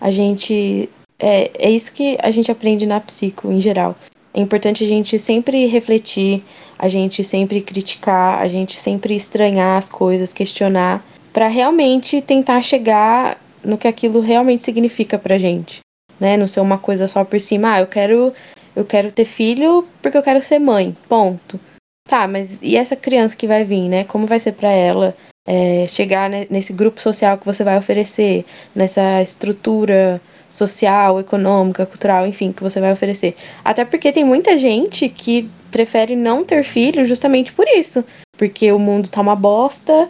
a 0.00 0.12
gente 0.12 0.88
é, 1.18 1.50
é 1.58 1.68
isso 1.68 1.92
que 1.92 2.16
a 2.22 2.30
gente 2.30 2.48
aprende 2.48 2.86
na 2.86 3.00
psico 3.00 3.50
em 3.50 3.58
geral. 3.58 3.96
É 4.36 4.40
importante 4.40 4.84
a 4.84 4.86
gente 4.86 5.18
sempre 5.18 5.64
refletir, 5.66 6.44
a 6.78 6.88
gente 6.88 7.24
sempre 7.24 7.62
criticar, 7.62 8.38
a 8.38 8.46
gente 8.46 8.78
sempre 8.78 9.16
estranhar 9.16 9.78
as 9.78 9.88
coisas, 9.88 10.30
questionar, 10.30 11.02
para 11.32 11.48
realmente 11.48 12.20
tentar 12.20 12.60
chegar 12.60 13.40
no 13.64 13.78
que 13.78 13.88
aquilo 13.88 14.20
realmente 14.20 14.62
significa 14.62 15.18
pra 15.18 15.38
gente, 15.38 15.80
né? 16.20 16.36
Não 16.36 16.46
ser 16.46 16.60
uma 16.60 16.76
coisa 16.76 17.08
só 17.08 17.24
por 17.24 17.40
cima, 17.40 17.72
ah, 17.72 17.80
eu 17.80 17.86
quero 17.86 18.34
eu 18.76 18.84
quero 18.84 19.10
ter 19.10 19.24
filho 19.24 19.86
porque 20.02 20.18
eu 20.18 20.22
quero 20.22 20.42
ser 20.42 20.58
mãe, 20.58 20.94
ponto. 21.08 21.58
Tá, 22.06 22.28
mas 22.28 22.60
e 22.60 22.76
essa 22.76 22.94
criança 22.94 23.34
que 23.34 23.46
vai 23.46 23.64
vir, 23.64 23.88
né? 23.88 24.04
Como 24.04 24.26
vai 24.26 24.38
ser 24.38 24.52
para 24.52 24.70
ela 24.70 25.16
é, 25.46 25.86
chegar 25.88 26.28
nesse 26.28 26.74
grupo 26.74 27.00
social 27.00 27.38
que 27.38 27.46
você 27.46 27.64
vai 27.64 27.78
oferecer, 27.78 28.44
nessa 28.74 29.22
estrutura 29.22 30.20
social, 30.50 31.20
econômica, 31.20 31.86
cultural, 31.86 32.26
enfim, 32.26 32.52
que 32.52 32.62
você 32.62 32.80
vai 32.80 32.92
oferecer. 32.92 33.36
Até 33.64 33.84
porque 33.84 34.12
tem 34.12 34.24
muita 34.24 34.56
gente 34.56 35.08
que 35.08 35.48
prefere 35.70 36.16
não 36.16 36.44
ter 36.44 36.64
filho 36.64 37.04
justamente 37.04 37.52
por 37.52 37.66
isso. 37.68 38.04
Porque 38.36 38.70
o 38.72 38.78
mundo 38.78 39.08
tá 39.08 39.20
uma 39.20 39.36
bosta, 39.36 40.08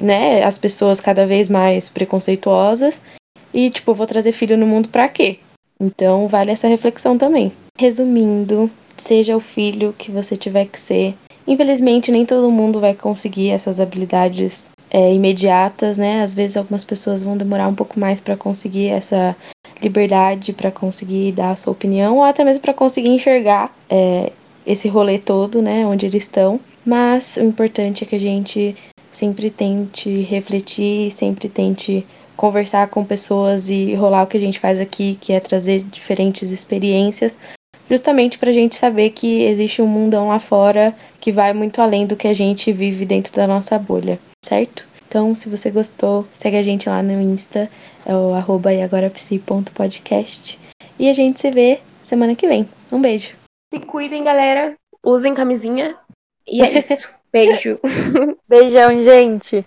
né? 0.00 0.42
As 0.44 0.58
pessoas 0.58 1.00
cada 1.00 1.26
vez 1.26 1.48
mais 1.48 1.88
preconceituosas. 1.88 3.02
E, 3.52 3.70
tipo, 3.70 3.94
vou 3.94 4.06
trazer 4.06 4.32
filho 4.32 4.56
no 4.56 4.66
mundo 4.66 4.88
pra 4.88 5.08
quê? 5.08 5.38
Então, 5.80 6.28
vale 6.28 6.50
essa 6.50 6.68
reflexão 6.68 7.16
também. 7.16 7.52
Resumindo, 7.78 8.70
seja 8.96 9.36
o 9.36 9.40
filho 9.40 9.94
que 9.96 10.10
você 10.10 10.36
tiver 10.36 10.66
que 10.66 10.78
ser. 10.78 11.14
Infelizmente, 11.46 12.10
nem 12.10 12.26
todo 12.26 12.50
mundo 12.50 12.80
vai 12.80 12.94
conseguir 12.94 13.50
essas 13.50 13.78
habilidades 13.78 14.70
é, 14.90 15.12
imediatas, 15.12 15.96
né? 15.96 16.22
Às 16.22 16.34
vezes, 16.34 16.56
algumas 16.56 16.82
pessoas 16.82 17.22
vão 17.22 17.36
demorar 17.36 17.68
um 17.68 17.74
pouco 17.74 18.00
mais 18.00 18.20
para 18.20 18.36
conseguir 18.36 18.88
essa 18.88 19.36
liberdade 19.82 20.52
para 20.52 20.70
conseguir 20.70 21.32
dar 21.32 21.50
a 21.50 21.56
sua 21.56 21.72
opinião 21.72 22.16
ou 22.16 22.22
até 22.22 22.44
mesmo 22.44 22.62
para 22.62 22.74
conseguir 22.74 23.10
enxergar 23.10 23.74
é, 23.88 24.32
esse 24.66 24.88
rolê 24.88 25.18
todo, 25.18 25.62
né, 25.62 25.86
onde 25.86 26.06
eles 26.06 26.24
estão. 26.24 26.60
Mas 26.84 27.36
o 27.36 27.42
importante 27.42 28.04
é 28.04 28.06
que 28.06 28.16
a 28.16 28.20
gente 28.20 28.76
sempre 29.10 29.50
tente 29.50 30.22
refletir, 30.22 31.10
sempre 31.10 31.48
tente 31.48 32.06
conversar 32.36 32.88
com 32.88 33.04
pessoas 33.04 33.70
e 33.70 33.94
rolar 33.94 34.22
o 34.22 34.26
que 34.26 34.36
a 34.36 34.40
gente 34.40 34.60
faz 34.60 34.78
aqui, 34.78 35.16
que 35.20 35.32
é 35.32 35.40
trazer 35.40 35.82
diferentes 35.82 36.50
experiências, 36.50 37.38
justamente 37.88 38.38
para 38.38 38.50
a 38.50 38.52
gente 38.52 38.76
saber 38.76 39.10
que 39.10 39.42
existe 39.44 39.80
um 39.80 39.86
mundão 39.86 40.28
lá 40.28 40.38
fora 40.38 40.94
que 41.18 41.32
vai 41.32 41.52
muito 41.54 41.80
além 41.80 42.06
do 42.06 42.16
que 42.16 42.28
a 42.28 42.34
gente 42.34 42.70
vive 42.72 43.06
dentro 43.06 43.34
da 43.34 43.46
nossa 43.46 43.78
bolha, 43.78 44.18
certo? 44.44 44.86
Então, 45.08 45.34
se 45.34 45.48
você 45.48 45.70
gostou, 45.70 46.26
segue 46.32 46.56
a 46.56 46.62
gente 46.62 46.88
lá 46.88 47.02
no 47.02 47.20
Insta, 47.20 47.70
é 48.04 48.14
o 48.14 48.34
arroba 48.34 48.72
eagorapsi.podcast. 48.72 50.58
E 50.98 51.08
a 51.08 51.12
gente 51.12 51.40
se 51.40 51.50
vê 51.50 51.80
semana 52.02 52.34
que 52.34 52.48
vem. 52.48 52.68
Um 52.90 53.00
beijo. 53.00 53.36
Se 53.72 53.80
cuidem, 53.80 54.24
galera. 54.24 54.74
Usem 55.04 55.34
camisinha. 55.34 55.96
E 56.46 56.62
é 56.62 56.78
isso. 56.78 57.08
Beijo. 57.32 57.78
Beijão, 58.48 59.02
gente. 59.02 59.64